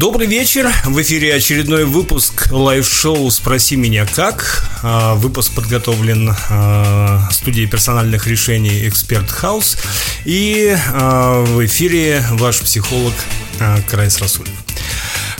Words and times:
Добрый 0.00 0.26
вечер. 0.26 0.66
В 0.86 1.02
эфире 1.02 1.34
очередной 1.34 1.84
выпуск 1.84 2.50
live 2.50 2.86
-шоу 2.86 3.30
«Спроси 3.30 3.76
меня 3.76 4.06
как». 4.06 4.64
А, 4.82 5.14
выпуск 5.14 5.54
подготовлен 5.54 6.34
а, 6.48 7.28
студией 7.30 7.68
персональных 7.68 8.26
решений 8.26 8.88
«Expert 8.88 9.30
House». 9.30 9.76
И 10.24 10.74
а, 10.94 11.44
в 11.44 11.62
эфире 11.66 12.24
ваш 12.30 12.60
психолог 12.60 13.12
Крайс 13.90 14.18
Расулев. 14.22 14.54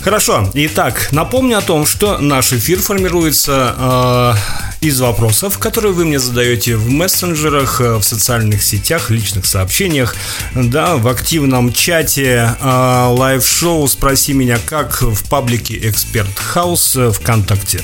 Хорошо. 0.02 0.50
Итак, 0.52 1.08
напомню 1.10 1.56
о 1.56 1.62
том, 1.62 1.86
что 1.86 2.18
наш 2.18 2.52
эфир 2.52 2.80
формируется 2.80 4.36
из 4.80 5.00
вопросов, 5.00 5.58
которые 5.58 5.92
вы 5.92 6.04
мне 6.04 6.18
задаете 6.18 6.76
в 6.76 6.88
мессенджерах, 6.88 7.80
в 7.80 8.02
социальных 8.02 8.62
сетях, 8.62 9.10
личных 9.10 9.46
сообщениях, 9.46 10.14
да, 10.54 10.96
в 10.96 11.08
активном 11.08 11.72
чате, 11.72 12.56
э, 12.58 13.06
live 13.10 13.44
-шоу 13.44 13.86
«Спроси 13.88 14.32
меня 14.32 14.58
как» 14.64 15.02
в 15.02 15.28
паблике 15.28 15.78
«Expert 15.88 16.38
House» 16.38 16.96
ВКонтакте. 17.14 17.82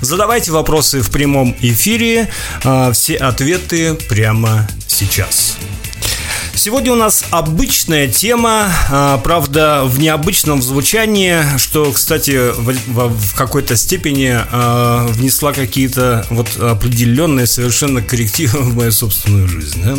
Задавайте 0.00 0.52
вопросы 0.52 1.00
в 1.02 1.10
прямом 1.10 1.54
эфире, 1.60 2.28
э, 2.64 2.92
все 2.92 3.16
ответы 3.16 3.94
прямо 3.94 4.68
сейчас. 4.86 5.56
Сегодня 6.54 6.92
у 6.92 6.96
нас 6.96 7.24
обычная 7.30 8.06
тема, 8.08 8.70
а, 8.90 9.18
правда, 9.18 9.82
в 9.84 9.98
необычном 9.98 10.60
звучании, 10.62 11.42
что, 11.58 11.90
кстати, 11.92 12.52
в, 12.52 13.34
какой-то 13.34 13.76
степени 13.76 14.36
э, 14.36 15.06
внесла 15.12 15.52
какие-то 15.52 16.26
вот 16.28 16.56
определенные 16.56 17.46
совершенно 17.46 18.02
коррективы 18.02 18.60
в 18.60 18.74
мою 18.76 18.92
собственную 18.92 19.48
жизнь. 19.48 19.82
Да? 19.82 19.96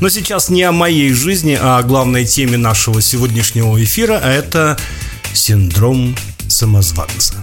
Но 0.00 0.08
сейчас 0.08 0.48
не 0.48 0.62
о 0.64 0.72
моей 0.72 1.12
жизни, 1.12 1.58
а 1.60 1.78
о 1.78 1.82
главной 1.82 2.26
теме 2.26 2.58
нашего 2.58 3.00
сегодняшнего 3.00 3.82
эфира, 3.82 4.20
а 4.22 4.30
это 4.30 4.78
синдром 5.32 6.14
самозванца. 6.48 7.34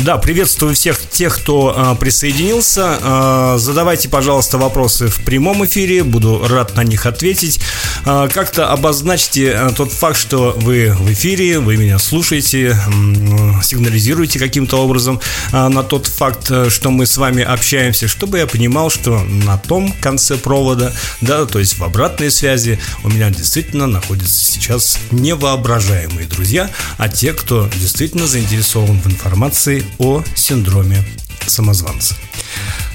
Да, 0.00 0.16
приветствую 0.16 0.74
всех 0.74 0.98
тех, 1.10 1.36
кто 1.36 1.74
а, 1.76 1.94
присоединился. 1.94 2.98
А, 3.02 3.58
задавайте, 3.58 4.08
пожалуйста, 4.08 4.56
вопросы 4.56 5.08
в 5.08 5.22
прямом 5.24 5.64
эфире, 5.66 6.04
буду 6.04 6.46
рад 6.48 6.74
на 6.76 6.84
них 6.84 7.04
ответить. 7.06 7.60
А, 8.06 8.28
как-то 8.28 8.70
обозначьте 8.72 9.52
а, 9.52 9.72
тот 9.72 9.92
факт, 9.92 10.16
что 10.16 10.54
вы 10.56 10.94
в 10.98 11.12
эфире, 11.12 11.58
вы 11.58 11.76
меня 11.76 11.98
слушаете, 11.98 12.78
м- 12.86 13.62
сигнализируете 13.62 14.38
каким-то 14.38 14.78
образом 14.78 15.20
а, 15.52 15.68
на 15.68 15.82
тот 15.82 16.06
факт, 16.06 16.50
что 16.70 16.90
мы 16.90 17.04
с 17.04 17.18
вами 17.18 17.42
общаемся, 17.42 18.08
чтобы 18.08 18.38
я 18.38 18.46
понимал, 18.46 18.88
что 18.88 19.18
на 19.20 19.58
том 19.58 19.92
конце 20.00 20.36
провода, 20.36 20.94
да, 21.20 21.44
то 21.44 21.58
есть 21.58 21.78
в 21.78 21.84
обратной 21.84 22.30
связи 22.30 22.78
у 23.04 23.10
меня 23.10 23.28
действительно 23.28 23.86
находятся 23.86 24.44
сейчас 24.44 24.98
невоображаемые 25.10 26.26
друзья, 26.26 26.70
а 26.96 27.08
те, 27.08 27.34
кто 27.34 27.68
действительно 27.76 28.26
заинтересован 28.26 29.00
в 29.00 29.06
информации 29.06 29.59
о 29.98 30.22
синдроме 30.34 31.04
самозванца. 31.46 32.14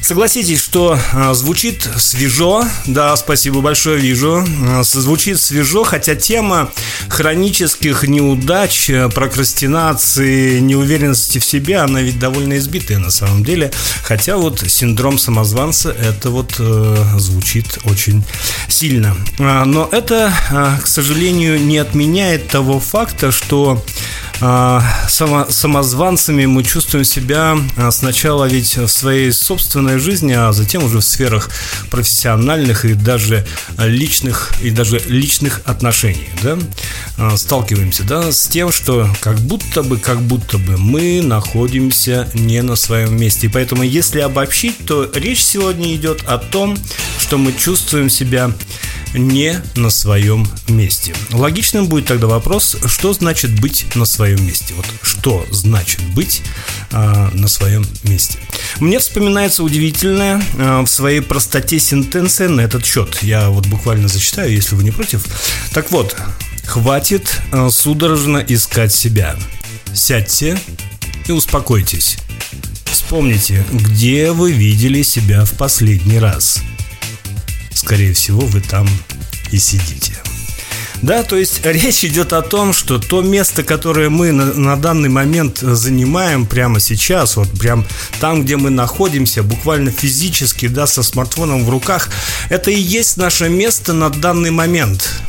Согласитесь, 0.02 0.62
что 0.62 1.00
а, 1.14 1.34
звучит 1.34 1.90
свежо, 1.98 2.64
да, 2.86 3.16
спасибо 3.16 3.62
большое, 3.62 4.00
вижу, 4.00 4.46
а, 4.68 4.84
звучит 4.84 5.42
свежо, 5.42 5.84
хотя 5.84 6.14
тема 6.14 6.72
хронических 7.08 8.04
неудач, 8.04 8.88
э, 8.92 9.10
прокрастинации, 9.10 10.60
неуверенности 10.60 11.40
в 11.40 11.44
себе, 11.44 11.78
она 11.78 12.04
ведь 12.04 12.20
довольно 12.20 12.56
избитая 12.58 13.00
на 13.00 13.10
самом 13.10 13.44
деле, 13.44 13.72
хотя 14.04 14.38
вот 14.38 14.64
синдром 14.68 15.18
самозванца, 15.18 15.90
это 15.90 16.30
вот 16.30 16.54
э, 16.60 17.06
звучит 17.18 17.80
очень 17.86 18.24
сильно. 18.68 19.18
А, 19.40 19.66
но 19.66 19.90
это, 19.92 20.32
к 20.84 20.86
сожалению, 20.86 21.60
не 21.60 21.80
отменяет 21.80 22.48
того 22.48 22.80
факта, 22.80 23.32
что 23.32 23.84
само, 24.40 25.46
самозванцами 25.50 26.46
мы 26.46 26.64
чувствуем 26.64 27.06
себя 27.06 27.58
а, 27.78 27.92
сначала 27.92 28.46
ведь 28.46 28.78
в 28.78 28.88
своей 28.88 29.32
собственной 29.32 29.98
жизни, 29.98 30.34
а 30.34 30.52
затем 30.52 30.84
уже 30.84 31.00
в 31.00 31.04
сферах 31.04 31.50
профессиональных 31.90 32.86
и 32.86 32.94
даже 32.94 33.46
личных 33.78 34.52
и 34.62 34.72
даже 34.72 35.00
личных 35.08 35.62
отношений, 35.66 36.30
да, 36.44 36.58
а, 37.18 37.38
сталкиваемся, 37.38 38.04
да, 38.04 38.32
с 38.32 38.48
тем, 38.48 38.72
что 38.72 39.10
как 39.22 39.40
будто 39.40 39.84
бы, 39.84 39.98
как 39.98 40.22
будто 40.22 40.58
бы 40.58 40.78
мы 40.78 41.22
находимся 41.22 42.30
не 42.34 42.62
на 42.62 42.76
своем 42.76 43.18
месте. 43.18 43.48
И 43.48 43.50
поэтому, 43.50 43.84
если 43.84 44.20
обобщить, 44.20 44.86
то 44.86 45.10
речь 45.14 45.44
сегодня 45.44 45.94
идет 45.96 46.24
о 46.28 46.38
том, 46.38 46.78
что 47.20 47.38
мы 47.38 47.54
чувствуем 47.54 48.10
себя 48.10 48.52
не 49.18 49.62
на 49.76 49.90
своем 49.90 50.48
месте. 50.68 51.14
Логичным 51.32 51.88
будет 51.88 52.06
тогда 52.06 52.28
вопрос, 52.28 52.78
что 52.86 53.14
значит 53.14 53.60
быть 53.60 53.86
на 53.96 54.06
своем 54.06 54.46
месте? 54.46 54.74
Вот 54.76 54.86
что 55.02 55.46
значит 55.52 56.02
быть 56.14 56.42
э, 56.92 57.30
на 57.34 57.48
своем 57.48 57.86
месте? 58.04 58.38
Мне 58.80 59.00
вспоминается 59.00 59.64
удивительная 59.64 60.44
э, 60.58 60.82
в 60.82 60.88
своей 60.88 61.22
простоте 61.22 61.80
сентенция 61.80 62.50
на 62.50 62.62
этот 62.62 62.86
счет. 62.86 63.20
Я 63.22 63.50
вот 63.50 63.68
буквально 63.68 64.08
зачитаю, 64.08 64.52
если 64.52 64.76
вы 64.76 64.84
не 64.84 64.92
против. 64.92 65.26
Так 65.74 65.92
вот, 65.92 66.16
хватит 66.66 67.42
э, 67.52 67.70
судорожно 67.72 68.38
искать 68.38 68.94
себя. 68.94 69.36
Сядьте 69.94 70.60
и 71.28 71.32
успокойтесь. 71.32 72.18
Вспомните, 72.86 73.66
где 73.72 74.32
вы 74.32 74.52
видели 74.52 75.02
себя 75.02 75.46
в 75.46 75.54
последний 75.54 76.20
раз– 76.20 76.62
скорее 77.86 78.14
всего, 78.14 78.40
вы 78.40 78.62
там 78.62 78.90
и 79.52 79.60
сидите. 79.60 80.14
Да, 81.04 81.22
то 81.22 81.36
есть 81.36 81.62
речь 81.64 82.04
идет 82.04 82.34
о 82.34 82.42
том, 82.42 82.74
что 82.74 82.98
то 82.98 83.22
место, 83.22 83.62
которое 83.64 84.10
мы 84.10 84.32
на, 84.32 84.46
на 84.54 84.76
данный 84.76 85.10
момент 85.10 85.60
занимаем 85.60 86.48
прямо 86.48 86.80
сейчас, 86.80 87.38
вот 87.38 87.48
прям 87.60 87.86
там, 88.20 88.44
где 88.44 88.58
мы 88.58 88.72
находимся, 88.72 89.44
буквально 89.44 89.92
физически, 89.92 90.68
да, 90.68 90.88
со 90.88 91.04
смартфоном 91.04 91.64
в 91.64 91.70
руках, 91.70 92.10
это 92.50 92.72
и 92.72 92.80
есть 92.80 93.18
наше 93.18 93.50
место 93.50 93.94
на 93.94 94.10
данный 94.10 94.50
момент. 94.50 95.22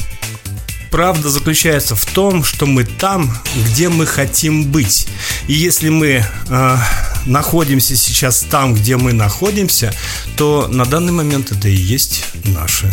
Правда 0.90 1.28
заключается 1.28 1.94
в 1.94 2.06
том, 2.06 2.42
что 2.42 2.64
мы 2.64 2.84
там, 2.84 3.36
где 3.68 3.90
мы 3.90 4.06
хотим 4.06 4.64
быть. 4.64 5.08
И 5.46 5.52
если 5.52 5.90
мы 5.90 6.24
э, 6.48 6.76
находимся 7.26 7.96
сейчас 7.96 8.46
там, 8.50 8.74
где 8.74 8.96
мы 8.96 9.12
находимся, 9.12 9.92
то 10.36 10.68
на 10.68 10.84
данный 10.84 11.12
момент 11.12 11.52
это 11.52 11.68
и 11.68 11.74
есть 11.74 12.24
наше 12.44 12.90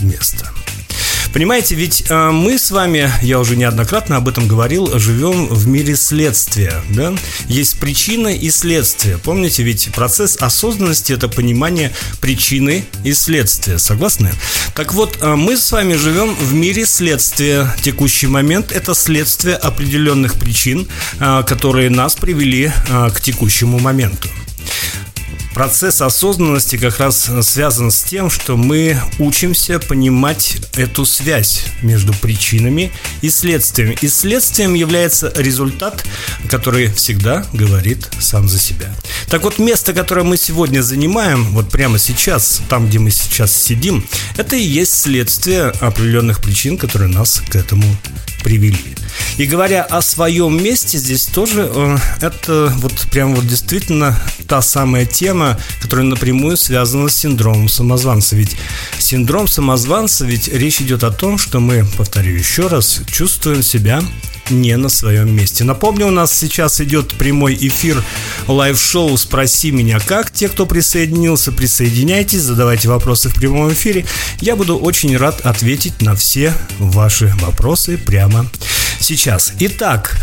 место. 0.00 0.52
Понимаете, 1.36 1.74
ведь 1.74 2.04
э, 2.08 2.30
мы 2.30 2.58
с 2.58 2.70
вами, 2.70 3.10
я 3.20 3.38
уже 3.38 3.56
неоднократно 3.56 4.16
об 4.16 4.26
этом 4.26 4.48
говорил, 4.48 4.98
живем 4.98 5.48
в 5.48 5.66
мире 5.68 5.94
следствия. 5.94 6.80
Да? 6.88 7.12
Есть 7.46 7.78
причина 7.78 8.28
и 8.28 8.48
следствие. 8.48 9.18
Помните, 9.18 9.62
ведь 9.62 9.90
процесс 9.92 10.38
осознанности 10.40 11.12
это 11.12 11.28
понимание 11.28 11.92
причины 12.22 12.86
и 13.04 13.12
следствия. 13.12 13.76
Согласны? 13.76 14.32
Так 14.74 14.94
вот, 14.94 15.18
э, 15.20 15.34
мы 15.34 15.58
с 15.58 15.70
вами 15.70 15.96
живем 15.96 16.34
в 16.34 16.54
мире 16.54 16.86
следствия. 16.86 17.70
Текущий 17.82 18.28
момент 18.28 18.72
это 18.72 18.94
следствие 18.94 19.56
определенных 19.56 20.36
причин, 20.36 20.88
э, 21.20 21.42
которые 21.46 21.90
нас 21.90 22.14
привели 22.14 22.72
э, 22.88 23.10
к 23.10 23.20
текущему 23.20 23.78
моменту. 23.78 24.30
Процесс 25.56 26.02
осознанности 26.02 26.76
как 26.76 26.98
раз 26.98 27.30
связан 27.40 27.90
с 27.90 28.02
тем, 28.02 28.28
что 28.28 28.58
мы 28.58 29.00
учимся 29.18 29.78
понимать 29.78 30.58
эту 30.76 31.06
связь 31.06 31.64
между 31.80 32.12
причинами 32.12 32.92
и 33.22 33.30
следствием. 33.30 33.96
И 34.02 34.08
следствием 34.08 34.74
является 34.74 35.32
результат, 35.34 36.04
который 36.50 36.92
всегда 36.92 37.46
говорит 37.54 38.06
сам 38.20 38.50
за 38.50 38.58
себя. 38.58 38.94
Так 39.30 39.44
вот, 39.44 39.58
место, 39.58 39.94
которое 39.94 40.24
мы 40.24 40.36
сегодня 40.36 40.82
занимаем, 40.82 41.44
вот 41.52 41.70
прямо 41.70 41.98
сейчас, 41.98 42.60
там, 42.68 42.88
где 42.88 42.98
мы 42.98 43.10
сейчас 43.10 43.56
сидим, 43.56 44.06
это 44.36 44.56
и 44.56 44.62
есть 44.62 44.92
следствие 44.92 45.68
определенных 45.80 46.42
причин, 46.42 46.76
которые 46.76 47.08
нас 47.08 47.42
к 47.48 47.56
этому 47.56 47.86
привели. 48.46 48.78
И 49.38 49.44
говоря 49.44 49.82
о 49.82 50.00
своем 50.02 50.62
месте, 50.62 50.98
здесь 50.98 51.26
тоже 51.26 51.68
э, 51.74 51.96
это 52.20 52.72
вот 52.76 52.92
прям 53.10 53.34
вот 53.34 53.44
действительно 53.44 54.16
та 54.46 54.62
самая 54.62 55.04
тема, 55.04 55.58
которая 55.82 56.06
напрямую 56.06 56.56
связана 56.56 57.08
с 57.08 57.16
синдромом 57.16 57.68
самозванца. 57.68 58.36
Ведь 58.36 58.56
синдром 59.00 59.48
самозванца, 59.48 60.24
ведь 60.24 60.46
речь 60.46 60.80
идет 60.80 61.02
о 61.02 61.10
том, 61.10 61.38
что 61.38 61.58
мы, 61.58 61.84
повторю 61.96 62.36
еще 62.36 62.68
раз, 62.68 63.00
чувствуем 63.10 63.64
себя 63.64 64.00
не 64.50 64.76
на 64.76 64.88
своем 64.88 65.34
месте. 65.34 65.64
Напомню, 65.64 66.06
у 66.08 66.10
нас 66.10 66.32
сейчас 66.32 66.80
идет 66.80 67.14
прямой 67.14 67.54
эфир 67.54 68.02
live 68.46 68.77
-шоу 68.77 69.16
«Спроси 69.16 69.70
меня 69.70 69.98
как». 70.00 70.30
Те, 70.30 70.48
кто 70.48 70.66
присоединился, 70.66 71.52
присоединяйтесь, 71.52 72.40
задавайте 72.40 72.88
вопросы 72.88 73.28
в 73.28 73.34
прямом 73.34 73.72
эфире. 73.72 74.04
Я 74.40 74.56
буду 74.56 74.76
очень 74.76 75.16
рад 75.16 75.40
ответить 75.42 76.02
на 76.02 76.14
все 76.14 76.52
ваши 76.78 77.32
вопросы 77.40 77.98
прямо 77.98 78.46
сейчас. 79.00 79.52
Итак, 79.58 80.16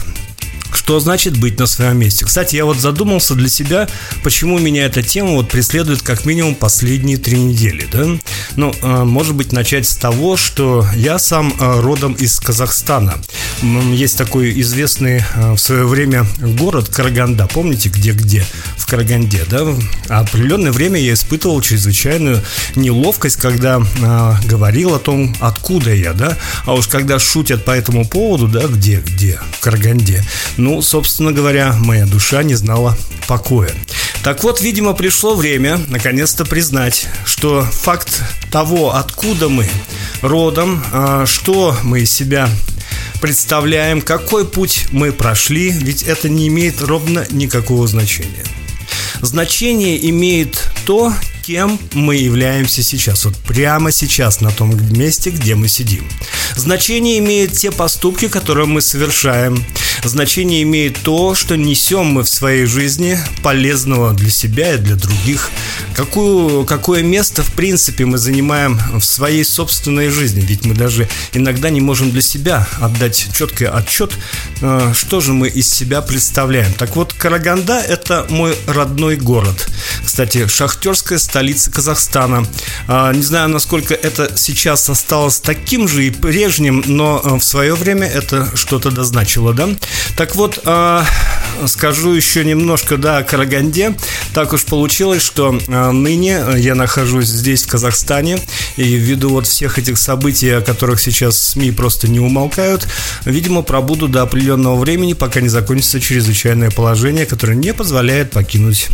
что 0.75 0.99
значит 0.99 1.37
быть 1.37 1.59
на 1.59 1.65
своем 1.65 1.97
месте. 1.97 2.25
Кстати, 2.25 2.55
я 2.55 2.65
вот 2.65 2.77
задумался 2.77 3.35
для 3.35 3.49
себя, 3.49 3.87
почему 4.23 4.59
меня 4.59 4.85
эта 4.85 5.01
тема 5.01 5.31
вот 5.31 5.49
преследует 5.49 6.01
как 6.01 6.25
минимум 6.25 6.55
последние 6.55 7.17
три 7.17 7.37
недели, 7.37 7.87
да? 7.91 8.05
Ну, 8.55 8.73
э, 8.81 9.03
может 9.03 9.35
быть, 9.35 9.51
начать 9.51 9.87
с 9.87 9.95
того, 9.95 10.37
что 10.37 10.85
я 10.95 11.19
сам 11.19 11.53
э, 11.59 11.79
родом 11.79 12.13
из 12.13 12.39
Казахстана. 12.39 13.15
Есть 13.61 14.17
такой 14.17 14.59
известный 14.61 15.23
э, 15.35 15.53
в 15.53 15.57
свое 15.57 15.85
время 15.85 16.25
город 16.39 16.89
Караганда, 16.89 17.47
помните, 17.47 17.89
где-где? 17.89 18.45
В 18.77 18.85
Караганде, 18.85 19.45
да? 19.49 19.65
А 20.09 20.19
определенное 20.19 20.71
время 20.71 20.99
я 20.99 21.13
испытывал 21.13 21.61
чрезвычайную 21.61 22.41
неловкость, 22.75 23.37
когда 23.37 23.81
говорил 24.45 24.95
о 24.95 24.99
том, 24.99 25.35
откуда 25.39 25.93
я, 25.93 26.13
да? 26.13 26.37
А 26.65 26.73
уж 26.73 26.87
когда 26.87 27.19
шутят 27.19 27.65
по 27.65 27.71
этому 27.71 28.07
поводу, 28.07 28.47
да, 28.47 28.67
где-где? 28.67 29.39
В 29.53 29.59
Караганде. 29.59 30.23
Ну, 30.63 30.81
собственно 30.81 31.33
говоря, 31.33 31.75
моя 31.77 32.06
душа 32.06 32.42
не 32.42 32.56
знала 32.56 32.98
покоя. 33.27 33.75
Так 34.24 34.45
вот, 34.45 34.62
видимо, 34.62 34.94
пришло 34.94 35.36
время 35.36 35.77
наконец-то 35.89 36.45
признать, 36.45 37.07
что 37.25 37.63
факт 37.63 38.24
того, 38.50 38.95
откуда 38.95 39.50
мы 39.50 39.68
родом, 40.21 40.81
а, 40.94 41.25
что 41.25 41.75
мы 41.83 42.00
из 42.04 42.13
себя 42.13 42.50
представляем, 43.19 44.01
какой 44.01 44.48
путь 44.48 44.86
мы 44.92 45.12
прошли, 45.12 45.69
ведь 45.69 46.04
это 46.04 46.30
не 46.30 46.48
имеет 46.48 46.81
ровно 46.81 47.25
никакого 47.30 47.86
значения. 47.86 48.45
Значение 49.21 50.10
имеет 50.10 50.69
то, 50.86 51.13
кем 51.44 51.77
мы 51.92 52.15
являемся 52.15 52.83
сейчас, 52.83 53.25
вот 53.25 53.36
прямо 53.36 53.92
сейчас 53.92 54.39
на 54.39 54.51
том 54.51 54.71
месте, 54.94 55.30
где 55.30 55.56
мы 55.56 55.68
сидим. 55.68 56.07
Значение 56.56 57.19
имеют 57.19 57.51
те 57.51 57.69
поступки, 57.71 58.30
которые 58.30 58.65
мы 58.65 58.81
совершаем. 58.81 59.63
Значение 60.03 60.63
имеет 60.63 60.97
то, 61.01 61.33
что 61.33 61.55
несем 61.55 62.07
мы 62.07 62.23
в 62.23 62.29
своей 62.29 62.65
жизни 62.65 63.17
полезного 63.41 64.13
для 64.13 64.29
себя 64.29 64.73
и 64.73 64.77
для 64.77 64.95
других. 64.95 65.50
Какую, 65.95 66.65
какое 66.65 67.03
место, 67.03 67.41
в 67.44 67.53
принципе, 67.53 68.05
мы 68.05 68.17
занимаем 68.17 68.79
в 68.94 69.03
своей 69.03 69.45
собственной 69.45 70.09
жизни. 70.09 70.41
Ведь 70.41 70.65
мы 70.65 70.75
даже 70.75 71.07
иногда 71.33 71.69
не 71.69 71.81
можем 71.81 72.11
для 72.11 72.21
себя 72.21 72.67
отдать 72.81 73.29
четкий 73.33 73.65
отчет, 73.65 74.11
э, 74.61 74.94
что 74.94 75.21
же 75.21 75.33
мы 75.33 75.47
из 75.47 75.71
себя 75.71 76.01
представляем. 76.01 76.73
Так 76.73 76.95
вот, 76.95 77.13
Караганда– 77.13 77.79
это 77.88 78.25
мой 78.29 78.55
родной 78.67 79.15
город. 79.15 79.67
Кстати, 80.03 80.47
шахтерская 80.47 81.17
столица 81.17 81.71
Казахстана. 81.71 82.45
А, 82.88 83.13
не 83.13 83.23
знаю, 83.23 83.50
насколько 83.50 83.94
это 83.94 84.33
сейчас 84.35 84.89
осталось 84.89 85.39
таким 85.39 85.88
же 85.88 86.05
и 86.05 86.09
прежним, 86.09 86.83
но 86.85 87.21
э, 87.23 87.35
в 87.39 87.44
свое 87.44 87.75
время 87.75 88.07
это 88.07 88.55
что-то 88.55 88.91
дозначило, 88.91 89.53
да? 89.53 89.69
Так 90.15 90.35
вот, 90.35 90.59
а, 90.65 91.05
скажу 91.67 92.13
еще 92.13 92.43
немножко, 92.43 92.97
да, 92.97 93.17
о 93.17 93.23
Караганде. 93.23 93.95
Так 94.33 94.53
уж 94.53 94.63
получилось, 94.65 95.21
что 95.21 95.59
а, 95.67 95.91
ныне 95.91 96.43
я 96.57 96.75
нахожусь 96.75 97.27
здесь, 97.27 97.63
в 97.63 97.67
Казахстане, 97.67 98.39
и 98.77 98.83
ввиду 98.83 99.29
вот 99.29 99.47
всех 99.47 99.79
этих 99.79 99.97
событий, 99.97 100.49
о 100.49 100.61
которых 100.61 100.99
сейчас 100.99 101.39
СМИ 101.39 101.71
просто 101.71 102.07
не 102.07 102.19
умолкают, 102.19 102.87
видимо, 103.25 103.61
пробуду 103.61 104.07
до 104.07 104.21
определенного 104.21 104.79
времени, 104.79 105.13
пока 105.13 105.41
не 105.41 105.49
закончится 105.49 105.99
чрезвычайное 105.99 106.71
положение, 106.71 107.25
которое 107.25 107.55
не 107.55 107.73
позволяет 107.73 108.31
покинуть 108.31 108.87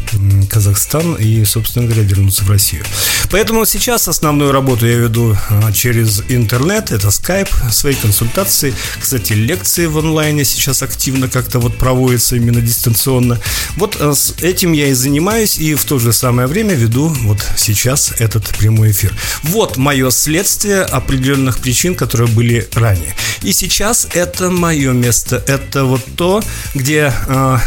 Казахстан 0.49 1.15
и, 1.15 1.43
собственно 1.45 1.85
говоря, 1.85 2.03
вернуться 2.03 2.43
в 2.43 2.49
Россию. 2.49 2.83
Поэтому 3.31 3.65
сейчас 3.65 4.07
основную 4.07 4.51
работу 4.51 4.87
я 4.87 4.95
веду 4.95 5.35
а, 5.49 5.71
через 5.71 6.23
интернет, 6.29 6.91
это 6.91 7.07
Skype, 7.07 7.71
свои 7.71 7.93
консультации, 7.93 8.73
кстати, 8.99 9.33
лекции 9.33 9.85
в 9.85 9.97
онлайне 9.97 10.45
сейчас 10.45 10.83
активно 10.89 11.29
как-то 11.29 11.59
вот 11.59 11.77
проводятся 11.77 12.35
именно 12.35 12.61
дистанционно. 12.61 13.39
Вот 13.75 13.97
а, 13.99 14.13
с 14.13 14.33
этим 14.41 14.73
я 14.73 14.87
и 14.87 14.93
занимаюсь, 14.93 15.57
и 15.59 15.75
в 15.75 15.85
то 15.85 15.99
же 15.99 16.11
самое 16.13 16.47
время 16.47 16.73
веду 16.73 17.07
вот 17.07 17.39
сейчас 17.57 18.13
этот 18.17 18.47
прямой 18.57 18.91
эфир. 18.91 19.13
Вот 19.43 19.77
мое 19.77 20.09
следствие 20.09 20.81
определенных 20.81 21.59
причин, 21.59 21.95
которые 21.95 22.27
были 22.27 22.67
ранее. 22.73 23.15
И 23.43 23.53
сейчас 23.53 24.07
это 24.13 24.49
мое 24.49 24.91
место, 24.91 25.43
это 25.47 25.85
вот 25.85 26.01
то, 26.15 26.41
где 26.73 27.13
э, 27.27 27.57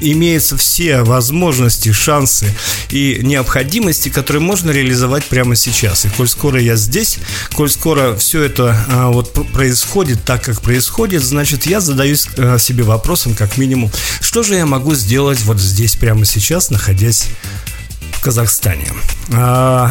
имеются 0.00 0.56
все 0.56 1.02
возможности, 1.02 1.92
шансы 1.92 2.46
и 2.90 3.20
необходимости, 3.22 4.08
которые 4.08 4.42
можно 4.42 4.70
реализовать 4.70 5.24
прямо 5.24 5.56
сейчас. 5.56 6.04
И 6.04 6.08
коль 6.10 6.28
скоро 6.28 6.60
я 6.60 6.76
здесь, 6.76 7.18
коль 7.54 7.70
скоро 7.70 8.14
все 8.16 8.42
это 8.42 8.76
а, 8.88 9.08
вот 9.10 9.32
происходит 9.52 10.24
так, 10.24 10.42
как 10.44 10.60
происходит, 10.60 11.22
значит, 11.22 11.66
я 11.66 11.80
задаюсь 11.80 12.28
а, 12.36 12.58
себе 12.66 12.84
вопросом, 12.84 13.34
как 13.34 13.56
минимум, 13.56 13.90
что 14.20 14.42
же 14.42 14.54
я 14.54 14.66
могу 14.66 14.94
сделать 14.94 15.40
вот 15.42 15.58
здесь 15.58 15.96
прямо 15.96 16.24
сейчас, 16.24 16.70
находясь 16.70 17.28
в 18.12 18.20
Казахстане. 18.20 18.86
А, 19.32 19.90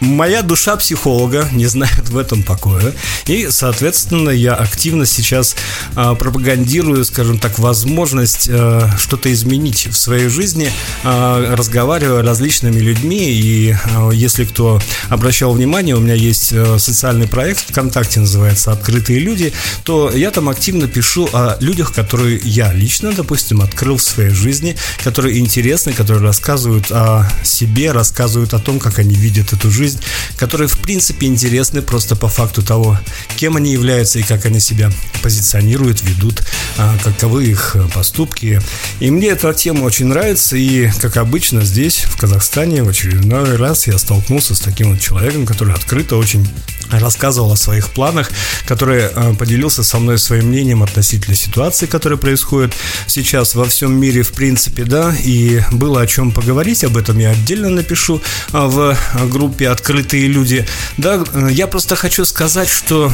Моя 0.00 0.42
душа 0.42 0.76
психолога 0.76 1.48
не 1.52 1.66
знает 1.66 2.08
в 2.08 2.18
этом 2.18 2.42
покоя. 2.42 2.92
И, 3.26 3.48
соответственно, 3.50 4.30
я 4.30 4.54
активно 4.54 5.06
сейчас 5.06 5.56
э, 5.94 6.14
пропагандирую, 6.18 7.04
скажем 7.04 7.38
так, 7.38 7.58
возможность 7.58 8.48
э, 8.48 8.88
что-то 8.98 9.32
изменить 9.32 9.86
в 9.86 9.96
своей 9.96 10.28
жизни, 10.28 10.70
э, 11.02 11.54
разговаривая 11.56 12.22
с 12.22 12.26
различными 12.26 12.78
людьми. 12.78 13.30
И 13.30 13.72
э, 13.72 14.10
если 14.12 14.44
кто 14.44 14.80
обращал 15.08 15.52
внимание, 15.52 15.96
у 15.96 16.00
меня 16.00 16.14
есть 16.14 16.52
э, 16.52 16.78
социальный 16.78 17.26
проект 17.26 17.70
ВКонтакте, 17.70 18.20
называется 18.20 18.72
«Открытые 18.72 19.20
люди», 19.20 19.52
то 19.84 20.10
я 20.10 20.30
там 20.30 20.48
активно 20.48 20.88
пишу 20.88 21.28
о 21.32 21.56
людях, 21.60 21.92
которые 21.94 22.38
я 22.44 22.72
лично, 22.72 23.12
допустим, 23.12 23.62
открыл 23.62 23.96
в 23.96 24.02
своей 24.02 24.30
жизни, 24.30 24.76
которые 25.02 25.38
интересны, 25.38 25.92
которые 25.92 26.22
рассказывают 26.22 26.90
о 26.90 27.30
себе, 27.42 27.92
рассказывают 27.92 28.52
о 28.52 28.58
том, 28.58 28.78
как 28.78 28.98
они 28.98 29.14
видят 29.14 29.52
эту 29.52 29.70
жизнь 29.70 29.85
жизнь, 29.86 30.00
которые 30.36 30.68
в 30.68 30.78
принципе 30.78 31.26
интересны 31.26 31.80
просто 31.80 32.16
по 32.16 32.28
факту 32.28 32.62
того, 32.62 32.98
кем 33.36 33.56
они 33.56 33.72
являются 33.72 34.18
и 34.18 34.22
как 34.22 34.44
они 34.46 34.60
себя 34.60 34.90
позиционируют, 35.22 36.02
ведут, 36.02 36.42
а, 36.76 36.96
каковы 37.04 37.46
их 37.46 37.76
поступки. 37.94 38.60
И 39.00 39.10
мне 39.10 39.28
эта 39.28 39.52
тема 39.54 39.84
очень 39.84 40.06
нравится, 40.06 40.56
и 40.56 40.90
как 41.00 41.16
обычно 41.16 41.62
здесь, 41.62 42.04
в 42.04 42.16
Казахстане, 42.16 42.82
в 42.82 42.88
очередной 42.88 43.56
раз 43.56 43.86
я 43.86 43.98
столкнулся 43.98 44.54
с 44.54 44.60
таким 44.60 44.92
вот 44.92 45.00
человеком, 45.00 45.46
который 45.46 45.74
открыто 45.74 46.16
очень 46.16 46.46
рассказывал 46.90 47.52
о 47.52 47.56
своих 47.56 47.90
планах, 47.90 48.30
который 48.66 49.04
э, 49.04 49.34
поделился 49.34 49.82
со 49.82 49.98
мной 49.98 50.18
своим 50.18 50.46
мнением 50.46 50.82
относительно 50.82 51.36
ситуации, 51.36 51.86
которая 51.86 52.18
происходит 52.18 52.74
сейчас 53.06 53.54
во 53.54 53.64
всем 53.64 53.98
мире, 53.98 54.22
в 54.22 54.32
принципе, 54.32 54.84
да, 54.84 55.14
и 55.24 55.62
было 55.72 56.02
о 56.02 56.06
чем 56.06 56.32
поговорить, 56.32 56.84
об 56.84 56.96
этом 56.96 57.18
я 57.18 57.30
отдельно 57.30 57.68
напишу 57.70 58.20
э, 58.52 58.58
в 58.58 58.96
группе 59.28 59.68
«Открытые 59.76 60.26
люди». 60.28 60.66
Да, 60.96 61.22
э, 61.32 61.48
я 61.50 61.66
просто 61.66 61.96
хочу 61.96 62.24
сказать, 62.24 62.68
что 62.68 63.12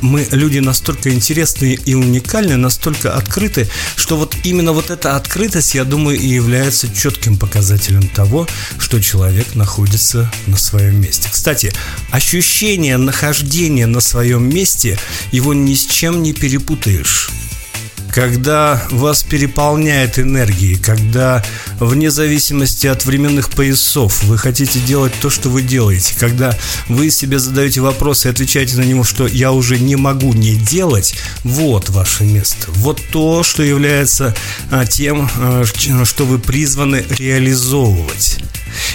мы 0.00 0.26
люди 0.30 0.60
настолько 0.60 1.10
интересные 1.10 1.74
и 1.74 1.94
уникальные, 1.94 2.56
настолько 2.56 3.14
открыты, 3.14 3.68
что 3.96 4.16
вот 4.16 4.36
именно 4.44 4.72
вот 4.72 4.90
эта 4.90 5.16
открытость, 5.16 5.74
я 5.74 5.84
думаю, 5.84 6.18
и 6.18 6.26
является 6.26 6.88
четким 6.94 7.36
показателем 7.36 8.08
того, 8.08 8.46
что 8.78 9.00
человек 9.00 9.54
находится 9.54 10.30
на 10.46 10.56
своем 10.56 11.00
месте. 11.00 11.28
Кстати, 11.32 11.72
ощущение 12.10 12.96
на 12.96 13.14
нахождение 13.14 13.86
на 13.86 14.00
своем 14.00 14.48
месте, 14.48 14.98
его 15.32 15.54
ни 15.54 15.74
с 15.74 15.86
чем 15.86 16.22
не 16.22 16.32
перепутаешь 16.32 17.30
когда 18.14 18.80
вас 18.90 19.24
переполняет 19.24 20.20
энергией, 20.20 20.76
когда 20.76 21.44
вне 21.80 22.12
зависимости 22.12 22.86
от 22.86 23.04
временных 23.04 23.50
поясов 23.50 24.22
вы 24.22 24.38
хотите 24.38 24.78
делать 24.78 25.12
то, 25.20 25.30
что 25.30 25.48
вы 25.50 25.62
делаете, 25.62 26.14
когда 26.16 26.56
вы 26.88 27.10
себе 27.10 27.40
задаете 27.40 27.80
вопрос 27.80 28.24
и 28.24 28.28
отвечаете 28.28 28.76
на 28.76 28.82
него, 28.82 29.02
что 29.02 29.26
я 29.26 29.50
уже 29.50 29.80
не 29.80 29.96
могу 29.96 30.32
не 30.32 30.54
делать, 30.54 31.16
вот 31.42 31.90
ваше 31.90 32.22
место. 32.22 32.68
Вот 32.68 33.02
то, 33.10 33.42
что 33.42 33.64
является 33.64 34.32
а, 34.70 34.86
тем, 34.86 35.28
а, 35.36 35.64
что 36.04 36.24
вы 36.24 36.38
призваны 36.38 37.04
реализовывать. 37.18 38.38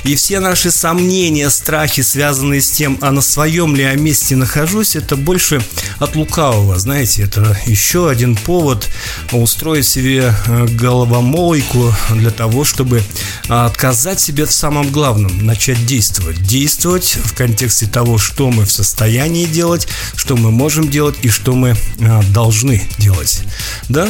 И 0.03 0.15
все 0.15 0.39
наши 0.39 0.71
сомнения, 0.71 1.49
страхи, 1.49 2.01
связанные 2.01 2.61
с 2.61 2.69
тем, 2.71 2.97
а 3.01 3.11
на 3.11 3.21
своем 3.21 3.75
ли 3.75 3.83
я 3.83 3.95
месте 3.95 4.35
нахожусь, 4.35 4.95
это 4.95 5.15
больше 5.15 5.61
от 5.99 6.15
лукавого. 6.15 6.77
Знаете, 6.79 7.23
это 7.23 7.57
еще 7.65 8.09
один 8.09 8.35
повод 8.35 8.89
устроить 9.31 9.85
себе 9.85 10.33
э, 10.47 10.67
головомойку 10.67 11.93
для 12.11 12.31
того, 12.31 12.63
чтобы 12.63 13.03
отказать 13.47 14.19
себе 14.19 14.45
в 14.45 14.51
самом 14.51 14.91
главном, 14.91 15.45
начать 15.45 15.85
действовать. 15.85 16.41
Действовать 16.41 17.17
в 17.23 17.33
контексте 17.33 17.87
того, 17.87 18.17
что 18.17 18.49
мы 18.49 18.65
в 18.65 18.71
состоянии 18.71 19.45
делать, 19.45 19.87
что 20.15 20.35
мы 20.35 20.51
можем 20.51 20.89
делать 20.89 21.17
и 21.21 21.29
что 21.29 21.53
мы 21.53 21.75
э, 21.99 22.23
должны 22.33 22.81
делать. 22.97 23.41
Да? 23.89 24.09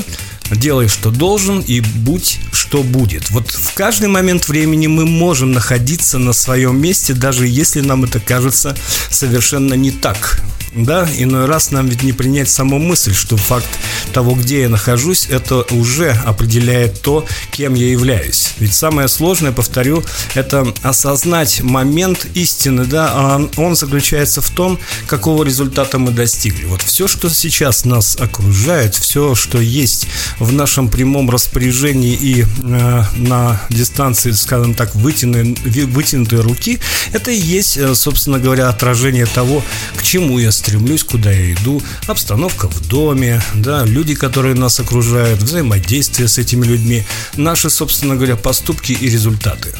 делай, 0.55 0.87
что 0.87 1.11
должен, 1.11 1.59
и 1.59 1.79
будь, 1.79 2.39
что 2.51 2.83
будет. 2.83 3.29
Вот 3.29 3.51
в 3.51 3.73
каждый 3.73 4.07
момент 4.07 4.47
времени 4.47 4.87
мы 4.87 5.05
можем 5.05 5.51
находиться 5.51 6.17
на 6.17 6.33
своем 6.33 6.81
месте, 6.81 7.13
даже 7.13 7.47
если 7.47 7.81
нам 7.81 8.03
это 8.03 8.19
кажется 8.19 8.75
совершенно 9.09 9.73
не 9.73 9.91
так. 9.91 10.41
Да, 10.73 11.07
иной 11.17 11.45
раз 11.45 11.71
нам 11.71 11.87
ведь 11.87 12.03
не 12.03 12.13
принять 12.13 12.49
саму 12.49 12.79
мысль, 12.79 13.13
что 13.13 13.37
факт 13.37 13.67
того, 14.13 14.35
где 14.35 14.61
я 14.61 14.69
нахожусь, 14.69 15.27
это 15.29 15.65
уже 15.71 16.11
определяет 16.25 17.01
то, 17.01 17.25
кем 17.51 17.73
я 17.73 17.87
являюсь. 17.87 18.53
Ведь 18.59 18.73
самое 18.73 19.07
сложное, 19.07 19.51
повторю, 19.51 20.03
это 20.35 20.67
осознать 20.83 21.61
момент 21.61 22.27
истины, 22.33 22.85
да, 22.85 23.11
а 23.13 23.49
он 23.57 23.75
заключается 23.75 24.41
в 24.41 24.49
том, 24.49 24.79
какого 25.07 25.43
результата 25.43 25.97
мы 25.97 26.11
достигли. 26.11 26.65
Вот 26.65 26.81
все, 26.81 27.07
что 27.07 27.29
сейчас 27.29 27.85
нас 27.85 28.17
окружает, 28.19 28.95
все, 28.95 29.35
что 29.35 29.59
есть 29.59 30.07
в 30.39 30.51
нашем 30.51 30.89
прямом 30.89 31.29
распоряжении 31.29 32.13
и 32.13 32.43
э, 32.43 33.03
на 33.15 33.61
дистанции, 33.69 34.31
скажем 34.31 34.73
так, 34.73 34.95
вытянутой, 34.95 35.85
вытянутой 35.85 36.41
руки, 36.41 36.79
это 37.13 37.31
и 37.31 37.39
есть, 37.39 37.77
э, 37.77 37.95
собственно 37.95 38.39
говоря, 38.39 38.69
отражение 38.69 39.25
того, 39.25 39.63
к 39.95 40.03
чему 40.03 40.39
я 40.39 40.51
стремлюсь, 40.59 41.03
куда 41.03 41.31
я 41.31 41.53
иду, 41.53 41.81
обстановка 42.07 42.69
в 42.69 42.87
доме, 42.87 43.41
да, 43.55 43.85
люди, 43.85 44.13
которые 44.13 44.55
нас 44.55 44.79
окружают, 44.79 45.41
взаимодействие 45.41 46.27
с 46.27 46.37
этими 46.37 46.65
людьми, 46.65 47.03
наши, 47.35 47.69
собственно 47.69 48.15
говоря, 48.15 48.35
поступки 48.35 48.91
и 48.91 49.09
результаты. 49.09 49.73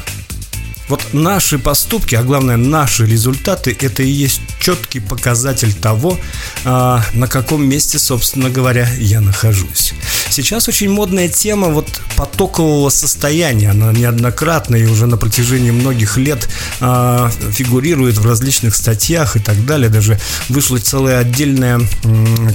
Вот 0.90 1.14
наши 1.14 1.60
поступки, 1.60 2.16
а 2.16 2.24
главное 2.24 2.58
наши 2.58 3.06
результаты, 3.06 3.78
это 3.80 4.02
и 4.02 4.10
есть 4.10 4.42
четкий 4.60 5.00
показатель 5.00 5.72
того, 5.72 6.20
а, 6.66 7.04
на 7.14 7.28
каком 7.28 7.64
месте, 7.64 8.00
собственно 8.00 8.50
говоря, 8.50 8.90
я 8.98 9.22
нахожусь. 9.22 9.94
Сейчас 10.32 10.68
очень 10.68 10.90
модная 10.90 11.28
тема 11.28 11.68
вот 11.68 12.02
потокового 12.18 12.90
состояния. 12.90 13.70
Она 13.70 13.92
неоднократно 13.92 14.76
и 14.76 14.86
уже 14.86 15.06
на 15.06 15.18
протяжении 15.18 15.72
многих 15.72 16.18
лет 16.18 16.50
а, 16.80 17.32
фигурирует 17.52 18.18
в 18.18 18.26
различных 18.26 18.76
статьях 18.76 19.36
и 19.36 19.40
так 19.40 19.64
далее. 19.66 19.90
Даже 19.90 20.20
вышла 20.50 20.80
целая 20.80 21.20
отдельная 21.20 21.82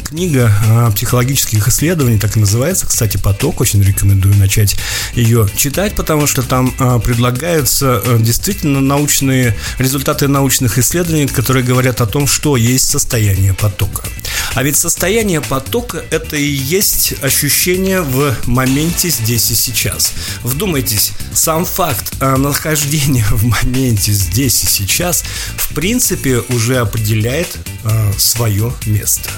книга 0.04 0.52
психологических 0.94 1.68
исследований, 1.68 2.18
так 2.18 2.36
и 2.36 2.40
называется, 2.40 2.86
кстати, 2.86 3.16
«Поток». 3.16 3.60
Очень 3.60 3.82
рекомендую 3.82 4.34
начать 4.36 4.76
ее 5.14 5.48
читать, 5.56 5.94
потому 5.94 6.26
что 6.26 6.42
там 6.42 6.74
а, 6.78 6.98
предлагаются 6.98 8.02
а, 8.04 8.24
действительно 8.25 8.81
научные 8.81 9.57
результаты 9.78 10.28
научных 10.28 10.78
исследований, 10.78 11.26
которые 11.26 11.64
говорят 11.64 12.00
о 12.00 12.07
том, 12.07 12.26
что 12.26 12.57
есть 12.57 12.90
состояние 12.90 13.54
потока. 13.54 14.02
А 14.54 14.62
ведь 14.62 14.76
состояние 14.76 15.40
потока– 15.40 16.04
это 16.11 16.37
и 16.37 16.45
есть 16.45 17.14
ощущение 17.23 18.02
в 18.02 18.35
моменте 18.47 19.09
здесь 19.09 19.50
и 19.50 19.54
сейчас. 19.54 20.12
Вдумайтесь, 20.43 21.12
сам 21.33 21.64
факт 21.64 22.12
нахождения 22.21 23.25
в 23.31 23.45
моменте 23.45 24.12
здесь 24.12 24.62
и 24.62 24.66
сейчас 24.66 25.25
в 25.57 25.75
принципе 25.75 26.38
уже 26.50 26.78
определяет 26.78 27.49
э, 27.85 28.12
свое 28.16 28.73
место. 28.87 29.31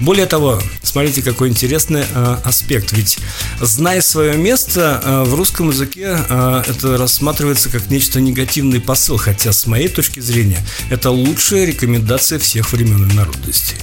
Более 0.00 0.26
того, 0.26 0.60
смотрите, 0.82 1.22
какой 1.22 1.48
интересный 1.48 2.04
э, 2.08 2.36
аспект. 2.44 2.92
Ведь 2.92 3.18
зная 3.60 4.00
свое 4.00 4.36
место, 4.36 5.00
э, 5.04 5.22
в 5.24 5.34
русском 5.34 5.70
языке 5.70 6.18
э, 6.28 6.62
это 6.66 6.96
рассматривается 6.96 7.68
как 7.68 7.90
нечто 7.90 8.20
негативный 8.20 8.80
посыл, 8.80 9.16
хотя 9.16 9.52
с 9.52 9.66
моей 9.66 9.88
точки 9.88 10.20
зрения 10.20 10.64
это 10.90 11.10
лучшая 11.10 11.64
рекомендация 11.64 12.38
всех 12.38 12.72
времен 12.72 13.10
и 13.10 13.14
народностей. 13.14 13.76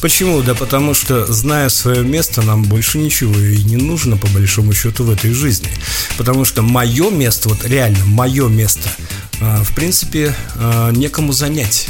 Почему? 0.00 0.40
Да 0.42 0.54
потому 0.54 0.94
что, 0.94 1.30
зная 1.30 1.68
свое 1.68 2.02
место, 2.02 2.40
нам 2.40 2.62
больше 2.62 2.98
ничего 2.98 3.38
и 3.38 3.62
не 3.62 3.76
нужно, 3.76 4.16
по 4.16 4.26
большому 4.28 4.72
счету, 4.72 5.04
в 5.04 5.10
этой 5.10 5.32
жизни. 5.32 5.68
Потому 6.16 6.46
что 6.46 6.62
мое 6.62 7.10
место, 7.10 7.50
вот 7.50 7.66
реально 7.66 8.04
мое 8.06 8.48
место, 8.48 8.88
э, 9.40 9.62
в 9.62 9.74
принципе, 9.74 10.34
э, 10.54 10.92
некому 10.94 11.32
занять 11.32 11.88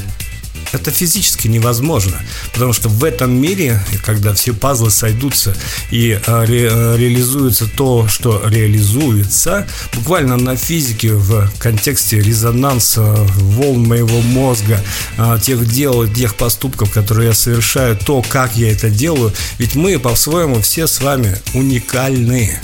это 0.72 0.90
физически 0.90 1.48
невозможно, 1.48 2.20
потому 2.52 2.72
что 2.72 2.88
в 2.88 3.04
этом 3.04 3.32
мире, 3.32 3.80
когда 4.04 4.34
все 4.34 4.52
пазлы 4.52 4.90
сойдутся 4.90 5.54
и 5.90 6.18
э, 6.24 6.44
ре, 6.44 6.68
э, 6.70 6.96
реализуется 6.96 7.66
то, 7.66 8.08
что 8.08 8.42
реализуется, 8.46 9.66
буквально 9.94 10.36
на 10.36 10.56
физике 10.56 11.12
в 11.12 11.50
контексте 11.58 12.20
резонанса 12.20 13.02
волн 13.02 13.86
моего 13.86 14.20
мозга, 14.20 14.82
э, 15.18 15.38
тех 15.42 15.66
дел, 15.66 16.06
тех 16.08 16.34
поступков, 16.36 16.90
которые 16.90 17.28
я 17.28 17.34
совершаю, 17.34 17.96
то, 17.96 18.22
как 18.28 18.56
я 18.56 18.72
это 18.72 18.90
делаю, 18.90 19.32
ведь 19.58 19.74
мы 19.74 19.98
по-своему 19.98 20.60
все 20.60 20.86
с 20.86 21.00
вами 21.00 21.36
уникальны. 21.54 22.58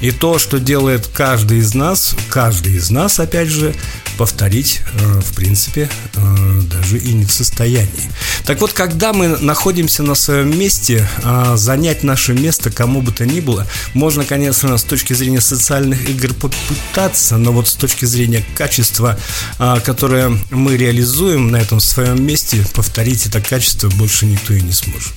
И 0.00 0.10
то, 0.10 0.38
что 0.38 0.58
делает 0.58 1.06
каждый 1.06 1.58
из 1.58 1.74
нас, 1.74 2.14
каждый 2.28 2.74
из 2.74 2.90
нас, 2.90 3.18
опять 3.18 3.48
же, 3.48 3.74
повторить, 4.16 4.80
э, 4.94 5.20
в 5.20 5.34
принципе, 5.34 5.88
э, 6.14 6.60
даже 6.70 6.98
и 6.98 7.12
не 7.12 7.24
в 7.24 7.32
состоянии. 7.32 8.10
Так 8.44 8.60
вот, 8.60 8.72
когда 8.72 9.12
мы 9.12 9.28
находимся 9.28 10.02
на 10.02 10.14
своем 10.14 10.58
месте, 10.58 11.08
э, 11.22 11.52
занять 11.56 12.02
наше 12.02 12.32
место 12.32 12.70
кому 12.70 13.02
бы 13.02 13.12
то 13.12 13.26
ни 13.26 13.40
было, 13.40 13.66
можно, 13.94 14.24
конечно, 14.24 14.76
с 14.76 14.84
точки 14.84 15.12
зрения 15.12 15.40
социальных 15.40 16.08
игр 16.08 16.34
попытаться, 16.34 17.36
но 17.36 17.52
вот 17.52 17.68
с 17.68 17.74
точки 17.74 18.04
зрения 18.04 18.44
качества, 18.56 19.18
которое 19.84 20.36
мы 20.50 20.76
реализуем 20.76 21.50
на 21.50 21.56
этом 21.56 21.80
своем 21.80 22.24
месте, 22.24 22.64
повторить 22.74 23.26
это 23.26 23.40
качество 23.40 23.88
больше 23.88 24.26
никто 24.26 24.54
и 24.54 24.60
не 24.60 24.72
сможет. 24.72 25.12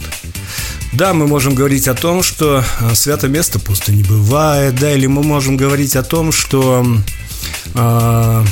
Да, 0.93 1.13
мы 1.13 1.27
можем 1.27 1.55
говорить 1.55 1.87
о 1.87 1.93
том, 1.93 2.23
что 2.23 2.63
свято 2.93 3.27
место 3.27 3.59
пусто 3.59 3.91
не 3.91 4.03
бывает, 4.03 4.75
да, 4.75 4.91
или 4.91 5.07
мы 5.07 5.23
можем 5.23 5.57
говорить 5.57 5.95
о 5.95 6.03
том, 6.03 6.31
что 6.31 6.85
Э, 7.75 8.43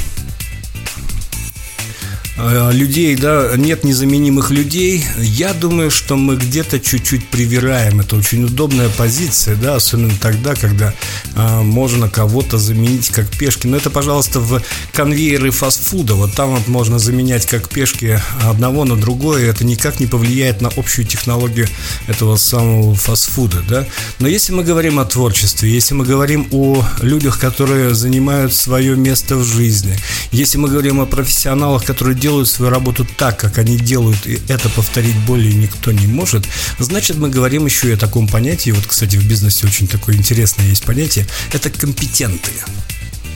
людей, 2.37 3.15
да, 3.15 3.53
нет 3.57 3.83
незаменимых 3.83 4.51
людей, 4.51 5.03
я 5.17 5.53
думаю, 5.53 5.89
что 5.89 6.15
мы 6.15 6.35
где-то 6.35 6.79
чуть-чуть 6.79 7.27
привираем. 7.29 7.99
Это 7.99 8.15
очень 8.15 8.43
удобная 8.43 8.89
позиция, 8.89 9.55
да, 9.55 9.75
особенно 9.75 10.13
тогда, 10.21 10.53
когда 10.53 10.93
э, 11.35 11.61
можно 11.61 12.09
кого-то 12.09 12.57
заменить 12.57 13.09
как 13.09 13.27
пешки. 13.29 13.65
Но 13.67 13.77
это, 13.77 13.89
пожалуйста, 13.89 14.39
в 14.39 14.61
конвейеры 14.93 15.49
фастфуда. 15.51 16.13
Вот 16.13 16.33
там 16.33 16.55
вот 16.55 16.67
можно 16.67 16.99
заменять 16.99 17.47
как 17.47 17.69
пешки 17.69 18.19
одного 18.43 18.85
на 18.85 18.95
другое. 18.95 19.49
Это 19.49 19.65
никак 19.65 19.99
не 19.99 20.05
повлияет 20.05 20.61
на 20.61 20.69
общую 20.69 21.07
технологию 21.07 21.67
этого 22.07 22.35
самого 22.37 22.93
фастфуда, 22.93 23.63
да. 23.67 23.87
Но 24.19 24.27
если 24.27 24.53
мы 24.53 24.63
говорим 24.63 24.99
о 24.99 25.05
творчестве, 25.05 25.71
если 25.71 25.95
мы 25.95 26.05
говорим 26.05 26.47
о 26.51 26.85
людях, 27.01 27.39
которые 27.39 27.95
занимают 27.95 28.53
свое 28.53 28.95
место 28.95 29.37
в 29.37 29.43
жизни, 29.43 29.97
если 30.31 30.59
мы 30.59 30.69
говорим 30.69 30.99
о 30.99 31.07
профессионалах, 31.07 31.83
которые 31.83 32.15
делают 32.15 32.26
делают 32.27 32.49
свою 32.49 32.69
работу 32.69 33.07
так, 33.17 33.39
как 33.39 33.57
они 33.57 33.77
делают, 33.77 34.27
и 34.27 34.37
это 34.49 34.67
повторить 34.67 35.15
более 35.25 35.53
никто 35.53 35.93
не 35.93 36.07
может, 36.07 36.45
значит 36.77 37.15
мы 37.15 37.29
говорим 37.29 37.65
еще 37.65 37.87
и 37.87 37.93
о 37.93 37.97
таком 37.97 38.27
понятии, 38.27 38.71
вот, 38.71 38.85
кстати, 38.85 39.15
в 39.15 39.25
бизнесе 39.25 39.65
очень 39.65 39.87
такое 39.87 40.15
интересное 40.15 40.67
есть 40.67 40.83
понятие, 40.83 41.25
это 41.53 41.69
компетенты. 41.69 42.51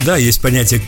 Да, 0.04 0.18
есть 0.18 0.42
понятие 0.42 0.78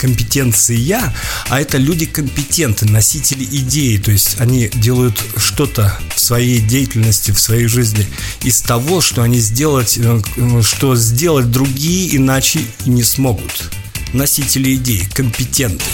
компетенция, 0.00 1.12
а 1.50 1.60
это 1.60 1.76
люди 1.76 2.06
компетенты, 2.06 2.86
носители 2.86 3.44
идеи, 3.44 3.98
то 3.98 4.10
есть 4.10 4.40
они 4.40 4.70
делают 4.72 5.22
что-то 5.36 5.98
в 6.16 6.18
своей 6.18 6.60
деятельности, 6.60 7.30
в 7.30 7.38
своей 7.38 7.66
жизни 7.66 8.06
из 8.42 8.62
того, 8.62 9.02
что 9.02 9.20
они 9.20 9.38
сделать, 9.38 9.98
э, 9.98 10.22
что 10.62 10.96
сделать 10.96 11.50
другие 11.50 12.16
иначе 12.16 12.60
не 12.86 13.02
смогут. 13.02 13.70
Носители 14.14 14.74
идей, 14.76 15.06
компетенты. 15.12 15.84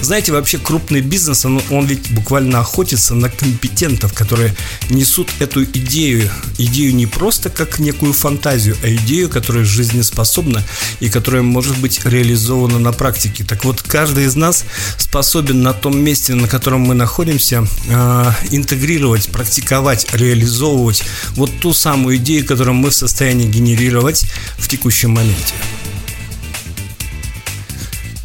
Знаете, 0.00 0.32
вообще 0.32 0.58
крупный 0.58 1.00
бизнес, 1.00 1.44
он, 1.44 1.60
он 1.70 1.86
ведь 1.86 2.10
буквально 2.10 2.60
охотится 2.60 3.14
на 3.14 3.28
компетентов, 3.28 4.12
которые 4.12 4.54
несут 4.90 5.30
эту 5.38 5.64
идею. 5.64 6.30
Идею 6.58 6.94
не 6.94 7.06
просто 7.06 7.50
как 7.50 7.78
некую 7.78 8.12
фантазию, 8.12 8.76
а 8.82 8.88
идею, 8.88 9.28
которая 9.28 9.64
жизнеспособна 9.64 10.64
и 11.00 11.08
которая 11.08 11.42
может 11.42 11.76
быть 11.78 12.04
реализована 12.04 12.78
на 12.78 12.92
практике. 12.92 13.44
Так 13.44 13.64
вот, 13.64 13.82
каждый 13.82 14.24
из 14.24 14.36
нас 14.36 14.64
способен 14.96 15.62
на 15.62 15.72
том 15.72 15.98
месте, 15.98 16.34
на 16.34 16.48
котором 16.48 16.82
мы 16.82 16.94
находимся, 16.94 17.66
э, 17.88 18.32
интегрировать, 18.50 19.28
практиковать, 19.28 20.06
реализовывать 20.12 21.02
вот 21.30 21.50
ту 21.60 21.72
самую 21.72 22.16
идею, 22.16 22.46
которую 22.46 22.74
мы 22.74 22.90
в 22.90 22.94
состоянии 22.94 23.46
генерировать 23.46 24.24
в 24.58 24.68
текущем 24.68 25.10
моменте. 25.10 25.54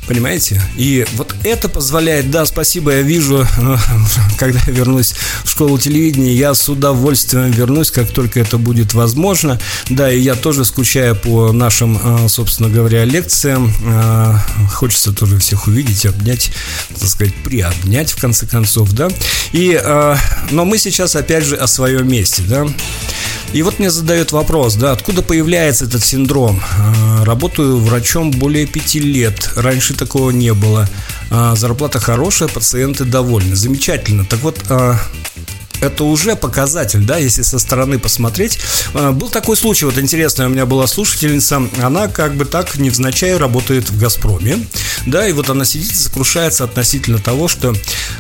Понимаете? 0.08 0.62
И 0.76 1.06
вот 1.14 1.34
это 1.44 1.70
позволяет, 1.70 2.30
да, 2.30 2.46
спасибо, 2.46 2.92
я 2.92 3.02
вижу, 3.02 3.48
когда 4.38 4.60
я 4.68 4.74
вернусь 4.74 5.14
в 5.44 5.50
школу 5.50 5.78
телевидения, 5.78 6.34
я 6.34 6.54
с 6.54 6.68
удовольствием 6.68 7.52
вернусь, 7.52 7.92
как 7.92 8.10
только 8.10 8.40
это 8.40 8.58
будет 8.58 8.94
возможно. 8.94 9.60
Да, 9.90 10.12
и 10.12 10.20
я 10.20 10.36
тоже 10.36 10.66
скучаю 10.66 11.16
по 11.16 11.52
нашим, 11.52 12.00
а, 12.04 12.28
собственно 12.28 12.70
говоря, 12.70 13.06
лекциям. 13.06 13.74
А, 13.86 14.40
хочется 14.74 15.14
тоже 15.14 15.40
всех 15.40 15.68
увидеть, 15.68 16.06
обнять, 16.06 16.52
так 17.00 17.08
сказать, 17.08 17.34
приобнять, 17.44 18.12
в 18.12 18.20
конце 18.20 18.46
концов, 18.46 18.92
да. 18.92 19.10
И, 19.54 19.80
но 20.52 20.66
мы 20.66 20.78
сейчас, 20.78 21.16
опять 21.16 21.46
же, 21.46 21.56
о 21.56 21.68
своем 21.68 22.08
месте, 22.08 22.44
да. 22.48 22.68
И 23.54 23.62
вот 23.62 23.78
мне 23.78 23.92
задают 23.92 24.32
вопрос, 24.32 24.74
да, 24.76 24.92
откуда 24.94 25.22
появляется 25.22 25.86
этот 25.86 26.04
синдром? 26.04 26.60
А, 26.80 27.24
работаю 27.24 27.78
врачом 27.78 28.32
более 28.32 28.66
пяти 28.66 29.00
лет. 29.00 29.52
Раньше 29.56 29.94
такого 29.94 30.32
не 30.32 30.54
было. 30.54 30.90
А, 31.30 31.56
зарплата 31.56 32.00
хорошая, 32.00 32.50
пациенты 32.50 33.06
довольны. 33.06 33.56
Замечательно. 33.56 34.26
Так 34.26 34.40
вот, 34.40 34.60
а, 34.70 35.00
это 35.84 36.06
уже 36.06 36.36
показатель, 36.36 37.04
да, 37.06 37.18
если 37.18 37.42
со 37.42 37.60
стороны 37.60 38.00
посмотреть. 38.00 38.60
Э, 38.94 39.12
был 39.12 39.30
такой 39.30 39.58
случай, 39.58 39.86
вот 39.86 39.98
интересный, 39.98 40.46
у 40.46 40.50
меня 40.50 40.66
была 40.66 40.88
слушательница, 40.88 41.62
она 41.82 42.08
как 42.08 42.36
бы 42.36 42.46
так 42.46 42.78
невзначай 42.78 43.36
работает 43.38 43.90
в 43.90 44.00
«Газпроме», 44.00 44.66
да, 45.06 45.28
и 45.28 45.34
вот 45.34 45.50
она 45.50 45.66
сидит 45.66 45.92
и 45.92 45.96
сокрушается 45.96 46.64
относительно 46.64 47.20
того, 47.20 47.48
что 47.48 47.74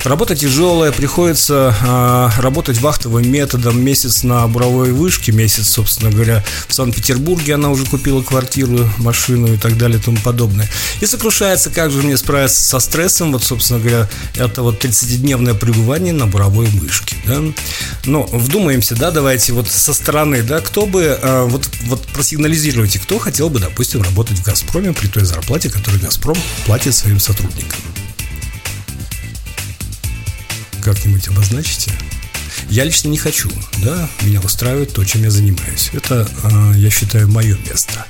работа 0.03 0.35
тяжелая, 0.35 0.91
приходится 0.91 1.73
э, 1.81 2.41
работать 2.41 2.79
вахтовым 2.79 3.29
методом, 3.31 3.79
месяц 3.81 4.23
на 4.23 4.45
буровой 4.47 4.91
вышке, 4.91 5.31
месяц, 5.31 5.69
собственно 5.69 6.11
говоря, 6.11 6.43
в 6.67 6.73
Санкт-Петербурге 6.73 7.55
она 7.55 7.69
уже 7.69 7.85
купила 7.85 8.21
квартиру, 8.21 8.89
машину 8.97 9.53
и 9.53 9.57
так 9.57 9.77
далее 9.77 9.99
и 9.99 10.01
тому 10.01 10.17
подобное. 10.17 10.69
И 10.99 11.05
сокрушается, 11.05 11.69
как 11.69 11.91
же 11.91 12.01
мне 12.01 12.17
справиться 12.17 12.61
со 12.61 12.79
стрессом, 12.79 13.31
вот, 13.31 13.43
собственно 13.43 13.79
говоря, 13.79 14.09
это 14.35 14.63
вот 14.63 14.83
30-дневное 14.83 15.53
пребывание 15.53 16.13
на 16.13 16.27
буровой 16.27 16.65
вышке, 16.67 17.15
да. 17.25 17.52
Но 18.05 18.23
вдумаемся, 18.23 18.95
да, 18.95 19.11
давайте 19.11 19.53
вот 19.53 19.69
со 19.69 19.93
стороны, 19.93 20.43
да, 20.43 20.59
кто 20.59 20.85
бы, 20.85 21.17
э, 21.21 21.43
вот, 21.43 21.69
вот 21.83 22.01
просигнализируйте, 22.07 22.99
кто 22.99 23.17
хотел 23.17 23.49
бы, 23.49 23.59
допустим, 23.59 24.01
работать 24.01 24.39
в 24.39 24.43
«Газпроме» 24.43 24.93
при 24.93 25.07
той 25.07 25.23
зарплате, 25.23 25.69
которую 25.69 26.01
«Газпром» 26.01 26.37
платит 26.65 26.95
своим 26.95 27.19
сотрудникам. 27.19 27.79
Как-нибудь 30.83 31.27
обозначите? 31.29 31.91
Я 32.69 32.83
лично 32.83 33.09
не 33.09 33.17
хочу, 33.17 33.49
да, 33.83 34.09
меня 34.21 34.39
устраивает 34.41 34.93
то, 34.93 35.03
чем 35.03 35.23
я 35.23 35.31
занимаюсь. 35.31 35.89
Это, 35.93 36.27
э, 36.43 36.73
я 36.77 36.89
считаю, 36.89 37.27
мое 37.27 37.57
место. 37.69 38.05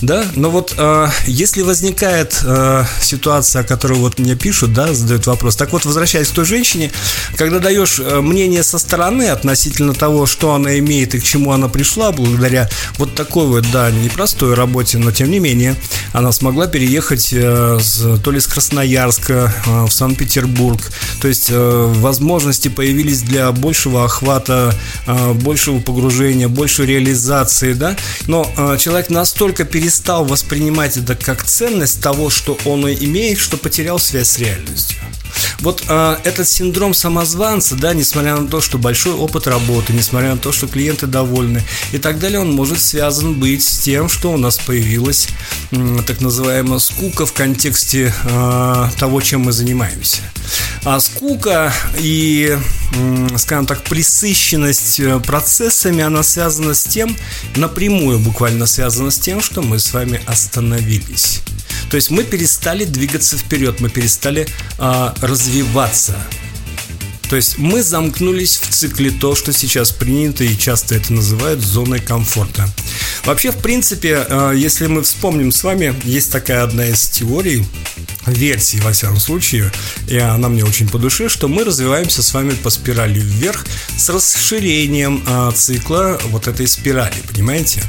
Да, 0.00 0.24
но 0.36 0.50
вот 0.50 0.74
э, 0.76 1.08
если 1.26 1.62
возникает 1.62 2.40
э, 2.44 2.84
ситуация, 3.00 3.62
о 3.62 3.64
которой 3.64 3.98
вот 3.98 4.18
мне 4.18 4.36
пишут, 4.36 4.72
да, 4.72 4.92
задают 4.92 5.26
вопрос. 5.26 5.56
Так 5.56 5.72
вот, 5.72 5.84
возвращаясь 5.84 6.28
к 6.28 6.32
той 6.32 6.44
женщине, 6.44 6.90
когда 7.36 7.58
даешь 7.58 7.98
э, 7.98 8.20
мнение 8.20 8.62
со 8.62 8.78
стороны 8.78 9.28
относительно 9.28 9.94
того, 9.94 10.26
что 10.26 10.54
она 10.54 10.78
имеет 10.78 11.14
и 11.14 11.20
к 11.20 11.24
чему 11.24 11.52
она 11.52 11.68
пришла, 11.68 12.12
благодаря 12.12 12.68
вот 12.98 13.14
такой 13.14 13.46
вот, 13.46 13.64
да, 13.72 13.90
непростой 13.90 14.54
работе, 14.54 14.98
но 14.98 15.10
тем 15.12 15.30
не 15.30 15.38
менее, 15.38 15.76
она 16.12 16.32
смогла 16.32 16.66
переехать 16.66 17.30
э, 17.32 17.78
то 18.22 18.30
ли 18.30 18.40
с 18.40 18.46
Красноярска 18.46 19.54
э, 19.66 19.84
в 19.86 19.90
Санкт-Петербург. 19.90 20.80
То 21.20 21.28
есть 21.28 21.50
возможности 21.50 22.68
появились 22.68 23.22
для 23.22 23.50
большего 23.52 23.93
большего 23.94 24.04
охвата, 24.04 24.74
а, 25.06 25.32
большего 25.34 25.80
погружения, 25.80 26.48
большей 26.48 26.86
реализации, 26.86 27.74
да, 27.74 27.96
но 28.26 28.50
а, 28.56 28.76
человек 28.76 29.10
настолько 29.10 29.64
перестал 29.64 30.24
воспринимать 30.24 30.96
это 30.96 31.14
как 31.14 31.44
ценность 31.44 32.02
того, 32.02 32.30
что 32.30 32.58
он 32.64 32.84
имеет, 32.88 33.38
что 33.38 33.56
потерял 33.56 33.98
связь 33.98 34.30
с 34.30 34.38
реальностью. 34.38 34.98
Вот 35.60 35.82
э, 35.88 36.16
этот 36.24 36.48
синдром 36.48 36.94
самозванца, 36.94 37.74
да, 37.76 37.94
несмотря 37.94 38.36
на 38.36 38.48
то, 38.48 38.60
что 38.60 38.78
большой 38.78 39.14
опыт 39.14 39.46
работы, 39.46 39.92
несмотря 39.92 40.30
на 40.32 40.38
то, 40.38 40.52
что 40.52 40.66
клиенты 40.66 41.06
довольны 41.06 41.62
и 41.92 41.98
так 41.98 42.18
далее, 42.18 42.40
он 42.40 42.52
может 42.52 42.80
связан 42.80 43.34
быть 43.34 43.64
с 43.64 43.78
тем, 43.78 44.08
что 44.08 44.32
у 44.32 44.36
нас 44.36 44.58
появилась 44.58 45.28
э, 45.70 45.98
так 46.06 46.20
называемая 46.20 46.78
скука 46.78 47.26
в 47.26 47.32
контексте 47.32 48.12
э, 48.24 48.88
того, 48.98 49.20
чем 49.20 49.42
мы 49.42 49.52
занимаемся. 49.52 50.22
А 50.84 51.00
скука 51.00 51.72
и, 51.98 52.58
э, 52.94 53.28
скажем 53.38 53.66
так, 53.66 53.82
присыщенность 53.88 55.00
э, 55.00 55.20
процессами, 55.20 56.02
она 56.02 56.22
связана 56.22 56.74
с 56.74 56.84
тем, 56.84 57.16
напрямую 57.56 58.18
буквально 58.18 58.66
связана 58.66 59.10
с 59.10 59.18
тем, 59.18 59.40
что 59.40 59.62
мы 59.62 59.78
с 59.78 59.92
вами 59.92 60.20
остановились. 60.26 61.42
То 61.90 61.96
есть 61.96 62.10
мы 62.10 62.24
перестали 62.24 62.84
двигаться 62.84 63.36
вперед, 63.36 63.80
мы 63.80 63.88
перестали 63.88 64.46
а, 64.78 65.14
развиваться. 65.20 66.16
То 67.34 67.38
есть 67.38 67.58
мы 67.58 67.82
замкнулись 67.82 68.58
в 68.58 68.68
цикле 68.68 69.10
то, 69.10 69.34
что 69.34 69.52
сейчас 69.52 69.90
принято 69.90 70.44
и 70.44 70.56
часто 70.56 70.94
это 70.94 71.12
называют 71.12 71.58
зоной 71.58 71.98
комфорта. 71.98 72.72
Вообще, 73.24 73.50
в 73.50 73.56
принципе, 73.56 74.24
а, 74.28 74.52
если 74.52 74.86
мы 74.86 75.02
вспомним 75.02 75.50
с 75.50 75.64
вами, 75.64 75.96
есть 76.04 76.30
такая 76.30 76.62
одна 76.62 76.86
из 76.86 77.08
теорий, 77.08 77.66
версий, 78.24 78.78
во 78.78 78.92
всяком 78.92 79.18
случае, 79.18 79.72
и 80.06 80.16
она 80.16 80.48
мне 80.48 80.64
очень 80.64 80.88
по 80.88 80.96
душе, 80.96 81.28
что 81.28 81.48
мы 81.48 81.64
развиваемся 81.64 82.22
с 82.22 82.32
вами 82.32 82.52
по 82.52 82.70
спирали 82.70 83.18
вверх 83.18 83.66
с 83.96 84.08
расширением 84.10 85.20
а, 85.26 85.50
цикла 85.50 86.20
вот 86.26 86.46
этой 86.46 86.68
спирали, 86.68 87.16
понимаете? 87.28 87.82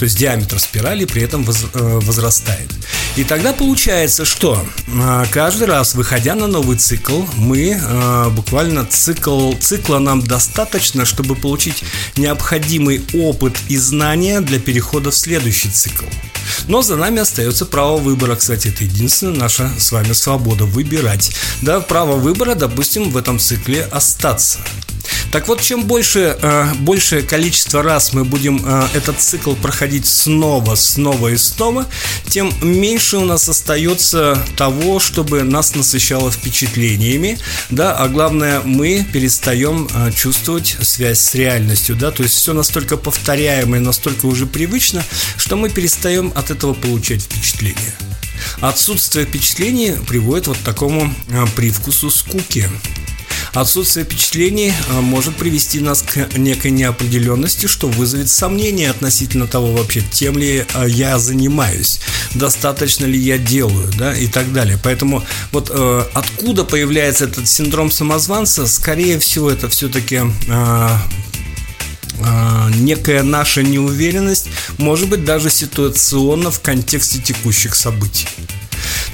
То 0.00 0.04
есть 0.04 0.16
диаметр 0.16 0.58
спирали 0.58 1.04
при 1.04 1.20
этом 1.20 1.42
э, 1.42 1.98
возрастает. 2.00 2.70
И 3.16 3.24
тогда 3.24 3.52
получается, 3.52 4.24
что 4.24 4.66
э, 4.86 5.24
каждый 5.30 5.66
раз, 5.66 5.94
выходя 5.94 6.34
на 6.34 6.46
новый 6.46 6.78
цикл, 6.78 7.24
мы 7.36 7.78
э, 7.78 8.28
буквально 8.30 8.86
цикл, 8.86 9.52
цикла 9.60 9.98
нам 9.98 10.22
достаточно, 10.22 11.04
чтобы 11.04 11.34
получить 11.34 11.84
необходимый 12.16 13.02
опыт 13.12 13.58
и 13.68 13.76
знания 13.76 14.40
для 14.40 14.58
перехода 14.58 15.10
в 15.10 15.14
следующий 15.14 15.68
цикл. 15.68 16.06
Но 16.66 16.80
за 16.80 16.96
нами 16.96 17.20
остается 17.20 17.66
право 17.66 17.98
выбора. 17.98 18.36
Кстати, 18.36 18.68
это 18.68 18.84
единственная 18.84 19.40
наша 19.40 19.70
с 19.78 19.92
вами 19.92 20.12
свобода 20.12 20.64
выбирать. 20.64 21.30
Да, 21.60 21.80
право 21.80 22.16
выбора, 22.16 22.54
допустим, 22.54 23.10
в 23.10 23.18
этом 23.18 23.38
цикле 23.38 23.82
остаться. 23.82 24.60
Так 25.30 25.46
вот, 25.46 25.60
чем 25.60 25.84
больше, 25.84 26.36
э, 26.40 26.74
большее 26.80 27.22
количество 27.22 27.82
раз 27.82 28.12
мы 28.12 28.24
будем 28.24 28.62
э, 28.64 28.88
этот 28.94 29.20
цикл 29.20 29.54
проходить 29.54 30.06
снова, 30.06 30.74
снова 30.74 31.28
и 31.28 31.36
снова, 31.36 31.86
тем 32.28 32.52
меньше 32.60 33.18
у 33.18 33.24
нас 33.24 33.48
остается 33.48 34.44
того, 34.56 34.98
чтобы 34.98 35.44
нас 35.44 35.76
насыщало 35.76 36.32
впечатлениями, 36.32 37.38
да, 37.70 37.96
а 37.96 38.08
главное, 38.08 38.60
мы 38.64 39.06
перестаем 39.12 39.88
э, 39.94 40.10
чувствовать 40.12 40.76
связь 40.82 41.20
с 41.20 41.34
реальностью, 41.36 41.94
да, 41.94 42.10
то 42.10 42.24
есть 42.24 42.34
все 42.34 42.52
настолько 42.52 42.96
повторяемо 42.96 43.76
и 43.76 43.80
настолько 43.80 44.26
уже 44.26 44.46
привычно, 44.46 45.04
что 45.36 45.56
мы 45.56 45.70
перестаем 45.70 46.32
от 46.34 46.50
этого 46.50 46.74
получать 46.74 47.22
впечатление. 47.22 47.94
Отсутствие 48.60 49.26
впечатлений 49.26 49.94
приводит 50.08 50.48
вот 50.48 50.56
к 50.56 50.62
такому 50.62 51.14
привкусу 51.54 52.10
скуки. 52.10 52.68
Отсутствие 53.54 54.04
впечатлений 54.04 54.72
э, 54.72 55.00
может 55.00 55.36
привести 55.36 55.80
нас 55.80 56.02
к 56.02 56.38
некой 56.38 56.70
неопределенности, 56.70 57.66
что 57.66 57.88
вызовет 57.88 58.30
сомнения 58.30 58.90
относительно 58.90 59.46
того 59.48 59.72
вообще, 59.72 60.02
тем 60.12 60.38
ли 60.38 60.64
э, 60.72 60.84
я 60.88 61.18
занимаюсь, 61.18 62.00
достаточно 62.34 63.06
ли 63.06 63.18
я 63.18 63.38
делаю, 63.38 63.90
да, 63.98 64.14
и 64.14 64.28
так 64.28 64.52
далее. 64.52 64.78
Поэтому 64.82 65.24
вот 65.50 65.70
э, 65.74 66.04
откуда 66.14 66.64
появляется 66.64 67.24
этот 67.24 67.48
синдром 67.48 67.90
самозванца, 67.90 68.66
скорее 68.68 69.18
всего, 69.18 69.50
это 69.50 69.68
все-таки 69.68 70.20
э, 70.48 70.88
некая 72.76 73.22
наша 73.24 73.62
неуверенность, 73.62 74.48
может 74.78 75.08
быть 75.08 75.24
даже 75.24 75.50
ситуационно 75.50 76.50
в 76.50 76.60
контексте 76.60 77.18
текущих 77.18 77.74
событий. 77.74 78.28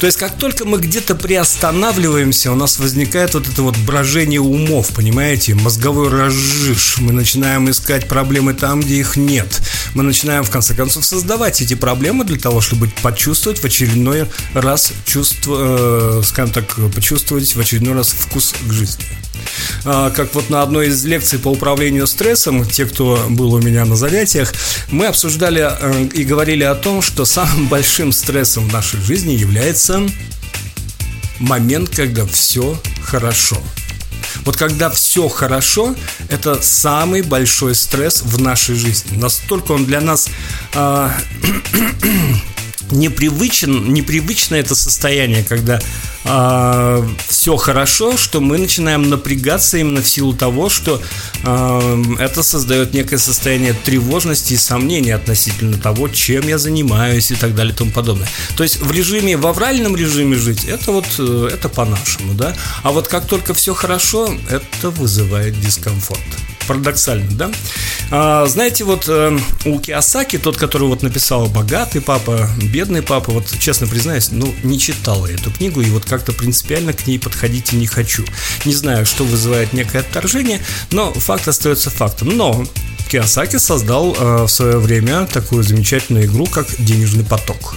То 0.01 0.07
есть, 0.07 0.19
как 0.19 0.37
только 0.39 0.65
мы 0.65 0.79
где-то 0.79 1.15
приостанавливаемся, 1.15 2.53
у 2.53 2.55
нас 2.55 2.79
возникает 2.79 3.35
вот 3.35 3.49
это 3.49 3.63
вот 3.63 3.77
брожение 3.79 4.41
умов, 4.41 4.89
понимаете, 4.95 5.55
мозговой 5.55 6.09
разжиж. 6.09 6.99
Мы 6.99 7.13
начинаем 7.13 7.71
искать 7.71 8.09
проблемы 8.09 8.55
там, 8.55 8.81
где 8.81 8.97
их 8.97 9.17
нет. 9.17 9.61
Мы 9.95 10.03
начинаем, 10.03 10.45
в 10.45 10.51
конце 10.51 10.75
концов, 10.75 11.05
создавать 11.05 11.61
эти 11.61 11.75
проблемы 11.75 12.25
для 12.25 12.39
того, 12.39 12.61
чтобы 12.61 12.91
почувствовать 13.03 13.61
в 13.61 13.65
очередной 13.65 14.27
раз 14.55 14.93
чувство, 15.07 16.21
э, 16.21 16.23
скажем 16.25 16.53
так, 16.53 16.77
почувствовать 16.95 17.55
в 17.55 17.61
очередной 17.61 17.95
раз 17.95 18.11
вкус 18.11 18.55
к 18.69 18.73
жизни. 18.73 19.05
А, 19.85 20.11
как 20.11 20.35
вот 20.35 20.51
на 20.51 20.63
одной 20.63 20.89
из 20.89 21.05
лекций 21.05 21.39
по 21.39 21.49
управлению 21.49 22.07
стрессом, 22.07 22.65
те, 22.65 22.87
кто 22.87 23.27
был 23.29 23.55
у 23.55 23.61
меня 23.61 23.85
на 23.85 23.97
занятиях, 23.97 24.53
мы 24.91 25.07
обсуждали 25.07 25.67
э, 25.69 26.09
и 26.15 26.25
говорили 26.25 26.65
о 26.65 26.75
том, 26.75 27.03
что 27.03 27.25
самым 27.25 27.69
большим 27.69 28.13
стрессом 28.13 28.69
в 28.69 28.73
нашей 28.73 29.01
жизни 29.01 29.33
является 29.33 30.03
момент, 31.39 31.91
когда 31.91 32.27
все 32.27 32.81
хорошо. 33.03 33.57
Вот 34.45 34.57
когда 34.57 34.91
все 34.91 35.29
хорошо, 35.29 35.95
это 36.29 36.61
самый 36.63 37.23
большой 37.23 37.75
стресс 37.75 38.23
в 38.23 38.41
нашей 38.41 38.77
жизни. 38.77 39.17
Настолько 39.17 39.73
он 39.73 39.87
для 39.87 40.01
нас 40.01 40.29
э, 40.75 41.11
непривычен, 42.91 43.93
непривычно 43.93 44.57
это 44.57 44.75
состояние, 44.75 45.45
когда 45.45 45.79
э, 45.79 45.81
а, 46.25 47.07
все 47.29 47.57
хорошо, 47.57 48.17
что 48.17 48.41
мы 48.41 48.59
начинаем 48.59 49.09
напрягаться 49.09 49.79
именно 49.79 50.03
в 50.03 50.09
силу 50.09 50.35
того, 50.35 50.69
что 50.69 51.01
э, 51.45 52.03
это 52.19 52.43
создает 52.43 52.95
некое 52.95 53.19
состояние 53.19 53.75
тревожности 53.75 54.55
и 54.55 54.57
сомнений 54.57 55.13
относительно 55.13 55.79
того, 55.79 56.09
чем 56.09 56.49
я 56.49 56.59
занимаюсь 56.59 57.31
и 57.31 57.37
так 57.37 57.55
далее 57.55 57.73
и 57.73 57.77
тому 57.77 57.93
подобное. 57.93 58.29
То 58.57 58.65
есть 58.65 58.81
в 58.81 58.91
режиме, 58.91 59.37
в 59.37 59.47
авральном 59.47 59.97
режиме 59.97 60.37
жить, 60.37 60.65
это 60.65 60.93
вот, 60.93 61.07
э, 61.19 61.51
это 61.53 61.69
по-нашему, 61.69 62.35
да. 62.35 62.57
А 62.83 62.91
вот 62.91 63.09
как 63.09 63.27
только 63.27 63.55
все 63.55 63.75
хорошо, 63.75 64.37
это 64.51 64.91
вызывает 64.91 65.59
дискомфорт. 65.61 66.21
Парадоксально, 66.67 67.31
да? 67.33 67.51
А, 68.11 68.47
знаете, 68.47 68.85
вот 68.85 69.05
э, 69.09 69.39
у 69.65 69.79
Киосаки, 69.79 70.39
тот, 70.39 70.57
который 70.57 70.89
вот 70.89 71.03
написал 71.03 71.47
«Богатый 71.47 72.01
папа», 72.01 72.49
«Бедный 72.63 73.03
папа», 73.03 73.33
вот 73.33 73.53
честно 73.59 73.87
признаюсь, 73.87 74.31
ну, 74.31 74.55
не 74.63 74.79
читал 74.79 75.27
я 75.27 75.35
эту 75.35 75.51
книгу, 75.51 75.81
и 75.81 75.91
вот 75.91 76.05
как-то 76.05 76.33
принципиально 76.33 76.93
к 76.93 77.07
ней 77.07 77.19
подходить 77.19 77.73
не 77.73 77.87
хочу. 77.87 78.25
Не 78.65 78.75
знаю, 78.75 79.07
что 79.07 79.25
вызывает 79.25 79.73
некое 79.73 80.01
отторжение, 80.01 80.61
но 80.91 81.13
факт 81.13 81.49
остается 81.49 81.91
фактом. 81.91 82.37
Но 82.37 82.65
Киосаки 83.09 83.57
создал 83.59 84.17
э, 84.19 84.43
в 84.45 84.49
свое 84.49 84.79
время 84.79 85.27
такую 85.27 85.63
замечательную 85.63 86.27
игру, 86.27 86.47
как 86.47 86.67
«Денежный 86.79 87.25
поток». 87.25 87.75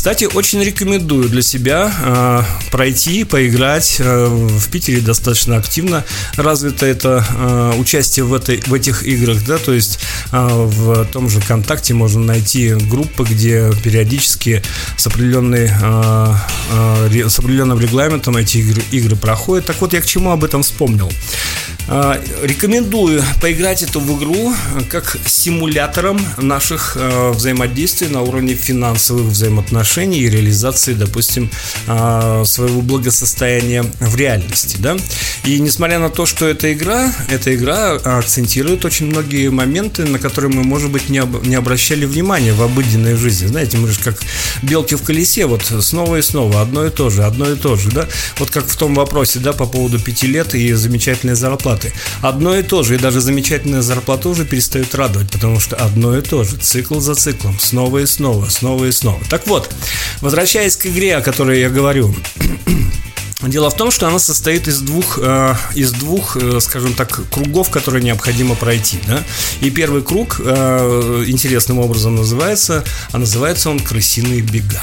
Кстати, 0.00 0.24
очень 0.32 0.62
рекомендую 0.62 1.28
для 1.28 1.42
себя 1.42 1.92
э, 2.02 2.70
пройти, 2.70 3.24
поиграть. 3.24 3.96
Э, 3.98 4.28
в 4.28 4.70
Питере 4.70 5.02
достаточно 5.02 5.58
активно 5.58 6.06
развито 6.36 6.86
это 6.86 7.22
э, 7.28 7.74
участие 7.78 8.24
в, 8.24 8.32
этой, 8.32 8.62
в 8.62 8.72
этих 8.72 9.02
играх, 9.02 9.44
да, 9.46 9.58
то 9.58 9.74
есть 9.74 9.98
э, 10.32 10.48
в 10.48 11.04
том 11.12 11.28
же 11.28 11.38
ВКонтакте 11.40 11.92
можно 11.92 12.22
найти 12.22 12.72
группы, 12.72 13.24
где 13.24 13.70
периодически 13.84 14.62
с, 14.96 15.06
определенной, 15.06 15.70
э, 15.70 16.34
э, 17.12 17.28
с 17.28 17.38
определенным 17.38 17.78
регламентом 17.78 18.38
эти 18.38 18.56
игры, 18.56 18.82
игры 18.92 19.16
проходят. 19.16 19.66
Так 19.66 19.82
вот, 19.82 19.92
я 19.92 20.00
к 20.00 20.06
чему 20.06 20.30
об 20.30 20.44
этом 20.44 20.62
вспомнил. 20.62 21.12
А, 21.92 22.20
рекомендую 22.42 23.20
поиграть 23.40 23.82
эту 23.82 23.98
в 23.98 24.16
игру 24.16 24.54
как 24.88 25.16
симулятором 25.26 26.24
наших 26.36 26.96
а, 26.96 27.32
взаимодействий 27.32 28.06
на 28.06 28.22
уровне 28.22 28.54
финансовых 28.54 29.24
взаимоотношений 29.24 30.20
и 30.20 30.30
реализации, 30.30 30.92
допустим, 30.92 31.50
а, 31.88 32.44
своего 32.44 32.80
благосостояния 32.80 33.84
в 33.98 34.14
реальности, 34.14 34.76
да. 34.78 34.96
И 35.44 35.58
несмотря 35.58 35.98
на 35.98 36.10
то, 36.10 36.26
что 36.26 36.46
эта 36.46 36.72
игра, 36.72 37.12
эта 37.28 37.52
игра 37.56 37.94
акцентирует 37.94 38.84
очень 38.84 39.06
многие 39.06 39.50
моменты, 39.50 40.04
на 40.04 40.20
которые 40.20 40.54
мы, 40.54 40.62
может 40.62 40.92
быть, 40.92 41.08
не, 41.08 41.18
об, 41.18 41.44
не 41.44 41.56
обращали 41.56 42.04
внимания 42.04 42.52
в 42.52 42.62
обыденной 42.62 43.16
жизни. 43.16 43.48
Знаете, 43.48 43.78
мы 43.78 43.88
же 43.88 43.98
как 43.98 44.16
белки 44.62 44.94
в 44.94 45.02
колесе, 45.02 45.46
вот 45.46 45.64
снова 45.80 46.18
и 46.18 46.22
снова, 46.22 46.60
одно 46.60 46.86
и 46.86 46.90
то 46.90 47.10
же, 47.10 47.24
одно 47.24 47.50
и 47.50 47.56
то 47.56 47.74
же, 47.74 47.90
да. 47.90 48.06
Вот 48.38 48.52
как 48.52 48.68
в 48.68 48.76
том 48.76 48.94
вопросе, 48.94 49.40
да, 49.40 49.52
по 49.52 49.66
поводу 49.66 49.98
пяти 49.98 50.28
лет 50.28 50.54
и 50.54 50.72
замечательной 50.74 51.34
зарплаты 51.34 51.79
зарплаты. 51.80 51.92
Одно 52.22 52.56
и 52.56 52.62
то 52.62 52.82
же, 52.82 52.94
и 52.94 52.98
даже 52.98 53.20
замечательная 53.20 53.82
зарплата 53.82 54.28
уже 54.28 54.44
перестает 54.44 54.94
радовать, 54.94 55.30
потому 55.30 55.60
что 55.60 55.76
одно 55.76 56.16
и 56.16 56.22
то 56.22 56.44
же, 56.44 56.56
цикл 56.56 57.00
за 57.00 57.14
циклом, 57.14 57.58
снова 57.58 57.98
и 57.98 58.06
снова, 58.06 58.48
снова 58.48 58.86
и 58.86 58.92
снова. 58.92 59.20
Так 59.28 59.46
вот, 59.46 59.70
возвращаясь 60.20 60.76
к 60.76 60.86
игре, 60.86 61.16
о 61.16 61.22
которой 61.22 61.60
я 61.60 61.70
говорю, 61.70 62.14
Дело 63.42 63.70
в 63.70 63.74
том, 63.74 63.90
что 63.90 64.06
она 64.06 64.18
состоит 64.18 64.68
из 64.68 64.82
двух, 64.82 65.18
э, 65.18 65.54
из 65.74 65.92
двух, 65.92 66.36
э, 66.36 66.60
скажем 66.60 66.92
так, 66.92 67.22
кругов, 67.30 67.70
которые 67.70 68.04
необходимо 68.04 68.54
пройти. 68.54 68.98
Да? 69.06 69.24
И 69.62 69.70
первый 69.70 70.02
круг 70.02 70.42
э, 70.44 71.24
интересным 71.26 71.78
образом 71.78 72.16
называется, 72.16 72.84
а 73.12 73.18
называется 73.18 73.70
он 73.70 73.80
«Крысиные 73.80 74.42
бега». 74.42 74.82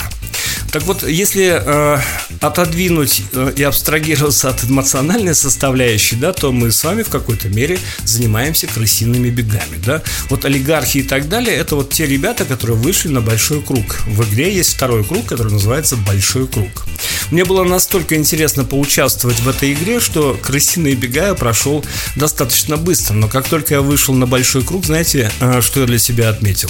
Так 0.77 0.85
вот, 0.85 1.01
если 1.01 1.59
э, 1.59 1.99
отодвинуть 2.39 3.23
э, 3.33 3.53
и 3.55 3.63
абстрагироваться 3.63 4.49
от 4.49 4.63
эмоциональной 4.63 5.33
составляющей, 5.33 6.15
да, 6.17 6.33
то 6.33 6.51
мы 6.51 6.71
с 6.71 6.83
вами 6.83 7.01
в 7.01 7.09
какой-то 7.09 7.49
мере 7.49 7.79
занимаемся 8.03 8.67
крысиными 8.67 9.31
бегами, 9.31 9.81
да. 9.83 10.03
Вот 10.29 10.45
олигархи 10.45 10.99
и 10.99 11.01
так 11.01 11.29
далее, 11.29 11.57
это 11.57 11.75
вот 11.75 11.89
те 11.89 12.05
ребята, 12.05 12.45
которые 12.45 12.77
вышли 12.77 13.07
на 13.07 13.21
большой 13.21 13.63
круг. 13.63 14.01
В 14.05 14.23
игре 14.25 14.53
есть 14.53 14.75
второй 14.75 15.03
круг, 15.03 15.25
который 15.25 15.51
называется 15.51 15.95
большой 15.95 16.47
круг. 16.47 16.85
Мне 17.31 17.43
было 17.43 17.63
настолько 17.63 18.15
интересно 18.15 18.63
поучаствовать 18.63 19.39
в 19.39 19.49
этой 19.49 19.73
игре, 19.73 19.99
что 19.99 20.39
крысиные 20.39 20.93
бега 20.93 21.27
я 21.27 21.33
прошел 21.33 21.83
достаточно 22.15 22.77
быстро, 22.77 23.15
но 23.15 23.27
как 23.27 23.47
только 23.47 23.73
я 23.73 23.81
вышел 23.81 24.13
на 24.13 24.27
большой 24.27 24.63
круг, 24.63 24.85
знаете, 24.85 25.31
э, 25.39 25.59
что 25.61 25.79
я 25.79 25.85
для 25.87 25.97
себя 25.97 26.29
отметил? 26.29 26.69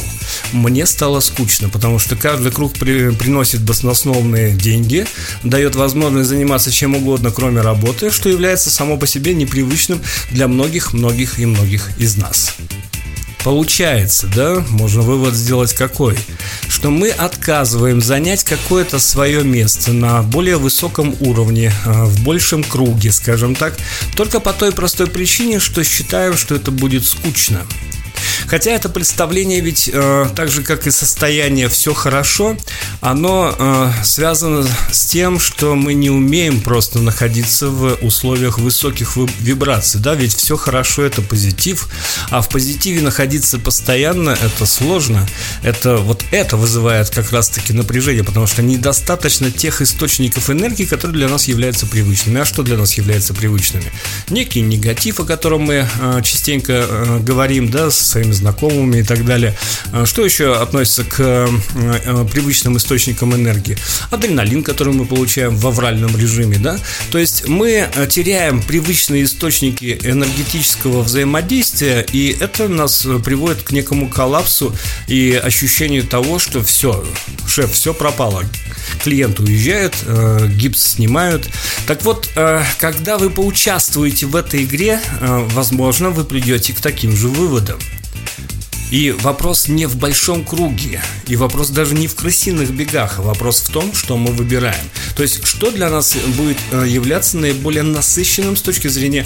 Мне 0.54 0.86
стало 0.86 1.20
скучно, 1.20 1.67
потому 1.67 2.00
что 2.00 2.15
каждый 2.15 2.54
круг 2.54 2.74
при, 2.74 3.12
приносит 3.12 3.65
баснословные 3.97 4.51
деньги, 4.53 5.05
дает 5.43 5.75
возможность 5.75 6.29
заниматься 6.29 6.71
чем 6.71 6.95
угодно, 6.95 7.31
кроме 7.31 7.62
работы, 7.62 8.12
что 8.12 8.29
является 8.29 8.69
само 8.69 8.97
по 8.97 9.07
себе 9.07 9.33
непривычным 9.33 10.01
для 10.31 10.47
многих-многих 10.47 11.39
и 11.39 11.45
многих 11.45 11.89
из 11.97 12.17
нас. 12.17 12.55
Получается, 13.43 14.27
да, 14.36 14.63
можно 14.69 15.01
вывод 15.01 15.33
сделать 15.33 15.73
какой? 15.73 16.17
Что 16.67 16.89
мы 16.89 17.10
отказываем 17.10 18.01
занять 18.01 18.43
какое-то 18.43 18.99
свое 18.99 19.43
место 19.43 19.93
на 19.93 20.21
более 20.21 20.57
высоком 20.57 21.15
уровне, 21.21 21.71
а, 21.86 22.05
в 22.05 22.23
большем 22.23 22.63
круге, 22.63 23.12
скажем 23.12 23.55
так, 23.55 23.77
только 24.15 24.39
по 24.39 24.53
той 24.53 24.73
простой 24.73 25.07
причине, 25.07 25.60
что 25.60 25.83
считаем, 25.83 26.36
что 26.36 26.55
это 26.55 26.71
будет 26.71 27.05
скучно. 27.05 27.62
Хотя 28.47 28.71
это 28.71 28.89
представление 28.89 29.60
ведь 29.60 29.89
э, 29.91 30.25
так 30.36 30.49
же, 30.49 30.63
как 30.63 30.88
и 30.88 30.91
состояние 30.91 31.67
«все 31.67 31.93
хорошо», 31.93 32.57
оно 33.01 33.53
э, 33.57 33.91
связано 34.03 34.65
с 34.91 35.05
тем, 35.05 35.39
что 35.39 35.75
мы 35.75 35.93
не 35.93 36.10
умеем 36.10 36.62
просто 36.62 36.99
находиться 36.99 37.67
в 37.67 37.97
условиях 38.01 38.57
высоких 38.57 39.17
вибраций, 39.39 39.99
да, 39.99 40.15
ведь 40.15 40.33
все 40.33 40.55
хорошо– 40.55 41.03
это 41.03 41.21
позитив, 41.21 41.89
а 42.29 42.41
в 42.41 42.49
позитиве 42.49 43.01
находиться 43.01 43.60
постоянно– 43.60 44.29
это 44.41 44.65
сложно, 44.65 45.27
это 45.63 45.97
вот 45.97 46.23
это 46.31 46.55
вызывает 46.55 47.10
как 47.10 47.31
раз-таки 47.31 47.73
напряжение, 47.73 48.23
потому 48.23 48.47
что 48.47 48.62
недостаточно 48.62 49.51
тех 49.51 49.81
источников 49.81 50.49
энергии, 50.49 50.86
которые 50.86 51.17
для 51.17 51.27
нас 51.27 51.47
являются 51.47 51.86
привычными. 51.86 52.39
А 52.39 52.45
что 52.45 52.63
для 52.63 52.77
нас 52.77 52.93
является 52.93 53.33
привычными? 53.33 53.91
Некий 54.29 54.62
негатив, 54.62 55.19
о 55.19 55.25
котором 55.25 55.62
мы 55.63 55.88
э, 55.99 56.21
частенько 56.23 56.86
э, 56.88 57.19
говорим, 57.19 57.69
да, 57.69 57.91
с 57.91 57.97
своими 57.97 58.37
знакомыми 58.38 59.00
и 59.00 59.04
так 59.04 59.26
далее. 59.26 59.54
А 59.91 60.06
что 60.06 60.23
еще 60.23 60.56
относится 60.56 61.04
к 61.04 61.19
э, 61.19 61.47
э, 61.76 62.26
привычным 62.32 62.78
источникам 62.78 63.36
энергии? 63.36 63.78
Адреналин, 64.12 64.63
который 64.63 64.93
мы 64.93 65.06
получаем 65.06 65.56
в 65.58 65.67
авральном 65.67 66.15
режиме, 66.17 66.58
да? 66.58 66.80
То 67.12 67.17
есть 67.17 67.47
мы 67.47 67.88
э, 67.93 68.08
теряем 68.08 68.62
привычные 68.62 69.23
источники 69.23 70.00
энергетического 70.04 71.02
взаимодействия, 71.02 72.06
и 72.13 72.36
это 72.39 72.67
нас 72.67 73.06
приводит 73.23 73.63
к 73.63 73.71
некому 73.71 74.10
коллапсу 74.10 74.76
и 75.08 75.39
ощущению 75.43 76.04
того, 76.04 76.39
что 76.39 76.63
все, 76.63 77.04
шеф, 77.47 77.71
все 77.71 77.93
пропало. 77.93 78.43
Клиент 79.04 79.39
уезжает, 79.39 79.95
гипс 80.56 80.93
снимают. 80.93 81.50
Так 81.88 82.04
вот, 82.04 82.30
когда 82.80 83.17
вы 83.17 83.30
поучаствуете 83.30 84.26
в 84.26 84.36
этой 84.36 84.63
игре, 84.63 85.00
возможно, 85.19 86.10
вы 86.10 86.23
придете 86.23 86.73
к 86.73 86.80
таким 86.80 87.15
же 87.15 87.28
выводам. 87.28 87.80
И 88.89 89.12
вопрос 89.12 89.67
не 89.67 89.86
в 89.86 89.97
большом 89.97 90.45
круге, 90.45 91.02
и 91.28 91.36
вопрос 91.36 91.69
даже 91.69 91.93
не 91.93 92.08
в 92.08 92.15
крысиных 92.15 92.71
бегах, 92.71 93.19
а 93.19 93.21
вопрос 93.21 93.62
в 93.62 93.69
том, 93.69 93.93
что 93.93 94.15
мы 94.15 94.32
выбираем. 94.32 94.86
То 95.15 95.23
есть, 95.23 95.45
что 95.45 95.71
для 95.71 95.89
нас 95.89 96.15
будет 96.38 96.58
э, 96.71 96.86
являться 96.88 97.38
наиболее 97.38 97.84
насыщенным 97.84 98.56
с 98.56 98.62
точки 98.62 98.88
зрения 98.88 99.26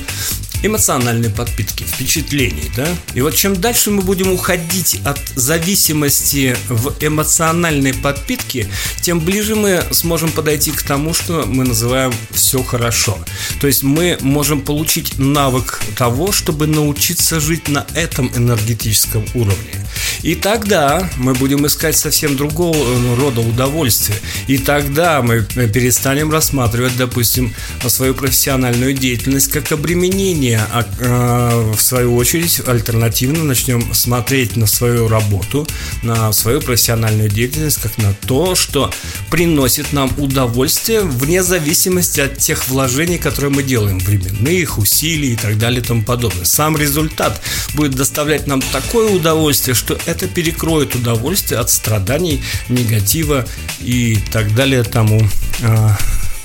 эмоциональной 0.63 1.29
подпитки, 1.29 1.83
впечатлений, 1.83 2.71
да? 2.75 2.87
И 3.13 3.21
вот 3.21 3.35
чем 3.35 3.59
дальше 3.59 3.91
мы 3.91 4.01
будем 4.01 4.31
уходить 4.31 4.99
от 5.03 5.19
зависимости 5.35 6.55
в 6.69 6.93
эмоциональной 6.99 7.93
подпитке, 7.93 8.67
тем 9.01 9.19
ближе 9.19 9.55
мы 9.55 9.83
сможем 9.91 10.31
подойти 10.31 10.71
к 10.71 10.81
тому, 10.83 11.13
что 11.13 11.45
мы 11.45 11.63
называем 11.63 12.13
«все 12.31 12.63
хорошо». 12.63 13.17
То 13.59 13.67
есть 13.67 13.83
мы 13.83 14.17
можем 14.21 14.61
получить 14.61 15.17
навык 15.17 15.81
того, 15.97 16.31
чтобы 16.31 16.67
научиться 16.67 17.39
жить 17.39 17.67
на 17.67 17.85
этом 17.95 18.31
энергетическом 18.35 19.25
уровне. 19.33 19.85
И 20.23 20.35
тогда 20.35 21.09
мы 21.17 21.33
будем 21.33 21.65
искать 21.65 21.97
совсем 21.97 22.37
другого 22.37 22.75
э, 22.75 23.15
рода 23.15 23.41
удовольствия. 23.41 24.15
И 24.47 24.57
тогда 24.57 25.21
мы 25.21 25.41
перестанем 25.41 26.31
рассматривать, 26.31 26.95
допустим, 26.97 27.53
свою 27.87 28.13
профессиональную 28.13 28.93
деятельность 28.93 29.51
как 29.51 29.71
обременение, 29.71 30.50
а 30.59 30.85
э, 30.99 31.71
в 31.75 31.81
свою 31.81 32.15
очередь 32.15 32.61
альтернативно 32.67 33.43
начнем 33.43 33.93
смотреть 33.93 34.55
на 34.55 34.67
свою 34.67 35.07
работу, 35.07 35.67
на 36.03 36.31
свою 36.33 36.61
профессиональную 36.61 37.29
деятельность 37.29 37.81
как 37.81 37.97
на 37.97 38.13
то, 38.13 38.55
что 38.55 38.91
приносит 39.29 39.93
нам 39.93 40.11
удовольствие 40.17 41.01
вне 41.01 41.43
зависимости 41.43 42.21
от 42.21 42.37
тех 42.37 42.67
вложений, 42.67 43.17
которые 43.17 43.51
мы 43.51 43.63
делаем, 43.63 43.99
временных, 43.99 44.77
усилий 44.77 45.33
и 45.33 45.35
так 45.35 45.57
далее 45.57 45.81
и 45.81 45.83
тому 45.83 46.03
подобное. 46.03 46.45
Сам 46.45 46.77
результат 46.77 47.41
будет 47.73 47.95
доставлять 47.95 48.47
нам 48.47 48.61
такое 48.61 49.09
удовольствие, 49.09 49.75
что 49.75 49.97
это 50.05 50.27
перекроет 50.27 50.95
удовольствие 50.95 51.59
от 51.59 51.69
страданий, 51.69 52.41
негатива 52.69 53.45
и 53.79 54.17
так 54.31 54.53
далее 54.55 54.83
тому 54.83 55.21
э, 55.61 55.89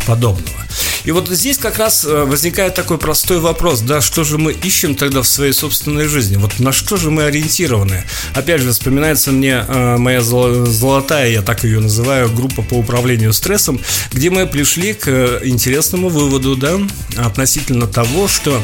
подобного. 0.07 0.66
И 1.05 1.13
вот 1.13 1.29
здесь 1.29 1.59
как 1.59 1.79
раз 1.79 2.05
э, 2.05 2.25
возникает 2.25 2.75
такой 2.75 2.99
простой 2.99 3.39
вопрос, 3.39 3.81
да, 3.81 4.01
что 4.01 4.25
же 4.25 4.39
мы 4.39 4.53
ищем 4.53 4.95
тогда 4.95 5.23
в 5.23 5.29
своей 5.29 5.53
собственной 5.53 6.07
жизни? 6.07 6.37
Вот 6.37 6.59
на 6.59 6.73
что 6.73 6.97
же 6.97 7.11
мы 7.11 7.25
ориентированы? 7.25 8.05
Опять 8.35 8.61
же, 8.61 8.73
вспоминается 8.73 9.33
мне 9.33 9.65
э, 9.67 9.97
моя 9.97 10.21
золотая, 10.21 11.31
я 11.31 11.43
так 11.43 11.65
ее 11.65 11.81
называю, 11.81 12.31
группа 12.31 12.63
по 12.63 12.75
управлению 12.75 13.33
стрессом, 13.33 13.81
где 14.13 14.31
мы 14.31 14.47
пришли 14.47 14.95
к 14.95 15.41
интересному 15.45 16.09
выводу, 16.09 16.57
да, 16.57 16.79
относительно 17.17 17.87
того, 17.87 18.29
что 18.29 18.63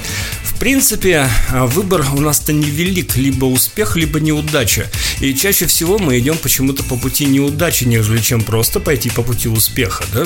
принципе, 0.62 1.29
выбор 1.51 2.07
у 2.14 2.20
нас-то 2.20 2.53
невелик, 2.53 3.16
либо 3.16 3.46
успех, 3.46 3.96
либо 3.96 4.20
неудача. 4.20 4.88
И 5.18 5.35
чаще 5.35 5.66
всего 5.66 5.98
мы 5.98 6.16
идем 6.20 6.38
почему-то 6.38 6.85
по 6.85 6.94
пути 6.94 7.25
неудачи, 7.25 7.83
нежели 7.83 8.20
чем 8.20 8.42
просто 8.42 8.79
пойти 8.79 9.11
по 9.11 9.25
пути 9.25 9.48
успеха, 9.48 10.05
да? 10.14 10.25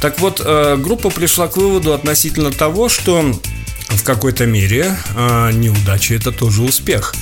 Так 0.00 0.18
вот, 0.18 0.42
э, 0.44 0.76
группа 0.76 1.10
пришла 1.10 1.25
к 1.26 1.56
выводу 1.56 1.92
относительно 1.92 2.50
того, 2.52 2.88
что 2.88 3.22
в 3.88 4.02
какой-то 4.04 4.46
мере 4.46 4.96
э, 5.14 5.50
неудача 5.52 6.14
это 6.14 6.32
тоже 6.32 6.62
успех. 6.62 7.14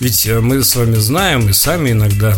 Ведь 0.00 0.26
э, 0.26 0.40
мы 0.40 0.62
с 0.62 0.74
вами 0.76 0.96
знаем 0.96 1.48
и 1.48 1.52
сами 1.52 1.92
иногда 1.92 2.36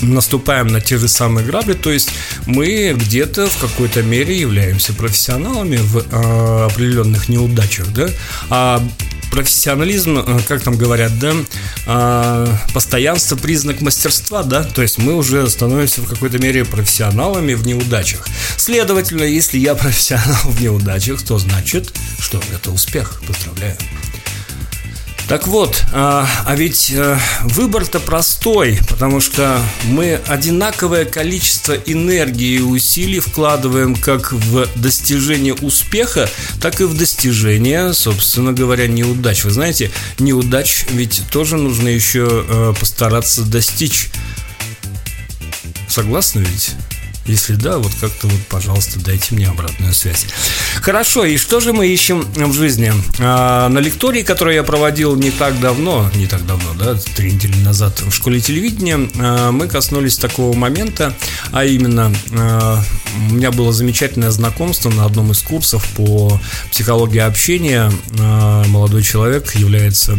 наступаем 0.00 0.68
на 0.68 0.80
те 0.80 0.96
же 0.98 1.08
самые 1.08 1.46
грабли, 1.46 1.74
то 1.74 1.90
есть 1.90 2.10
мы 2.46 2.94
где-то 2.96 3.48
в 3.48 3.58
какой-то 3.58 4.02
мере 4.02 4.38
являемся 4.38 4.92
профессионалами 4.92 5.76
в 5.76 5.98
э, 5.98 6.66
определенных 6.66 7.28
неудачах, 7.28 7.88
да, 7.92 8.08
а 8.48 8.82
профессионализм, 9.30 10.18
э, 10.18 10.40
как 10.46 10.62
там 10.62 10.76
говорят, 10.76 11.18
да, 11.18 11.34
э, 11.86 12.46
постоянство 12.72 13.36
признак 13.36 13.80
мастерства, 13.80 14.42
да, 14.42 14.64
то 14.64 14.82
есть 14.82 14.98
мы 14.98 15.14
уже 15.14 15.48
становимся 15.48 16.02
в 16.02 16.08
какой-то 16.08 16.38
мере 16.38 16.64
профессионалами 16.64 17.54
в 17.54 17.66
неудачах. 17.66 18.26
Следовательно, 18.56 19.24
если 19.24 19.58
я 19.58 19.74
профессионал 19.74 20.42
в 20.44 20.60
неудачах, 20.60 21.22
то 21.22 21.38
значит, 21.38 21.92
что 22.18 22.40
это 22.52 22.70
успех. 22.70 23.20
Поздравляю. 23.26 23.76
Так 25.30 25.46
вот, 25.46 25.84
а, 25.92 26.28
а 26.44 26.56
ведь 26.56 26.90
э, 26.90 27.16
выбор-то 27.42 28.00
простой, 28.00 28.80
потому 28.88 29.20
что 29.20 29.62
мы 29.84 30.18
одинаковое 30.26 31.04
количество 31.04 31.74
энергии 31.74 32.56
и 32.56 32.60
усилий 32.60 33.20
вкладываем 33.20 33.94
как 33.94 34.32
в 34.32 34.66
достижение 34.74 35.54
успеха, 35.54 36.28
так 36.60 36.80
и 36.80 36.84
в 36.84 36.98
достижение, 36.98 37.94
собственно 37.94 38.52
говоря, 38.52 38.88
неудач. 38.88 39.44
Вы 39.44 39.50
знаете, 39.52 39.92
неудач 40.18 40.86
ведь 40.90 41.22
тоже 41.30 41.58
нужно 41.58 41.86
еще 41.86 42.26
э, 42.48 42.74
постараться 42.80 43.42
достичь. 43.42 44.10
Согласны 45.86 46.40
ведь? 46.40 46.72
Если 47.30 47.54
да, 47.54 47.78
вот 47.78 47.92
как-то 48.00 48.26
вот, 48.26 48.40
пожалуйста, 48.48 48.98
дайте 48.98 49.36
мне 49.36 49.46
обратную 49.46 49.94
связь. 49.94 50.26
Хорошо, 50.82 51.24
и 51.24 51.36
что 51.36 51.60
же 51.60 51.72
мы 51.72 51.86
ищем 51.86 52.22
в 52.34 52.52
жизни? 52.52 52.92
А, 53.20 53.68
на 53.68 53.78
лектории, 53.78 54.24
которую 54.24 54.56
я 54.56 54.64
проводил 54.64 55.14
не 55.14 55.30
так 55.30 55.60
давно, 55.60 56.10
не 56.16 56.26
так 56.26 56.44
давно, 56.44 56.74
да, 56.74 56.96
три 57.14 57.30
недели 57.32 57.54
назад 57.62 58.00
в 58.00 58.10
школе 58.10 58.40
телевидения, 58.40 59.08
а, 59.20 59.52
мы 59.52 59.68
коснулись 59.68 60.18
такого 60.18 60.56
момента, 60.56 61.14
а 61.52 61.64
именно 61.64 62.12
а, 62.32 62.82
у 63.30 63.34
меня 63.34 63.52
было 63.52 63.72
замечательное 63.72 64.32
знакомство 64.32 64.90
на 64.90 65.04
одном 65.04 65.30
из 65.30 65.40
курсов 65.40 65.86
по 65.94 66.40
психологии 66.72 67.20
общения. 67.20 67.92
А, 68.18 68.64
молодой 68.64 69.04
человек 69.04 69.54
является 69.54 70.18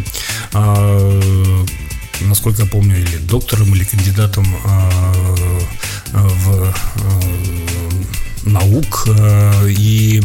а, 0.54 1.19
насколько 2.21 2.63
я 2.63 2.67
помню, 2.67 2.97
или 2.97 3.17
доктором, 3.17 3.74
или 3.76 3.84
кандидатом 3.84 4.45
а, 4.65 5.36
в 6.13 6.63
э, 6.63 6.71
наук, 8.43 9.08
э, 9.08 9.69
и 9.69 10.21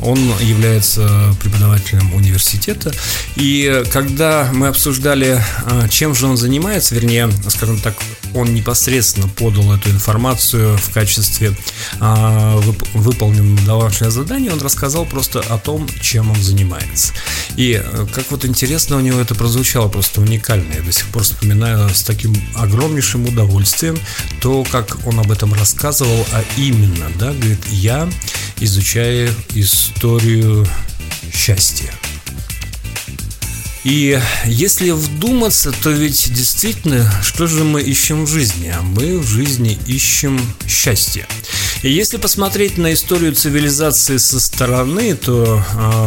он 0.00 0.18
является 0.40 1.34
преподавателем 1.40 2.14
университета. 2.14 2.92
И 3.36 3.82
когда 3.92 4.50
мы 4.52 4.68
обсуждали, 4.68 5.42
э, 5.66 5.88
чем 5.88 6.14
же 6.14 6.26
он 6.26 6.36
занимается, 6.36 6.94
вернее, 6.94 7.30
скажем 7.48 7.80
так, 7.80 7.94
он 8.34 8.54
непосредственно 8.54 9.28
подал 9.28 9.72
эту 9.74 9.90
информацию 9.90 10.76
в 10.76 10.90
качестве 10.92 11.56
а, 12.00 12.56
выполненного 12.92 13.66
домашнего 13.66 14.10
задания, 14.10 14.52
он 14.52 14.60
рассказал 14.60 15.06
просто 15.06 15.40
о 15.40 15.58
том, 15.58 15.88
чем 16.00 16.30
он 16.30 16.36
занимается. 16.42 17.12
И 17.56 17.80
э, 17.82 18.06
как 18.12 18.30
вот 18.30 18.44
интересно 18.44 18.96
у 18.96 19.00
него 19.00 19.20
это 19.20 19.34
прозвучало, 19.34 19.88
просто 19.88 20.20
уникально. 20.20 20.74
Я 20.74 20.82
до 20.82 20.92
сих 20.92 21.06
пор 21.06 21.22
вспоминаю 21.22 21.88
с 21.88 22.02
таким 22.02 22.34
огромнейшим 22.54 23.26
удовольствием 23.26 23.98
то, 24.40 24.64
как 24.70 24.98
он 25.06 25.18
об 25.18 25.30
этом 25.30 25.54
рассказывал, 25.54 26.26
а 26.32 26.44
именно, 26.56 27.06
да, 27.18 27.32
говорит, 27.32 27.66
я 27.68 28.08
изучаю 28.60 29.34
историю 29.54 30.66
счастья. 31.32 31.92
И 33.84 34.20
если 34.46 34.90
вдуматься, 34.90 35.70
то 35.70 35.90
ведь 35.90 36.32
действительно, 36.34 37.08
что 37.22 37.46
же 37.46 37.62
мы 37.62 37.82
ищем 37.82 38.24
в 38.24 38.28
жизни? 38.28 38.74
А 38.76 38.82
мы 38.82 39.18
в 39.18 39.28
жизни 39.28 39.78
ищем 39.86 40.40
счастье. 40.66 41.26
Если 41.82 42.16
посмотреть 42.16 42.78
на 42.78 42.94
историю 42.94 43.34
цивилизации 43.34 44.16
со 44.16 44.40
стороны, 44.40 45.14
то 45.14 45.62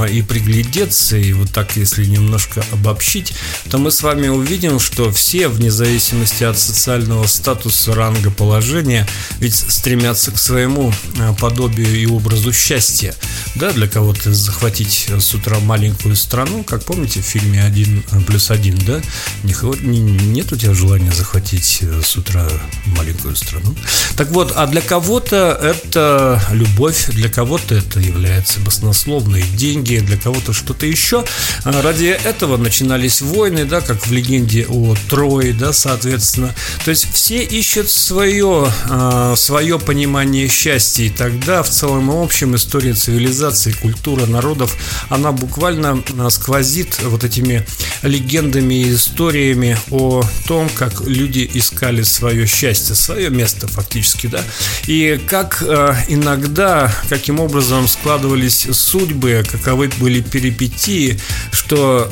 э, 0.06 0.12
и 0.12 0.22
приглядеться, 0.22 1.16
и 1.16 1.32
вот 1.34 1.52
так, 1.52 1.78
если 1.78 2.06
немножко 2.06 2.66
обобщить, 2.72 3.34
то 3.70 3.78
мы 3.78 3.92
с 3.92 4.02
вами 4.02 4.28
увидим, 4.28 4.80
что 4.80 5.12
все, 5.12 5.48
вне 5.48 5.72
зависимости 5.72 6.44
от 6.44 6.58
социального 6.58 7.28
статуса, 7.28 7.94
ранга, 7.94 8.32
положения, 8.32 9.08
ведь 9.40 9.56
стремятся 9.56 10.32
к 10.32 10.40
своему 10.40 10.92
э, 11.18 11.34
подобию 11.40 11.96
и 11.96 12.06
образу 12.08 12.52
счастья. 12.52 13.14
Да, 13.56 13.72
для 13.72 13.88
кого-то 13.88 14.34
захватить 14.34 15.08
с 15.10 15.34
утра 15.34 15.60
маленькую 15.60 16.16
страну, 16.16 16.64
как 16.64 16.84
помните 16.84 17.22
в 17.22 17.26
фильме 17.26 17.64
«Один 17.64 18.04
плюс 18.28 18.52
один», 18.52 18.78
да? 18.86 19.02
Нет 19.44 20.52
у 20.52 20.56
тебя 20.56 20.74
желания 20.74 21.12
захватить 21.12 21.80
э, 21.82 22.02
с 22.04 22.16
утра 22.16 22.48
маленькую 22.86 23.36
страну? 23.36 23.76
Так 24.18 24.30
вот, 24.32 24.54
а 24.56 24.66
для 24.68 24.82
кого-то 24.82 25.69
это 25.70 26.42
любовь, 26.52 27.08
для 27.10 27.30
кого-то 27.30 27.76
это 27.76 28.00
является 28.00 28.60
баснословные 28.60 29.44
деньги, 29.56 29.98
для 29.98 30.18
кого-то 30.18 30.54
что-то 30.54 30.86
еще. 30.86 31.24
А 31.64 31.82
ради 31.82 32.06
этого 32.06 32.58
начинались 32.58 33.22
войны, 33.22 33.66
да, 33.66 33.82
как 33.82 34.08
в 34.08 34.12
легенде 34.12 34.66
о 34.68 34.96
Трое, 35.10 35.54
да, 35.54 35.74
соответственно. 35.74 36.54
То 36.84 36.92
есть 36.92 37.12
все 37.14 37.44
ищут 37.44 37.90
свое, 37.90 38.72
а, 38.90 39.36
свое 39.36 39.80
понимание 39.80 40.48
счастья, 40.48 41.04
и 41.04 41.10
тогда 41.10 41.64
в 41.64 41.70
целом 41.70 42.12
и 42.12 42.24
общем 42.24 42.56
история 42.56 42.94
цивилизации, 42.94 43.72
культура 43.72 44.26
народов, 44.26 44.76
она 45.10 45.32
буквально 45.32 46.04
а, 46.18 46.30
сквозит 46.30 47.00
вот 47.04 47.24
этими 47.24 47.66
легендами 48.02 48.76
и 48.76 48.94
историями 48.94 49.78
о 49.92 50.24
том, 50.48 50.70
как 50.70 51.02
люди 51.02 51.50
искали 51.54 52.02
свое 52.04 52.48
счастье, 52.48 52.96
свое 52.96 53.30
место 53.30 53.68
фактически, 53.68 54.28
да, 54.28 54.44
и 54.88 55.20
как 55.28 55.49
э, 55.62 55.96
иногда, 56.08 56.92
каким 57.10 57.40
образом 57.40 57.88
складывались 57.88 58.68
судьбы, 58.72 59.44
каковы 59.50 59.90
были 60.00 60.22
перипетии, 60.22 61.20
что 61.52 62.10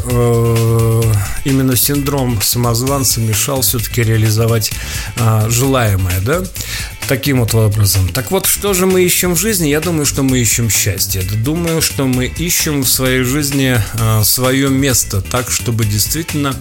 э, 1.43 1.49
именно 1.49 1.75
синдром 1.75 2.41
самозванца 2.41 3.19
мешал 3.19 3.61
все-таки 3.61 4.03
реализовать 4.03 4.71
э, 5.17 5.49
желаемое, 5.49 6.19
да? 6.21 6.43
Таким 7.07 7.39
вот 7.39 7.55
образом. 7.55 8.09
Так 8.09 8.31
вот, 8.31 8.45
что 8.45 8.73
же 8.73 8.85
мы 8.85 9.01
ищем 9.03 9.35
в 9.35 9.39
жизни? 9.39 9.69
Я 9.69 9.79
думаю, 9.79 10.05
что 10.05 10.23
мы 10.23 10.39
ищем 10.39 10.69
счастье. 10.69 11.21
Думаю, 11.21 11.81
что 11.81 12.05
мы 12.05 12.25
ищем 12.25 12.81
в 12.81 12.89
своей 12.89 13.23
жизни 13.23 13.81
свое 14.23 14.67
место, 14.67 15.21
так, 15.21 15.49
чтобы 15.49 15.85
действительно 15.85 16.53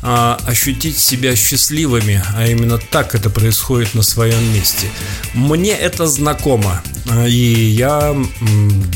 ощутить 0.00 0.98
себя 0.98 1.36
счастливыми, 1.36 2.20
а 2.34 2.48
именно 2.48 2.78
так 2.78 3.14
это 3.14 3.30
происходит 3.30 3.94
на 3.94 4.02
своем 4.02 4.42
месте. 4.52 4.88
Мне 5.34 5.70
это 5.70 6.08
знакомо, 6.08 6.21
э, 7.10 7.28
и 7.28 7.68
я 7.70 8.16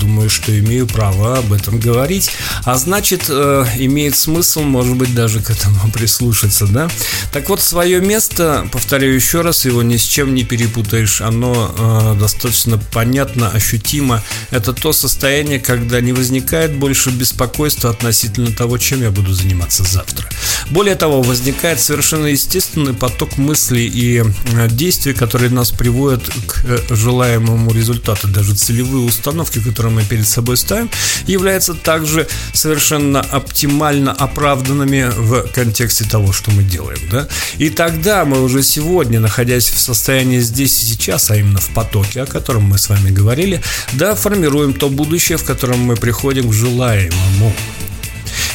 думаю, 0.00 0.30
что 0.30 0.58
имею 0.58 0.86
право 0.86 1.38
об 1.38 1.52
этом 1.52 1.78
говорить, 1.78 2.30
а 2.64 2.76
значит, 2.78 3.26
э, 3.28 3.64
имеет 3.76 4.16
смысл, 4.16 4.62
может 4.62 4.96
быть, 4.96 5.14
даже 5.14 5.40
к 5.40 5.50
этому 5.50 5.90
прислушаться, 5.94 6.66
да? 6.66 6.88
Так 7.32 7.48
вот, 7.48 7.60
свое 7.60 8.00
место, 8.00 8.66
повторяю 8.72 9.14
еще 9.14 9.42
раз, 9.42 9.64
его 9.66 9.82
ни 9.82 9.96
с 9.96 10.02
чем 10.02 10.34
не 10.34 10.44
перепутать 10.44 10.86
работаешь, 10.86 11.20
оно 11.20 11.74
э, 11.78 12.18
достаточно 12.18 12.78
понятно, 12.92 13.50
ощутимо. 13.50 14.22
Это 14.50 14.72
то 14.72 14.92
состояние, 14.92 15.58
когда 15.58 16.00
не 16.00 16.12
возникает 16.12 16.76
больше 16.76 17.10
беспокойства 17.10 17.90
относительно 17.90 18.52
того, 18.52 18.78
чем 18.78 19.02
я 19.02 19.10
буду 19.10 19.32
заниматься 19.32 19.84
завтра. 19.84 20.28
Более 20.70 20.94
того, 20.94 21.22
возникает 21.22 21.80
совершенно 21.80 22.26
естественный 22.26 22.94
поток 22.94 23.36
мыслей 23.38 23.86
и 23.86 24.22
э, 24.22 24.68
действий, 24.70 25.12
которые 25.12 25.50
нас 25.50 25.70
приводят 25.70 26.22
к 26.46 26.64
э, 26.64 26.94
желаемому 27.16 27.72
результату. 27.72 28.28
Даже 28.28 28.54
целевые 28.54 29.04
установки, 29.04 29.58
которые 29.60 29.92
мы 29.92 30.04
перед 30.04 30.28
собой 30.28 30.56
ставим, 30.56 30.90
являются 31.26 31.74
также 31.74 32.28
совершенно 32.52 33.20
оптимально 33.20 34.12
оправданными 34.12 35.10
в 35.16 35.48
контексте 35.54 36.04
того, 36.04 36.32
что 36.32 36.50
мы 36.50 36.62
делаем. 36.62 37.00
Да? 37.10 37.26
И 37.58 37.70
тогда 37.70 38.24
мы 38.24 38.42
уже 38.42 38.62
сегодня, 38.62 39.20
находясь 39.20 39.68
в 39.68 39.78
состоянии 39.78 40.40
здесь 40.40 40.76
сейчас, 40.76 41.30
а 41.30 41.36
именно 41.36 41.58
в 41.58 41.68
потоке, 41.70 42.22
о 42.22 42.26
котором 42.26 42.64
мы 42.64 42.78
с 42.78 42.88
вами 42.88 43.10
говорили, 43.10 43.62
да, 43.94 44.14
формируем 44.14 44.74
то 44.74 44.88
будущее, 44.88 45.38
в 45.38 45.44
котором 45.44 45.80
мы 45.80 45.96
приходим 45.96 46.50
к 46.50 46.52
желаемому. 46.52 47.52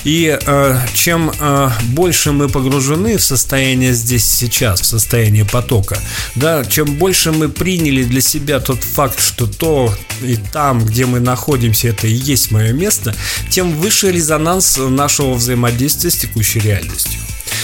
И 0.03 0.37
э, 0.39 0.79
чем 0.93 1.31
э, 1.39 1.69
больше 1.89 2.31
мы 2.31 2.49
погружены 2.49 3.17
в 3.17 3.23
состояние 3.23 3.93
здесь 3.93 4.25
сейчас, 4.25 4.81
в 4.81 4.85
состояние 4.85 5.45
потока, 5.45 5.97
да, 6.35 6.65
чем 6.65 6.95
больше 6.95 7.31
мы 7.31 7.49
приняли 7.49 8.03
для 8.03 8.21
себя 8.21 8.59
тот 8.59 8.83
факт, 8.83 9.19
что 9.19 9.45
то 9.45 9.93
и 10.21 10.37
там, 10.37 10.83
где 10.83 11.05
мы 11.05 11.19
находимся, 11.19 11.89
это 11.89 12.07
и 12.07 12.13
есть 12.13 12.51
мое 12.51 12.73
место, 12.73 13.15
тем 13.49 13.71
выше 13.77 14.11
резонанс 14.11 14.77
нашего 14.77 15.33
взаимодействия 15.33 16.09
с 16.09 16.17
текущей 16.17 16.59
реальностью. 16.59 17.19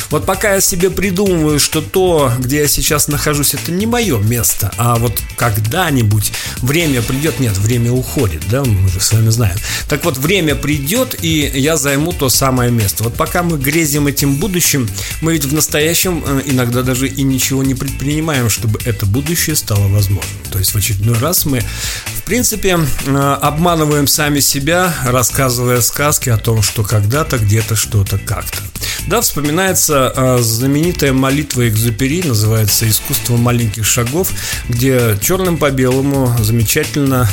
Вот 0.10 0.26
пока 0.26 0.56
я 0.56 0.62
себе 0.62 0.90
придумываю, 0.90 1.60
что 1.60 1.82
то, 1.82 2.32
где 2.40 2.60
я 2.60 2.68
сейчас 2.68 3.08
нахожусь, 3.08 3.54
это 3.54 3.72
не 3.72 3.86
мое 3.86 4.20
место, 4.20 4.72
а 4.78 4.96
вот 4.96 5.22
когда-нибудь 5.36 6.32
время 6.58 7.02
придет, 7.02 7.40
нет, 7.40 7.58
время 7.58 7.92
уходит, 7.92 8.44
да, 8.50 8.64
мы 8.64 8.88
же 8.90 9.00
с 9.02 9.12
вами 9.12 9.30
знаем. 9.30 9.58
Так 9.90 10.06
вот, 10.06 10.18
время 10.18 10.56
придет, 10.56 11.18
и 11.22 11.52
я 11.56 11.78
займу 11.78 12.14
то 12.14 12.30
самое 12.30 12.72
место. 12.72 13.04
Вот 13.04 13.16
пока 13.16 13.44
мы 13.44 13.58
грезим 13.58 14.08
этим 14.08 14.36
будущим, 14.36 14.90
мы 15.22 15.34
ведь 15.34 15.46
в 15.46 15.54
настоящем 15.54 16.24
э, 16.26 16.42
иногда 16.46 16.84
даже 16.84 17.08
и 17.08 17.24
ничего 17.24 17.64
не 17.64 17.76
предпринимаем, 17.76 18.50
чтобы 18.50 18.80
это 18.86 19.06
будущее 19.06 19.56
стало 19.56 19.88
возможным. 19.88 20.38
То 20.52 20.60
есть 20.60 20.74
в 20.74 20.78
очередной 20.78 21.18
раз 21.20 21.46
мы, 21.46 21.60
в 21.60 22.24
принципе, 22.24 22.80
э, 23.06 23.38
обманываем 23.42 24.08
сами 24.08 24.40
себя, 24.40 24.94
рассказывая 25.06 25.82
сказки 25.82 26.30
о 26.30 26.38
том, 26.38 26.62
что 26.62 26.84
когда-то, 26.84 27.38
где-то, 27.38 27.76
что-то, 27.76 28.18
как-то. 28.18 28.60
Да, 29.08 29.22
вспоминается 29.22 30.12
э, 30.14 30.40
знаменитая 30.42 31.14
молитва 31.14 31.70
Экзупери, 31.70 32.22
называется 32.24 32.90
«Искусство 32.90 33.38
маленьких 33.38 33.86
шагов», 33.86 34.34
где 34.68 35.18
черным 35.22 35.58
по 35.58 35.72
белому 35.72 36.36
замечательно 36.42 37.30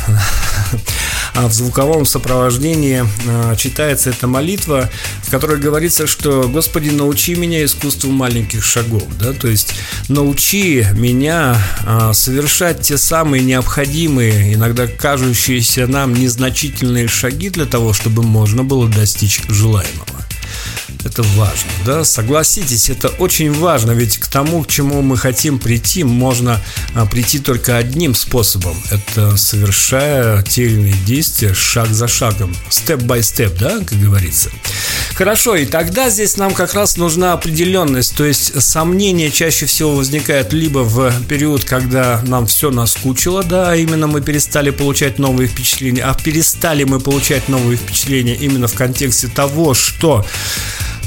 в 1.34 1.52
звуковом 1.52 2.06
сопровождении 2.06 3.04
э, 3.26 3.56
читается 3.56 4.10
эта 4.10 4.28
молитва, 4.28 4.88
в 5.24 5.30
которой 5.32 5.58
говорится, 5.58 6.06
что 6.06 6.48
«Господи, 6.48 6.90
научи 6.90 7.34
меня 7.34 7.64
искусству 7.64 8.12
маленьких 8.12 8.64
шагов», 8.64 9.02
да, 9.18 9.32
то 9.32 9.48
есть 9.48 9.74
научи 10.08 10.86
меня 10.92 11.56
совершать 12.12 12.82
те 12.82 12.96
самые 12.96 13.42
необходимые, 13.42 14.54
иногда 14.54 14.86
кажущиеся 14.86 15.88
нам 15.88 16.14
незначительные 16.14 17.08
шаги 17.08 17.50
для 17.50 17.66
того, 17.66 17.92
чтобы 17.92 18.22
можно 18.22 18.62
было 18.62 18.88
достичь 18.88 19.42
желаемого. 19.48 20.13
Это 21.04 21.22
важно, 21.22 21.70
да, 21.84 22.02
согласитесь, 22.04 22.88
это 22.88 23.08
очень 23.08 23.52
важно, 23.52 23.92
ведь 23.92 24.16
к 24.16 24.26
тому, 24.26 24.62
к 24.62 24.68
чему 24.68 25.02
мы 25.02 25.18
хотим 25.18 25.58
прийти, 25.58 26.02
можно 26.02 26.62
а, 26.94 27.04
прийти 27.04 27.38
только 27.38 27.76
одним 27.76 28.14
способом. 28.14 28.74
Это 28.90 29.36
совершая 29.36 30.42
те 30.42 30.64
или 30.64 30.74
иные 30.74 30.94
действия 31.06 31.52
шаг 31.52 31.88
за 31.88 32.08
шагом, 32.08 32.56
степ-бай-степ, 32.70 33.58
да, 33.58 33.80
как 33.80 34.00
говорится. 34.00 34.50
Хорошо, 35.14 35.56
и 35.56 35.66
тогда 35.66 36.08
здесь 36.08 36.38
нам 36.38 36.54
как 36.54 36.72
раз 36.72 36.96
нужна 36.96 37.34
определенность, 37.34 38.16
то 38.16 38.24
есть 38.24 38.60
сомнения 38.62 39.30
чаще 39.30 39.66
всего 39.66 39.94
возникают 39.94 40.52
либо 40.54 40.78
в 40.78 41.12
период, 41.28 41.64
когда 41.64 42.22
нам 42.26 42.46
все 42.46 42.70
наскучило, 42.70 43.44
да, 43.44 43.72
а 43.72 43.76
именно 43.76 44.06
мы 44.06 44.22
перестали 44.22 44.70
получать 44.70 45.18
новые 45.18 45.48
впечатления, 45.48 46.02
а 46.02 46.14
перестали 46.14 46.84
мы 46.84 46.98
получать 46.98 47.48
новые 47.48 47.76
впечатления 47.76 48.34
именно 48.34 48.68
в 48.68 48.74
контексте 48.74 49.28
того, 49.28 49.74
что 49.74 50.24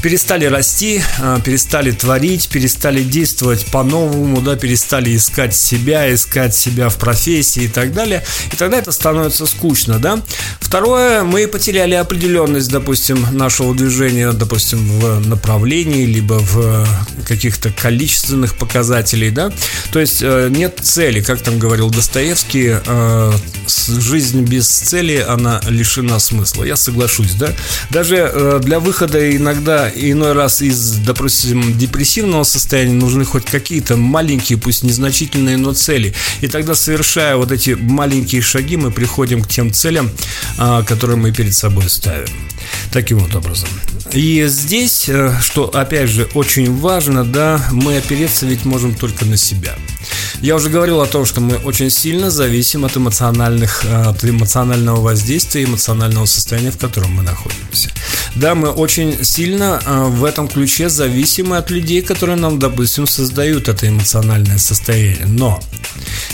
перестали 0.02 0.44
расти, 0.44 1.02
а, 1.20 1.40
перестали 1.40 1.90
творить, 1.90 2.48
перестали 2.48 3.02
действовать 3.02 3.66
по-новому, 3.66 4.40
да, 4.40 4.56
перестали 4.56 5.16
искать 5.16 5.54
себя, 5.54 6.12
искать 6.12 6.54
себя 6.54 6.88
в 6.88 6.96
профессии 6.96 7.64
и 7.64 7.68
так 7.68 7.92
далее. 7.92 8.24
И 8.52 8.56
тогда 8.56 8.78
это 8.78 8.92
становится 8.92 9.46
скучно, 9.46 9.98
да. 9.98 10.20
Второе, 10.60 11.24
мы 11.24 11.46
потеряли 11.48 11.94
определенность, 11.94 12.70
допустим, 12.70 13.26
нашего 13.32 13.74
движения, 13.74 14.32
допустим, 14.32 14.78
в 15.00 15.26
направлении, 15.26 16.04
либо 16.04 16.34
в 16.34 16.86
каких-то 17.26 17.70
количественных 17.70 18.56
показателей, 18.56 19.30
да. 19.30 19.52
То 19.92 20.00
есть 20.00 20.20
э, 20.22 20.48
нет 20.50 20.78
цели, 20.82 21.20
как 21.20 21.40
там 21.40 21.58
говорил 21.58 21.90
Достоевский, 21.90 22.76
э, 22.84 23.32
жизнь 23.66 24.42
без 24.42 24.68
цели, 24.68 25.24
она 25.26 25.60
лишена 25.68 26.18
смысла. 26.18 26.64
Я 26.64 26.76
соглашусь, 26.76 27.32
да. 27.32 27.52
Даже 27.90 28.16
э, 28.16 28.60
для 28.62 28.80
выхода 28.80 29.34
иногда 29.34 29.87
иной 29.94 30.32
раз 30.32 30.62
из, 30.62 30.98
допустим, 30.98 31.76
депрессивного 31.78 32.44
состояния 32.44 32.94
нужны 32.94 33.24
хоть 33.24 33.44
какие-то 33.44 33.96
маленькие, 33.96 34.58
пусть 34.58 34.82
незначительные, 34.82 35.56
но 35.56 35.72
цели. 35.72 36.14
И 36.40 36.48
тогда, 36.48 36.74
совершая 36.74 37.36
вот 37.36 37.52
эти 37.52 37.70
маленькие 37.70 38.42
шаги, 38.42 38.76
мы 38.76 38.90
приходим 38.90 39.42
к 39.42 39.48
тем 39.48 39.72
целям, 39.72 40.10
а, 40.58 40.82
которые 40.82 41.16
мы 41.16 41.32
перед 41.32 41.54
собой 41.54 41.88
ставим. 41.88 42.28
Таким 42.92 43.18
вот 43.18 43.34
образом. 43.34 43.68
И 44.12 44.44
здесь, 44.48 45.08
э, 45.08 45.34
что 45.42 45.64
опять 45.64 46.08
же 46.08 46.28
очень 46.34 46.74
важно, 46.74 47.24
да, 47.24 47.60
мы 47.72 47.98
опереться 47.98 48.46
ведь 48.46 48.64
можем 48.64 48.94
только 48.94 49.24
на 49.26 49.36
себя. 49.36 49.76
Я 50.40 50.56
уже 50.56 50.70
говорил 50.70 51.00
о 51.00 51.06
том, 51.06 51.26
что 51.26 51.40
мы 51.40 51.56
очень 51.56 51.90
сильно 51.90 52.30
зависим 52.30 52.84
от 52.84 52.96
эмоциональных, 52.96 53.84
э, 53.84 54.04
от 54.04 54.24
эмоционального 54.24 55.00
воздействия, 55.00 55.64
эмоционального 55.64 56.26
состояния, 56.26 56.70
в 56.70 56.78
котором 56.78 57.12
мы 57.12 57.22
находимся. 57.22 57.90
Да, 58.34 58.54
мы 58.54 58.68
очень 58.68 59.24
сильно 59.24 59.77
э, 59.84 60.04
в 60.04 60.24
этом 60.24 60.48
ключе 60.48 60.88
зависимы 60.88 61.56
от 61.56 61.70
людей, 61.70 62.02
которые 62.02 62.36
нам, 62.36 62.58
допустим, 62.58 63.06
создают 63.06 63.68
это 63.68 63.88
эмоциональное 63.88 64.58
состояние. 64.58 65.26
Но 65.26 65.60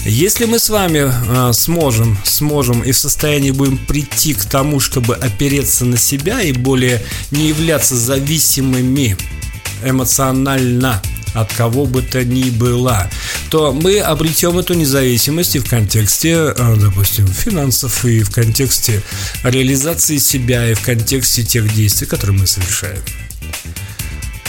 если 0.04 0.44
мы 0.44 0.58
с 0.58 0.68
вами 0.68 1.10
э, 1.10 1.52
сможем, 1.52 2.18
сможем 2.24 2.82
и 2.82 2.92
в 2.92 2.96
состоянии 2.96 3.50
будем 3.50 3.78
прийти 3.78 4.34
к 4.34 4.44
тому, 4.44 4.80
чтобы 4.80 5.14
опереться 5.14 5.84
на 5.84 5.96
себя 5.96 6.40
и 6.40 6.52
более 6.52 7.02
не 7.30 7.48
являться 7.48 7.96
зависимыми 7.96 9.16
эмоционально 9.84 11.00
от 11.34 11.52
кого 11.52 11.84
бы 11.84 12.02
то 12.02 12.24
ни 12.24 12.50
было, 12.50 13.10
то 13.50 13.72
мы 13.72 13.98
обретем 13.98 14.58
эту 14.58 14.74
независимость 14.74 15.56
и 15.56 15.58
в 15.58 15.68
контексте, 15.68 16.54
э, 16.56 16.76
допустим, 16.76 17.26
финансов, 17.26 18.04
и 18.04 18.22
в 18.22 18.30
контексте 18.30 19.02
реализации 19.42 20.18
себя, 20.18 20.70
и 20.70 20.74
в 20.74 20.82
контексте 20.82 21.42
тех 21.42 21.72
действий, 21.74 22.06
которые 22.06 22.38
мы 22.38 22.46
совершаем. 22.46 23.02
Thank 23.52 23.78
you. 23.78 23.83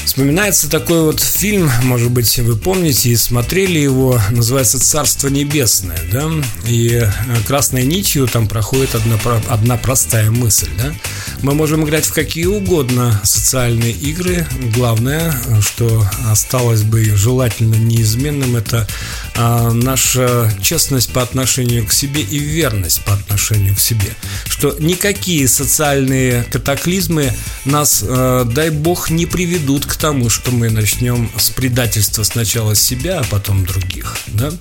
Вспоминается 0.06 0.70
такой 0.70 1.02
вот 1.02 1.20
фильм, 1.20 1.70
может 1.84 2.12
быть, 2.12 2.38
вы 2.38 2.56
помните 2.56 3.10
и 3.10 3.15
смотрели 3.15 3.80
его, 3.80 4.22
называется 4.30 4.80
«Царство 4.80 5.28
небесное», 5.28 6.00
да, 6.12 6.30
и 6.68 7.02
э, 7.02 7.10
красной 7.48 7.84
нитью 7.84 8.28
там 8.28 8.48
проходит 8.48 8.94
одна, 8.96 9.18
одна 9.50 9.78
простая 9.78 10.30
мысль, 10.30 10.70
да. 10.78 10.94
Мы 11.41 11.54
можем 11.54 11.84
играть 11.86 12.06
в 12.06 12.13
какие 12.13 12.46
угодно 12.46 13.20
социальные 13.24 13.91
игры, 13.91 14.48
главное, 14.76 15.36
что 15.62 16.08
осталось 16.30 16.84
бы 16.84 17.04
желательно 17.04 17.76
неизменным, 17.76 18.56
это 18.56 18.88
а, 19.36 19.72
наша 19.72 20.52
честность 20.62 21.12
по 21.12 21.22
отношению 21.22 21.86
к 21.86 21.91
себе 21.91 22.22
и 22.22 22.38
верность 22.38 23.04
по 23.04 23.13
отношению 23.13 23.76
к 23.76 23.80
себе, 23.80 24.15
что 24.48 24.76
никакие 24.80 25.48
социальные 25.48 26.44
катаклизмы 26.44 27.34
нас, 27.65 28.04
а, 28.08 28.46
дай 28.46 28.70
бог, 28.70 29.10
не 29.10 29.26
приведут 29.26 29.86
к 29.86 29.94
к 29.95 29.97
тому, 29.97 30.29
что 30.29 30.51
мы 30.51 30.69
начнем 30.69 31.31
с 31.38 31.49
предательства 31.49 32.23
сначала 32.23 32.75
себя, 32.75 33.21
а 33.21 33.23
потом 33.23 33.65
других. 33.65 34.17
Да? 34.27 34.51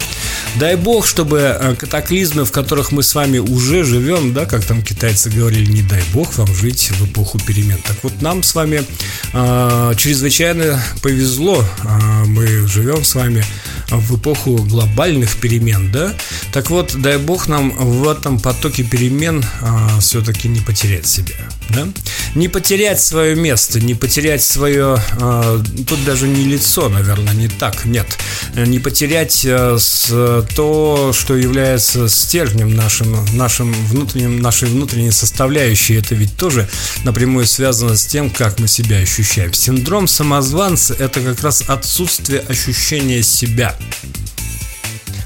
Дай 0.61 0.77
бог, 0.77 1.09
чтобы 1.09 1.39
э, 1.39 1.75
катаклизмы, 1.75 2.45
в 2.45 2.53
которых 2.53 2.93
мы 2.93 3.03
с 3.03 3.17
вами 3.17 3.39
уже 3.39 3.83
живем, 3.83 4.33
да, 4.33 4.47
как 4.47 4.65
там 4.65 4.81
китайцы 4.81 5.31
говорили, 5.31 5.67
не 5.67 5.83
дай 5.83 6.03
бог 6.13 6.39
вам 6.39 6.55
жить 6.55 6.93
в 6.93 7.07
эпоху 7.07 7.41
перемен. 7.41 7.79
Так 7.85 7.97
вот, 8.05 8.23
нам 8.23 8.45
с 8.45 8.55
вами 8.55 8.85
э, 9.33 9.95
чрезвычайно 9.97 10.81
повезло. 11.03 11.65
Э, 11.83 12.25
мы 12.27 12.69
живем 12.69 13.03
с 13.03 13.17
вами 13.17 13.45
в 13.97 14.19
эпоху 14.19 14.57
глобальных 14.57 15.37
перемен, 15.37 15.91
да? 15.93 16.15
Так 16.53 16.71
вот, 16.71 16.95
дай 16.95 17.19
бог 17.19 17.49
нам 17.49 17.71
в 17.71 18.09
этом 18.09 18.41
потоке 18.41 18.83
перемен 18.83 19.43
э, 19.43 20.01
все-таки 20.01 20.49
не 20.49 20.61
потерять 20.61 21.07
себя, 21.07 21.37
да? 21.71 21.89
Не 22.35 22.49
потерять 22.49 23.01
свое 23.01 23.35
место, 23.35 23.81
не 23.81 23.95
потерять 23.95 24.43
свое 24.43 24.99
а, 25.21 25.63
тут 25.87 26.05
даже 26.05 26.27
не 26.27 26.45
лицо, 26.45 26.89
наверное, 26.89 27.35
не 27.35 27.49
так, 27.49 27.85
нет. 27.85 28.07
Не 28.55 28.79
потерять 28.79 29.47
а, 29.49 29.79
то, 30.55 31.13
что 31.13 31.37
является 31.37 32.09
стержнем 32.09 32.75
нашим, 32.75 33.25
нашим 33.35 33.73
внутренним, 33.87 34.41
нашей 34.41 34.69
внутренней 34.69 35.11
составляющей. 35.11 35.95
Это 35.95 36.15
ведь 36.15 36.37
тоже 36.37 36.69
напрямую 37.05 37.47
связано 37.47 37.97
с 37.97 38.07
тем, 38.07 38.31
как 38.31 38.59
мы 38.59 38.69
себя 38.69 38.99
ощущаем. 38.99 39.53
Синдром 39.53 40.09
самозванца– 40.09 40.95
это 40.99 41.21
как 41.21 41.43
раз 41.43 41.65
отсутствие 41.67 42.41
ощущения 42.41 43.23
себя. 43.23 43.77
Thank 43.91 44.29
you. 44.29 44.34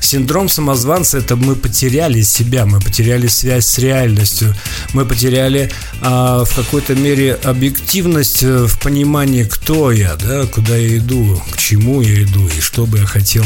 Синдром 0.01 0.49
самозванца 0.49 1.19
это 1.19 1.37
мы 1.37 1.55
потеряли 1.57 2.23
себя, 2.23 2.67
мы 2.67 2.81
потеряли 2.81 3.27
связь 3.27 3.67
с 3.67 3.79
реальностью, 3.79 4.55
мы 4.93 5.05
потеряли 5.05 5.71
а, 6.01 6.45
в 6.45 6.55
какой-то 6.55 6.95
мере 6.95 7.35
объективность 7.35 8.43
э, 8.43 8.67
в 8.67 8.79
понимании, 8.81 9.45
кто 9.45 9.93
я, 9.93 10.17
да, 10.17 10.47
куда 10.47 10.77
я 10.77 10.99
иду, 10.99 11.43
к 11.53 11.59
чему 11.59 12.01
я 12.01 12.23
иду 12.23 12.47
и 12.49 12.61
что 12.61 12.87
бы 12.87 12.99
я 12.99 13.07
хотел 13.07 13.45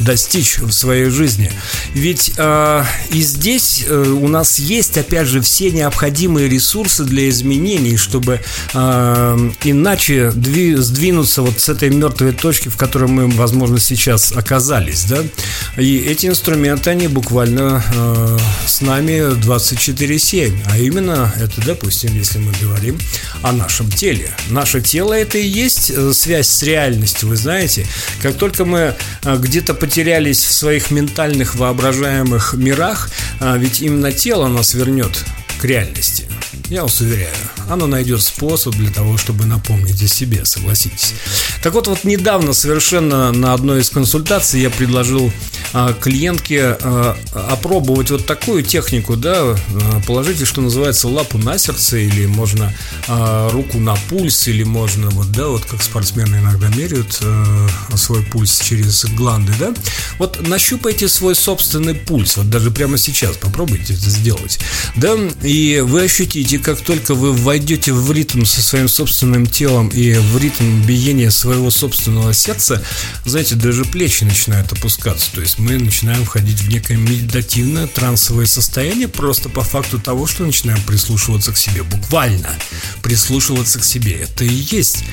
достичь 0.00 0.58
в 0.58 0.70
своей 0.72 1.10
жизни. 1.10 1.50
Ведь 1.94 2.32
э, 2.36 2.84
и 3.10 3.20
здесь 3.20 3.84
э, 3.86 4.02
у 4.02 4.28
нас 4.28 4.58
есть, 4.58 4.96
опять 4.96 5.26
же, 5.26 5.40
все 5.40 5.70
необходимые 5.70 6.48
ресурсы 6.48 7.04
для 7.04 7.28
изменений, 7.28 7.96
чтобы 7.96 8.40
э, 8.74 9.50
иначе 9.64 10.30
дви, 10.34 10.76
сдвинуться 10.76 11.42
вот 11.42 11.60
с 11.60 11.68
этой 11.68 11.90
мертвой 11.90 12.32
точки, 12.32 12.68
в 12.68 12.76
которой 12.76 13.08
мы, 13.08 13.28
возможно, 13.28 13.78
сейчас 13.80 14.32
оказались, 14.32 15.04
да. 15.04 15.22
И 15.88 16.00
эти 16.00 16.26
инструменты, 16.26 16.90
они 16.90 17.08
буквально 17.08 17.82
э, 17.94 18.38
с 18.66 18.82
нами 18.82 19.34
24-7, 19.40 20.52
а 20.70 20.76
именно 20.76 21.32
это, 21.40 21.62
допустим, 21.64 22.14
если 22.14 22.38
мы 22.40 22.52
говорим 22.60 22.98
о 23.40 23.52
нашем 23.52 23.90
теле. 23.90 24.30
Наше 24.50 24.82
тело 24.82 25.14
это 25.14 25.38
и 25.38 25.46
есть 25.46 25.90
э, 25.90 26.12
связь 26.12 26.48
с 26.50 26.62
реальностью, 26.62 27.30
вы 27.30 27.36
знаете. 27.36 27.86
Как 28.20 28.36
только 28.36 28.66
мы 28.66 28.96
э, 29.24 29.36
где-то 29.38 29.72
потерялись 29.72 30.44
в 30.44 30.52
своих 30.52 30.90
ментальных 30.90 31.54
воображаемых 31.54 32.52
мирах, 32.52 33.08
э, 33.40 33.56
ведь 33.58 33.80
именно 33.80 34.12
тело 34.12 34.46
нас 34.48 34.74
вернет 34.74 35.24
к 35.58 35.64
реальности. 35.64 36.26
Я 36.68 36.82
вас 36.82 37.00
уверяю, 37.00 37.34
оно 37.70 37.86
найдет 37.86 38.22
способ 38.22 38.74
для 38.74 38.90
того, 38.90 39.16
чтобы 39.16 39.46
напомнить 39.46 40.02
о 40.02 40.06
себе, 40.06 40.44
согласитесь. 40.44 41.14
Так 41.62 41.72
вот, 41.72 41.86
вот 41.86 42.04
недавно 42.04 42.52
совершенно 42.52 43.32
на 43.32 43.54
одной 43.54 43.80
из 43.80 43.88
консультаций 43.88 44.60
я 44.60 44.68
предложил 44.68 45.32
а, 45.72 45.94
клиентке 45.94 46.76
а, 46.80 47.16
опробовать 47.32 48.10
вот 48.10 48.26
такую 48.26 48.62
технику, 48.62 49.16
да, 49.16 49.40
а, 49.42 49.56
положите, 50.06 50.44
что 50.44 50.60
называется, 50.60 51.08
лапу 51.08 51.38
на 51.38 51.56
сердце, 51.56 51.98
или 51.98 52.26
можно 52.26 52.74
а, 53.06 53.50
руку 53.50 53.78
на 53.78 53.94
пульс, 54.10 54.48
или 54.48 54.62
можно 54.62 55.08
вот, 55.10 55.32
да, 55.32 55.46
вот 55.46 55.64
как 55.64 55.82
спортсмены 55.82 56.36
иногда 56.36 56.68
меряют 56.68 57.18
а, 57.22 57.68
свой 57.96 58.22
пульс 58.24 58.60
через 58.60 59.06
гланды, 59.06 59.54
да. 59.58 59.72
Вот 60.18 60.46
нащупайте 60.46 61.08
свой 61.08 61.34
собственный 61.34 61.94
пульс, 61.94 62.36
вот 62.36 62.50
даже 62.50 62.70
прямо 62.70 62.98
сейчас 62.98 63.38
попробуйте 63.38 63.94
это 63.94 64.10
сделать, 64.10 64.58
да, 64.96 65.16
и 65.42 65.82
вы 65.84 66.02
ощутите, 66.02 66.57
как 66.58 66.80
только 66.80 67.14
вы 67.14 67.32
войдете 67.32 67.92
в 67.92 68.10
ритм 68.12 68.44
со 68.44 68.62
своим 68.62 68.88
собственным 68.88 69.46
телом 69.46 69.88
и 69.88 70.14
в 70.14 70.38
ритм 70.38 70.82
биения 70.82 71.30
своего 71.30 71.70
собственного 71.70 72.32
сердца, 72.32 72.82
знаете, 73.24 73.54
даже 73.54 73.84
плечи 73.84 74.24
начинают 74.24 74.72
опускаться. 74.72 75.30
То 75.34 75.40
есть 75.40 75.58
мы 75.58 75.78
начинаем 75.78 76.24
входить 76.24 76.60
в 76.60 76.68
некое 76.68 76.96
медитативное 76.96 77.86
трансовое 77.86 78.46
состояние 78.46 79.08
просто 79.08 79.48
по 79.48 79.62
факту 79.62 79.98
того, 79.98 80.26
что 80.26 80.44
начинаем 80.44 80.80
прислушиваться 80.82 81.52
к 81.52 81.56
себе. 81.56 81.82
Буквально 81.82 82.50
прислушиваться 83.02 83.78
к 83.78 83.84
себе. 83.84 84.12
Это 84.12 84.44
и 84.44 84.54
есть 84.54 85.04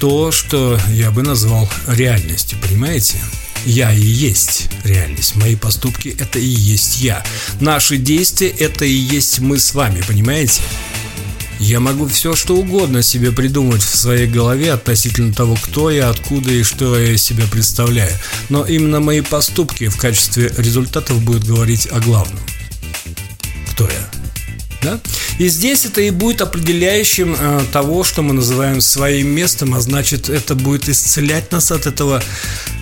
то, 0.00 0.32
что 0.32 0.78
я 0.90 1.10
бы 1.10 1.22
назвал 1.22 1.68
реальностью, 1.86 2.58
понимаете? 2.60 3.16
Я 3.64 3.92
и 3.92 4.00
есть 4.00 4.68
реальность. 4.84 5.36
Мои 5.36 5.56
поступки– 5.56 6.14
это 6.18 6.38
и 6.38 6.46
есть 6.46 7.00
я. 7.00 7.24
Наши 7.60 7.96
действия– 7.96 8.48
это 8.58 8.84
и 8.84 8.92
есть 8.92 9.38
мы 9.38 9.58
с 9.58 9.74
вами, 9.74 10.02
понимаете? 10.06 10.60
Я 11.60 11.80
могу 11.80 12.06
все 12.06 12.34
что 12.34 12.56
угодно 12.56 13.02
себе 13.02 13.32
придумать 13.32 13.82
в 13.82 13.96
своей 13.96 14.26
голове 14.26 14.72
относительно 14.72 15.32
того, 15.32 15.56
кто 15.62 15.90
я, 15.90 16.10
откуда 16.10 16.50
и 16.50 16.62
что 16.62 16.98
я 16.98 17.12
из 17.12 17.22
себя 17.22 17.44
представляю. 17.50 18.12
Но 18.50 18.66
именно 18.66 19.00
мои 19.00 19.22
поступки 19.22 19.88
в 19.88 19.96
качестве 19.96 20.52
результатов 20.58 21.22
будут 21.22 21.44
говорить 21.44 21.88
о 21.90 22.00
главном. 22.00 22.40
Кто 23.70 23.84
я? 23.84 24.10
Да? 24.82 25.00
И 25.38 25.48
здесь 25.48 25.86
это 25.86 26.02
и 26.02 26.10
будет 26.10 26.42
определяющим 26.42 27.34
э, 27.38 27.62
того, 27.72 28.04
что 28.04 28.20
мы 28.20 28.34
называем 28.34 28.82
своим 28.82 29.28
местом, 29.28 29.74
а 29.74 29.80
значит 29.80 30.28
это 30.28 30.54
будет 30.54 30.90
исцелять 30.90 31.50
нас 31.50 31.72
от 31.72 31.86
этого 31.86 32.22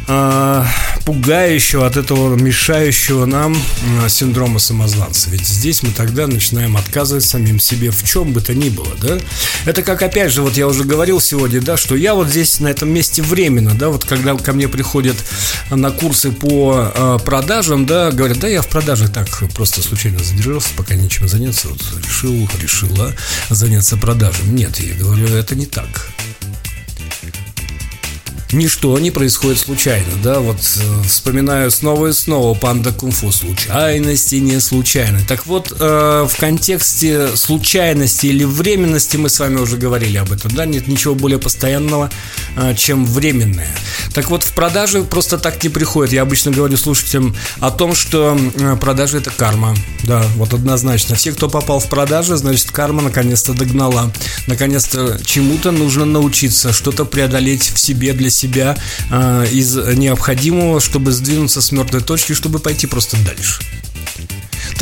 э, 0.07 0.65
пугающего, 1.05 1.87
от 1.87 1.97
этого 1.97 2.35
мешающего 2.37 3.27
нам 3.27 3.55
э, 3.55 4.09
синдрома 4.09 4.59
самозванца. 4.59 5.31
Ведь 5.31 5.47
здесь 5.47 5.83
мы 5.83 5.91
тогда 5.91 6.27
начинаем 6.27 6.77
отказывать 6.77 7.25
самим 7.25 7.59
себе 7.59 7.91
в 7.91 8.03
чем 8.05 8.33
бы 8.33 8.41
то 8.41 8.55
ни 8.55 8.69
было, 8.69 8.95
да? 9.01 9.19
Это 9.65 9.83
как, 9.83 10.03
опять 10.03 10.33
же, 10.33 10.43
вот 10.43 10.57
я 10.57 10.67
уже 10.67 10.85
говорил 10.85 11.21
сегодня, 11.21 11.61
да, 11.61 11.77
что 11.77 11.97
я 11.97 12.15
вот 12.15 12.29
здесь 12.29 12.61
на 12.61 12.69
этом 12.69 12.91
месте 12.91 13.23
временно, 13.23 13.75
да, 13.75 13.89
вот 13.89 14.05
когда 14.05 14.37
ко 14.37 14.53
мне 14.53 14.69
приходят 14.69 15.17
на 15.71 15.91
курсы 15.91 16.31
по 16.31 16.93
э, 16.95 17.19
продажам, 17.25 17.87
да, 17.87 18.11
говорят, 18.11 18.39
да, 18.39 18.49
я 18.49 18.63
в 18.63 18.69
продажах 18.69 19.13
так 19.13 19.29
просто 19.55 19.83
случайно 19.83 20.19
задержался, 20.23 20.69
пока 20.77 20.95
нечем 20.95 21.29
заняться, 21.29 21.69
вот 21.69 21.81
решил, 22.05 22.49
решила 22.61 23.13
заняться 23.51 23.97
продажем. 23.97 24.55
Нет, 24.55 24.79
я 24.79 24.95
говорю, 24.95 25.27
это 25.27 25.55
не 25.55 25.67
так 25.67 26.12
ничто 28.53 28.99
не 28.99 29.11
происходит 29.11 29.59
случайно, 29.59 30.13
да, 30.23 30.41
вот 30.41 30.59
э, 30.59 31.03
вспоминаю 31.07 31.71
снова 31.71 32.09
и 32.09 32.13
снова 32.13 32.55
панда 32.55 32.93
кунг-фу, 32.93 33.33
случайности 33.33 34.37
не 34.37 34.61
случайны. 34.61 35.21
Так 35.27 35.47
вот, 35.47 35.73
э, 35.79 36.27
в 36.29 36.37
контексте 36.39 37.37
случайности 37.37 38.27
или 38.27 38.45
временности 38.45 39.17
мы 39.17 39.29
с 39.29 39.41
вами 39.41 39.57
уже 39.57 39.77
говорили 39.77 40.19
об 40.19 40.33
этом, 40.33 40.51
да, 40.53 40.67
нет 40.67 40.89
ничего 40.89 41.15
более 41.15 41.39
постоянного, 41.39 42.11
э, 42.57 42.75
чем 42.77 43.07
временное. 43.07 43.75
Так 44.15 44.31
вот, 44.31 44.43
в 44.43 44.53
продаже 44.53 45.03
просто 45.05 45.39
так 45.39 45.63
не 45.63 45.71
приходит. 45.71 46.13
Я 46.13 46.23
обычно 46.23 46.51
говорю 46.51 46.77
слушателям 46.77 47.35
о 47.61 47.71
том, 47.71 47.95
что 47.95 48.39
э, 48.55 48.77
продажи 48.77 49.19
это 49.19 49.31
карма, 49.31 49.75
да, 50.05 50.23
вот 50.37 50.53
однозначно. 50.53 51.17
Все, 51.17 51.33
кто 51.33 51.49
попал 51.49 51.81
в 51.81 51.89
продажи, 51.89 52.37
значит, 52.37 52.71
карма 52.71 53.03
наконец-то 53.03 53.55
догнала. 53.55 54.13
Наконец-то 54.47 55.19
чему-то 55.25 55.71
нужно 55.71 56.05
научиться, 56.05 56.73
что-то 56.73 57.05
преодолеть 57.05 57.73
в 57.75 57.79
себе 57.79 58.13
для 58.13 58.31
себя 58.31 58.42
себя 58.43 58.77
э, 59.11 59.47
из 59.53 59.77
необходимого, 59.77 60.81
чтобы 60.81 61.13
сдвинуться 61.13 61.61
с 61.61 61.73
мертвой 61.73 62.01
точки, 62.03 62.35
чтобы 62.35 62.59
пойти 62.59 62.87
просто 62.87 63.17
дальше. 63.25 63.63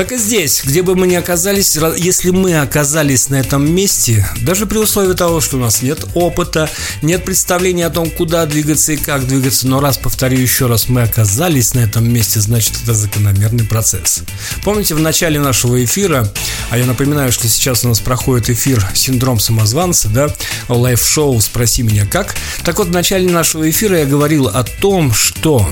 Так 0.00 0.12
и 0.12 0.16
здесь, 0.16 0.62
где 0.64 0.80
бы 0.80 0.96
мы 0.96 1.06
ни 1.06 1.14
оказались, 1.14 1.76
если 1.98 2.30
мы 2.30 2.58
оказались 2.58 3.28
на 3.28 3.34
этом 3.34 3.70
месте, 3.70 4.26
даже 4.40 4.64
при 4.64 4.78
условии 4.78 5.12
того, 5.12 5.42
что 5.42 5.58
у 5.58 5.60
нас 5.60 5.82
нет 5.82 6.06
опыта, 6.14 6.70
нет 7.02 7.22
представления 7.22 7.84
о 7.84 7.90
том, 7.90 8.10
куда 8.10 8.46
двигаться 8.46 8.92
и 8.92 8.96
как 8.96 9.26
двигаться, 9.26 9.68
но 9.68 9.78
раз, 9.78 9.98
повторю 9.98 10.38
еще 10.38 10.68
раз, 10.68 10.88
мы 10.88 11.02
оказались 11.02 11.74
на 11.74 11.80
этом 11.80 12.10
месте, 12.10 12.40
значит 12.40 12.76
это 12.82 12.94
закономерный 12.94 13.64
процесс. 13.64 14.22
Помните, 14.64 14.94
в 14.94 15.00
начале 15.00 15.38
нашего 15.38 15.84
эфира, 15.84 16.26
а 16.70 16.78
я 16.78 16.86
напоминаю, 16.86 17.30
что 17.30 17.46
сейчас 17.46 17.84
у 17.84 17.88
нас 17.88 18.00
проходит 18.00 18.48
эфир 18.48 18.82
«Синдром 18.94 19.38
самозванца», 19.38 20.08
да, 20.08 20.34
лайв-шоу 20.70 21.38
«Спроси 21.42 21.82
меня 21.82 22.06
как». 22.06 22.36
Так 22.64 22.78
вот, 22.78 22.88
в 22.88 22.92
начале 22.92 23.30
нашего 23.30 23.68
эфира 23.68 23.98
я 23.98 24.06
говорил 24.06 24.46
о 24.46 24.64
том, 24.64 25.12
что 25.12 25.68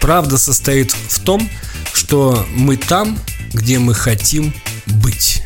правда 0.00 0.38
состоит 0.38 0.96
в 1.10 1.18
том, 1.20 1.50
что 1.50 1.63
мы 2.50 2.76
там, 2.76 3.18
где 3.52 3.78
мы 3.78 3.94
хотим 3.94 4.52
быть. 4.86 5.42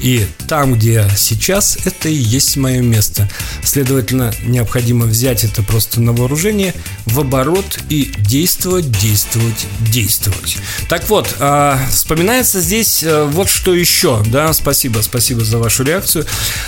И 0.00 0.26
там, 0.48 0.74
где 0.74 0.92
я 0.92 1.10
сейчас, 1.10 1.78
это 1.84 2.08
и 2.08 2.14
есть 2.14 2.56
мое 2.56 2.80
место. 2.80 3.28
Следовательно, 3.62 4.32
необходимо 4.44 5.06
взять 5.06 5.44
это 5.44 5.62
просто 5.62 6.00
на 6.00 6.12
вооружение, 6.12 6.74
в 7.06 7.20
оборот 7.20 7.78
и 7.88 8.12
действовать, 8.18 8.90
действовать, 8.90 9.66
действовать. 9.80 10.58
Так 10.88 11.08
вот, 11.08 11.34
э, 11.38 11.76
вспоминается 11.90 12.60
здесь 12.60 13.02
э, 13.02 13.24
вот 13.24 13.48
что 13.48 13.74
еще, 13.74 14.22
да, 14.26 14.52
спасибо, 14.52 15.00
спасибо 15.00 15.44
за 15.44 15.58
вашу 15.58 15.84
реакцию. 15.84 16.26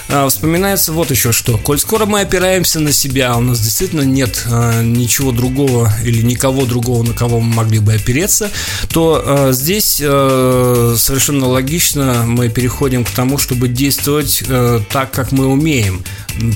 Э, 0.08 0.26
вспоминается 0.28 0.92
вот 0.92 1.10
еще 1.10 1.32
что. 1.32 1.58
Коль 1.58 1.78
скоро 1.78 2.06
мы 2.06 2.20
опираемся 2.20 2.80
на 2.80 2.92
себя, 2.92 3.36
у 3.36 3.40
нас 3.40 3.60
действительно 3.60 4.02
нет 4.02 4.46
ничего 4.82 5.32
другого 5.32 5.92
или 6.04 6.22
никого 6.22 6.66
другого, 6.66 7.02
на 7.02 7.14
кого 7.14 7.40
мы 7.40 7.54
могли 7.54 7.78
бы 7.78 7.94
опереться, 7.94 8.50
то 8.92 9.22
э, 9.24 9.52
здесь 9.52 10.00
э, 10.02 10.94
совершенно 10.98 11.46
логично 11.46 12.24
мы 12.26 12.48
переходим 12.48 13.04
к 13.04 13.10
тому, 13.10 13.21
тому, 13.22 13.38
чтобы 13.38 13.68
действовать 13.68 14.42
э, 14.48 14.80
так, 14.90 15.12
как 15.12 15.30
мы 15.30 15.46
умеем, 15.46 16.02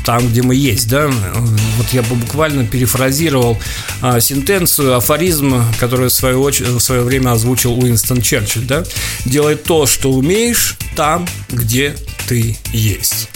там, 0.05 0.27
где 0.27 0.43
мы 0.43 0.57
есть, 0.57 0.89
да. 0.89 1.07
Вот 1.07 1.87
я 1.93 2.03
бы 2.03 2.17
буквально 2.17 2.67
перефразировал 2.67 3.57
э, 4.03 4.19
сентенцию, 4.21 4.97
афоризм, 4.97 5.63
который 5.79 6.09
в 6.09 6.13
свою 6.13 6.43
очередь, 6.43 6.71
в 6.71 6.81
свое 6.81 7.03
время 7.03 7.31
озвучил 7.31 7.79
Уинстон 7.79 8.21
Черчилль, 8.21 8.65
да. 8.65 8.83
Делай 9.25 9.55
то, 9.55 9.87
что 9.87 10.11
умеешь, 10.11 10.77
там, 10.97 11.29
где 11.51 11.95
ты 12.27 12.59
есть. 12.73 13.29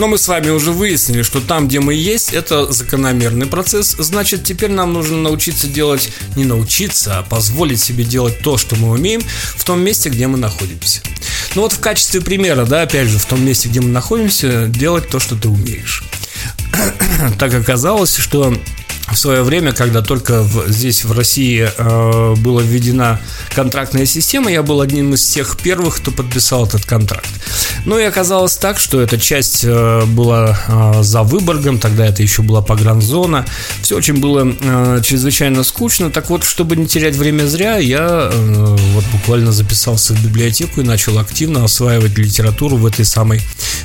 Но 0.00 0.08
мы 0.08 0.18
с 0.18 0.26
вами 0.26 0.48
уже 0.48 0.72
выяснили, 0.72 1.22
что 1.22 1.40
там, 1.40 1.68
где 1.68 1.78
мы 1.78 1.94
есть, 1.94 2.32
это 2.32 2.72
закономерный 2.72 3.46
процесс. 3.46 3.94
Значит, 3.98 4.42
теперь 4.42 4.70
нам 4.70 4.94
нужно 4.94 5.18
научиться 5.18 5.66
делать, 5.66 6.10
не 6.36 6.44
научиться, 6.44 7.18
а 7.18 7.22
позволить 7.22 7.80
себе 7.80 8.02
делать 8.02 8.38
то, 8.40 8.56
что 8.56 8.76
мы 8.76 8.90
умеем, 8.90 9.20
в 9.54 9.62
том 9.62 9.80
месте, 9.80 10.08
где 10.08 10.26
мы 10.26 10.38
находимся. 10.38 11.02
Ну 11.54 11.62
вот 11.62 11.72
в 11.72 11.80
качестве 11.80 12.20
примера, 12.20 12.64
да, 12.64 12.82
опять 12.82 13.08
же, 13.08 13.18
в 13.18 13.26
том 13.26 13.44
месте, 13.44 13.68
где 13.68 13.80
мы 13.80 13.88
находимся, 13.88 14.66
делать 14.68 15.08
то, 15.08 15.18
что 15.18 15.36
ты 15.36 15.48
умеешь. 15.48 16.04
Так 17.38 17.52
оказалось, 17.54 18.16
что 18.16 18.54
в 19.10 19.16
свое 19.16 19.42
время, 19.42 19.72
когда 19.72 20.02
только 20.02 20.42
в, 20.42 20.68
здесь 20.68 21.04
в 21.04 21.12
России 21.12 21.68
э, 21.76 22.34
была 22.36 22.62
введена 22.62 23.20
контрактная 23.54 24.06
система, 24.06 24.50
я 24.50 24.62
был 24.62 24.80
одним 24.80 25.14
из 25.14 25.26
тех 25.26 25.56
первых, 25.58 25.96
кто 25.96 26.10
подписал 26.10 26.66
этот 26.66 26.84
контракт. 26.84 27.28
Но 27.84 27.98
и 27.98 28.04
оказалось 28.04 28.56
так, 28.56 28.78
что 28.78 29.00
эта 29.00 29.18
часть 29.18 29.64
э, 29.64 30.04
была 30.06 30.58
э, 30.68 31.02
за 31.02 31.22
Выборгом, 31.22 31.78
тогда 31.78 32.06
это 32.06 32.22
еще 32.22 32.42
была 32.42 32.62
погранзона. 32.62 33.44
Все 33.82 33.96
очень 33.96 34.20
было 34.20 34.54
э, 34.60 35.00
чрезвычайно 35.04 35.64
скучно. 35.64 36.10
Так 36.10 36.30
вот, 36.30 36.44
чтобы 36.44 36.76
не 36.76 36.86
терять 36.86 37.16
время 37.16 37.46
зря, 37.46 37.78
я 37.78 38.30
э, 38.32 38.76
вот 38.92 39.04
буквально 39.12 39.52
записался 39.52 40.14
в 40.14 40.24
библиотеку 40.24 40.80
и 40.80 40.84
начал 40.84 41.18
активно 41.18 41.64
осваивать 41.64 42.16
литературу 42.18 42.76
в 42.76 42.86
этой 42.86 43.04
самой 43.04 43.40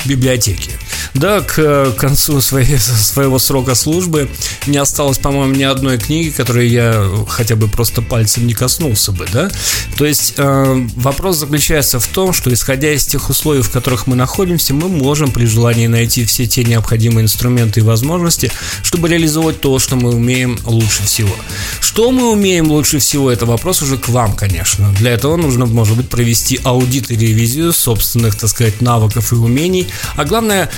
библиотеке. 0.06 0.72
Да, 1.14 1.42
к 1.42 1.92
концу 1.98 2.42
своей, 2.42 2.78
своего 2.80 3.40
срока 3.40 3.76
службы 3.76 4.30
не 4.68 4.78
осталось, 4.78 5.15
по-моему, 5.22 5.56
ни 5.56 5.64
одной 5.64 5.98
книги, 5.98 6.30
которой 6.30 6.68
я 6.68 7.10
хотя 7.28 7.56
бы 7.56 7.68
просто 7.68 8.02
пальцем 8.02 8.48
не 8.48 8.54
коснулся 8.54 9.12
бы, 9.12 9.28
да. 9.32 9.50
То 9.98 10.06
есть 10.06 10.34
э, 10.38 10.88
вопрос 10.96 11.38
заключается 11.38 12.00
в 12.00 12.08
том, 12.08 12.34
что 12.34 12.54
исходя 12.54 12.92
из 12.92 13.06
тех 13.06 13.30
условий, 13.30 13.62
в 13.62 13.70
которых 13.70 14.08
мы 14.08 14.16
находимся, 14.16 14.74
мы 14.74 14.90
можем 14.90 15.32
при 15.32 15.46
желании 15.46 15.88
найти 15.88 16.26
все 16.26 16.46
те 16.46 16.64
необходимые 16.64 17.24
инструменты 17.24 17.80
и 17.80 17.84
возможности, 17.84 18.52
чтобы 18.84 19.10
реализовать 19.10 19.62
то, 19.62 19.78
что 19.80 19.96
мы 19.96 20.14
умеем 20.14 20.60
лучше 20.66 21.04
всего. 21.04 21.36
Что 21.80 22.12
мы 22.12 22.32
умеем 22.32 22.72
лучше 22.72 23.00
всего, 23.00 23.32
это 23.32 23.46
вопрос 23.46 23.82
уже 23.82 23.98
к 23.98 24.10
вам, 24.10 24.36
конечно. 24.36 24.92
Для 25.00 25.12
этого 25.12 25.36
нужно, 25.36 25.66
может 25.66 25.98
быть, 25.98 26.10
провести 26.10 26.60
аудит 26.64 27.12
и 27.12 27.16
ревизию 27.16 27.74
собственных, 27.74 28.36
так 28.36 28.50
сказать, 28.50 28.82
навыков 28.82 29.32
и 29.32 29.36
умений, 29.36 29.88
а 30.16 30.26
главное, 30.26 30.70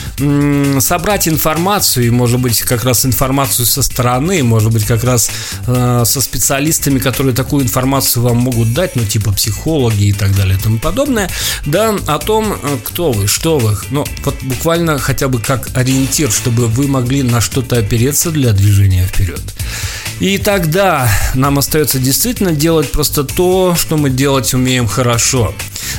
собрать 0.79 1.27
информацию, 1.27 2.07
и, 2.07 2.09
может 2.09 2.39
быть, 2.39 2.61
как 2.61 2.83
раз 2.83 3.05
информацию 3.05 3.65
со 3.65 3.81
стороны, 3.81 4.16
может 4.19 4.71
быть, 4.71 4.85
как 4.85 5.03
раз 5.03 5.29
э, 5.65 6.03
со 6.05 6.21
специалистами, 6.21 6.99
которые 6.99 7.35
такую 7.35 7.63
информацию 7.63 8.23
вам 8.23 8.37
могут 8.37 8.73
дать, 8.73 8.95
ну, 8.95 9.03
типа 9.03 9.31
психологи 9.33 10.05
и 10.05 10.13
так 10.13 10.35
далее 10.35 10.57
и 10.57 10.61
тому 10.61 10.79
подобное, 10.79 11.29
да, 11.65 11.95
о 12.07 12.19
том, 12.19 12.53
э, 12.53 12.77
кто 12.83 13.11
вы, 13.11 13.27
что 13.27 13.59
вы, 13.59 13.77
ну, 13.91 14.05
вот 14.23 14.35
буквально 14.43 14.97
хотя 14.99 15.27
бы 15.27 15.39
как 15.39 15.69
ориентир, 15.75 16.31
чтобы 16.31 16.67
вы 16.67 16.87
могли 16.87 17.23
на 17.23 17.41
что-то 17.41 17.77
опереться 17.77 18.31
для 18.31 18.53
движения 18.53 19.05
вперед. 19.05 19.41
И 20.19 20.39
тогда 20.39 21.09
нам 21.35 21.59
остается 21.59 21.99
действительно 21.99 22.51
делать 22.51 22.91
просто 22.91 23.23
то, 23.23 23.75
что 23.77 23.97
мы 23.97 24.09
делать 24.09 24.53
умеем 24.53 24.87
хорошо. 24.87 25.53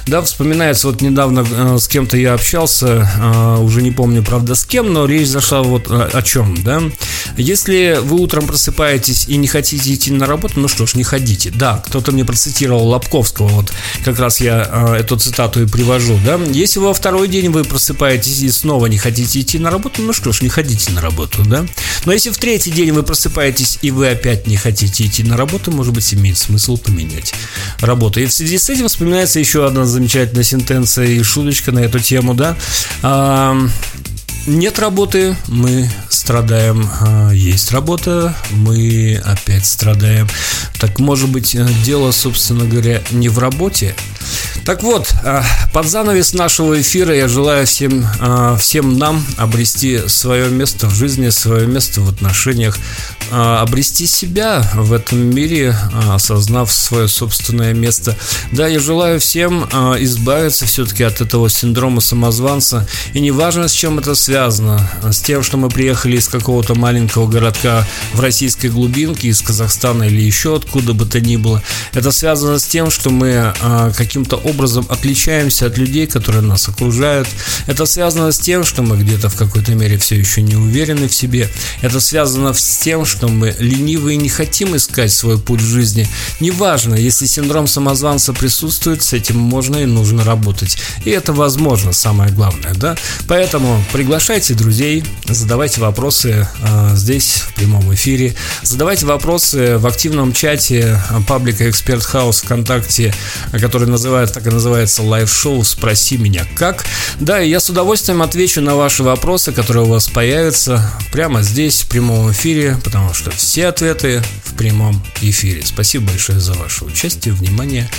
Да, 0.07 0.23
вспоминается, 0.23 0.89
вот 0.89 1.01
недавно 1.01 1.47
э, 1.49 1.79
с 1.79 1.87
кем-то 1.87 2.16
я 2.16 2.35
общался, 2.35 3.09
э, 3.16 3.61
уже 3.61 3.83
не 3.83 3.91
помню, 3.91 4.23
правда, 4.23 4.55
с 4.55 4.64
кем, 4.64 4.93
но 4.93 5.07
речь 5.07 5.29
зашла 5.29 5.62
вот 5.62 5.89
о, 5.91 6.07
о 6.12 6.23
чем, 6.23 6.57
да. 6.62 6.83
Если 7.37 8.01
вы 8.09 8.20
утром 8.20 8.46
просыпаетесь 8.46 9.26
и 9.28 9.36
не 9.36 9.46
хотите 9.46 9.94
идти 9.94 10.11
на 10.11 10.26
работу, 10.26 10.59
ну 10.59 10.68
что 10.68 10.86
ж, 10.86 10.94
не 10.94 11.04
ходите. 11.04 11.50
Да, 11.50 11.82
кто-то 11.86 12.12
мне 12.12 12.24
процитировал 12.24 12.88
Лобковского, 12.88 13.48
вот 13.48 13.72
как 14.04 14.18
раз 14.18 14.40
я 14.40 14.68
э, 14.70 14.96
эту 14.96 15.16
цитату 15.16 15.62
и 15.62 15.66
привожу, 15.66 16.18
да. 16.24 16.40
Если 16.50 16.80
во 16.80 16.92
второй 16.92 17.28
день 17.28 17.50
вы 17.50 17.64
просыпаетесь 17.64 18.40
и 18.40 18.50
снова 18.50 18.86
не 18.86 18.98
хотите 18.98 19.40
идти 19.40 19.59
на 19.59 19.70
работу, 19.70 20.02
ну 20.02 20.12
что 20.12 20.32
ж, 20.32 20.42
не 20.42 20.48
ходите 20.48 20.90
на 20.92 21.00
работу, 21.00 21.44
да. 21.44 21.66
Но 22.04 22.12
если 22.12 22.30
в 22.30 22.38
третий 22.38 22.70
день 22.70 22.92
вы 22.92 23.02
просыпаетесь 23.02 23.78
и 23.82 23.90
вы 23.90 24.09
опять 24.09 24.46
не 24.46 24.56
хотите 24.56 25.04
идти 25.04 25.22
на 25.22 25.36
работу, 25.36 25.70
может 25.70 25.92
быть, 25.92 26.12
имеет 26.14 26.38
смысл 26.38 26.76
поменять 26.76 27.34
работу. 27.80 28.20
И 28.20 28.26
в 28.26 28.32
связи 28.32 28.59
с 28.59 28.68
этим 28.70 28.88
вспоминается 28.88 29.38
еще 29.38 29.66
одна 29.66 29.84
замечательная 29.84 30.44
сентенция 30.44 31.06
и 31.06 31.22
шуточка 31.22 31.72
на 31.72 31.80
эту 31.80 32.00
тему, 32.00 32.34
да. 32.34 32.56
Нет 34.49 34.78
работы, 34.78 35.36
мы 35.46 35.88
страдаем. 36.09 36.88
А, 37.01 37.30
есть 37.30 37.70
работа, 37.70 38.34
мы 38.51 39.20
опять 39.24 39.66
страдаем. 39.66 40.26
Так 40.80 40.99
может 40.99 41.28
быть 41.28 41.57
дело, 41.84 42.11
собственно 42.11 42.64
говоря, 42.64 43.03
не 43.11 43.28
в 43.28 43.38
работе, 43.38 43.94
так 44.68 44.83
вот, 44.83 45.09
э, 45.24 45.43
под 45.72 45.87
занавес 45.87 46.35
нашего 46.35 46.79
эфира 46.79 47.14
я 47.14 47.26
желаю 47.26 47.66
всем, 47.66 48.07
э, 48.20 48.57
всем 48.61 48.99
нам 48.99 49.24
обрести 49.39 50.01
свое 50.09 50.51
место 50.51 50.89
в 50.89 50.95
жизни, 50.95 51.31
свое 51.31 51.66
место 51.66 52.03
в 52.03 52.09
отношениях, 52.11 52.76
э, 53.31 53.35
обрести 53.35 54.07
себя 54.07 54.62
в 54.74 54.93
этом 54.93 55.18
мире, 55.18 55.74
осознав 56.11 56.70
свое 56.70 57.09
собственное 57.09 57.72
место. 57.72 58.14
Да, 58.53 58.66
я 58.66 58.79
желаю 58.79 59.20
всем 59.20 59.64
избавиться 60.01 60.66
все-таки 60.66 61.03
от 61.03 61.20
этого 61.22 61.49
синдрома 61.49 62.01
самозванца. 62.01 62.87
И 63.14 63.20
неважно, 63.20 63.68
с 63.68 63.72
чем 63.72 63.99
это 63.99 64.14
связано, 64.14 64.87
с 65.03 65.20
тем, 65.20 65.43
что 65.43 65.57
мы 65.57 65.70
приехали 65.70 66.18
из 66.18 66.29
какого-то 66.29 66.74
маленького 66.74 67.26
городка 67.26 67.87
в 68.12 68.20
российской 68.20 68.68
глубинке, 68.68 69.29
из 69.29 69.41
Казахстана 69.41 70.05
или 70.05 70.20
еще 70.20 70.57
откуда 70.57 70.93
бы 70.93 71.07
то 71.07 71.20
ни 71.20 71.37
было. 71.37 71.62
Это 71.95 72.12
связано 72.12 72.59
с 72.59 72.64
тем, 72.64 72.91
что 72.91 73.11
мы 73.11 73.55
каким-то 74.19 74.37
образом 74.49 74.85
отличаемся 74.89 75.66
от 75.66 75.79
людей, 75.79 76.09
которые 76.09 76.43
нас 76.43 76.69
окружают. 76.69 77.29
Это 77.69 77.87
связано 77.87 78.33
с 78.33 78.39
тем, 78.41 78.64
что 78.64 78.83
мы 78.83 78.97
где-то 78.97 79.29
в 79.29 79.37
какой-то 79.37 79.77
мере 79.77 79.97
все 79.97 80.16
еще 80.16 80.43
не 80.43 80.57
уверены 80.57 81.07
в 81.07 81.14
себе. 81.14 81.49
Это 81.83 82.01
связано 82.01 82.53
с 82.53 82.79
тем, 82.79 83.07
что 83.07 83.29
мы 83.29 83.55
ленивы 83.61 84.14
и 84.14 84.16
не 84.16 84.29
хотим 84.29 84.75
искать 84.75 85.12
свой 85.12 85.39
путь 85.39 85.61
в 85.61 85.64
жизни. 85.64 86.09
Неважно, 86.41 86.97
если 86.97 87.27
синдром 87.27 87.69
самозванца 87.69 88.33
присутствует, 88.33 89.05
с 89.05 89.12
этим 89.12 89.39
можно 89.39 89.77
и 89.77 89.87
нужно 89.87 90.25
работать. 90.25 90.79
И 91.05 91.11
это 91.11 91.33
возможно, 91.33 91.93
самое 91.93 92.33
главное, 92.33 92.75
да? 92.75 92.97
Поэтому 93.29 93.85
приглашайте 93.93 94.55
друзей, 94.55 95.05
задавайте 95.29 95.81
вопросы 95.81 96.49
э, 96.61 96.91
здесь, 96.97 97.45
в 97.49 97.55
прямом 97.55 97.95
эфире, 97.95 98.35
задавайте 98.64 99.07
вопросы 99.07 99.79
в 99.79 99.87
активном 99.87 100.33
чате 100.33 101.01
паблика 101.29 101.71
Expert 101.70 102.03
House 102.03 102.41
ВКонтакте, 102.41 103.14
который 103.53 103.87
называют, 104.09 104.32
так 104.32 104.46
и 104.46 104.50
называется 104.50 105.02
лайв-шоу 105.02 105.62
«Спроси 105.64 106.16
меня 106.16 106.46
как». 106.54 106.86
Да, 107.20 107.42
и 107.42 107.50
я 107.50 107.61
с 107.61 107.68
удовольствием 107.68 108.22
отвечу 108.22 108.62
на 108.62 108.74
ваши 108.74 109.02
вопросы, 109.02 109.52
которые 109.52 109.84
у 109.84 109.88
вас 109.88 110.09
появятся 110.09 110.90
прямо 111.12 111.42
здесь, 111.42 111.82
в 111.82 111.88
прямом 111.88 112.32
эфире, 112.32 112.78
потому 112.82 113.12
что 113.12 113.30
все 113.30 113.66
ответы 113.66 114.22
в 114.44 114.54
прямом 114.54 115.04
эфире. 115.20 115.62
Спасибо 115.62 116.06
большое 116.06 116.40
за 116.40 116.54
ваше 116.54 116.86
участие, 116.86 117.34
внимание. 117.34 117.90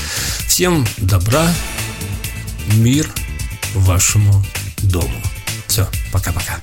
Всем 0.47 0.87
добра, 0.97 1.45
мир 2.73 3.07
вашему 3.75 4.43
дому. 4.81 5.21
Все, 5.67 5.87
пока-пока. 6.11 6.59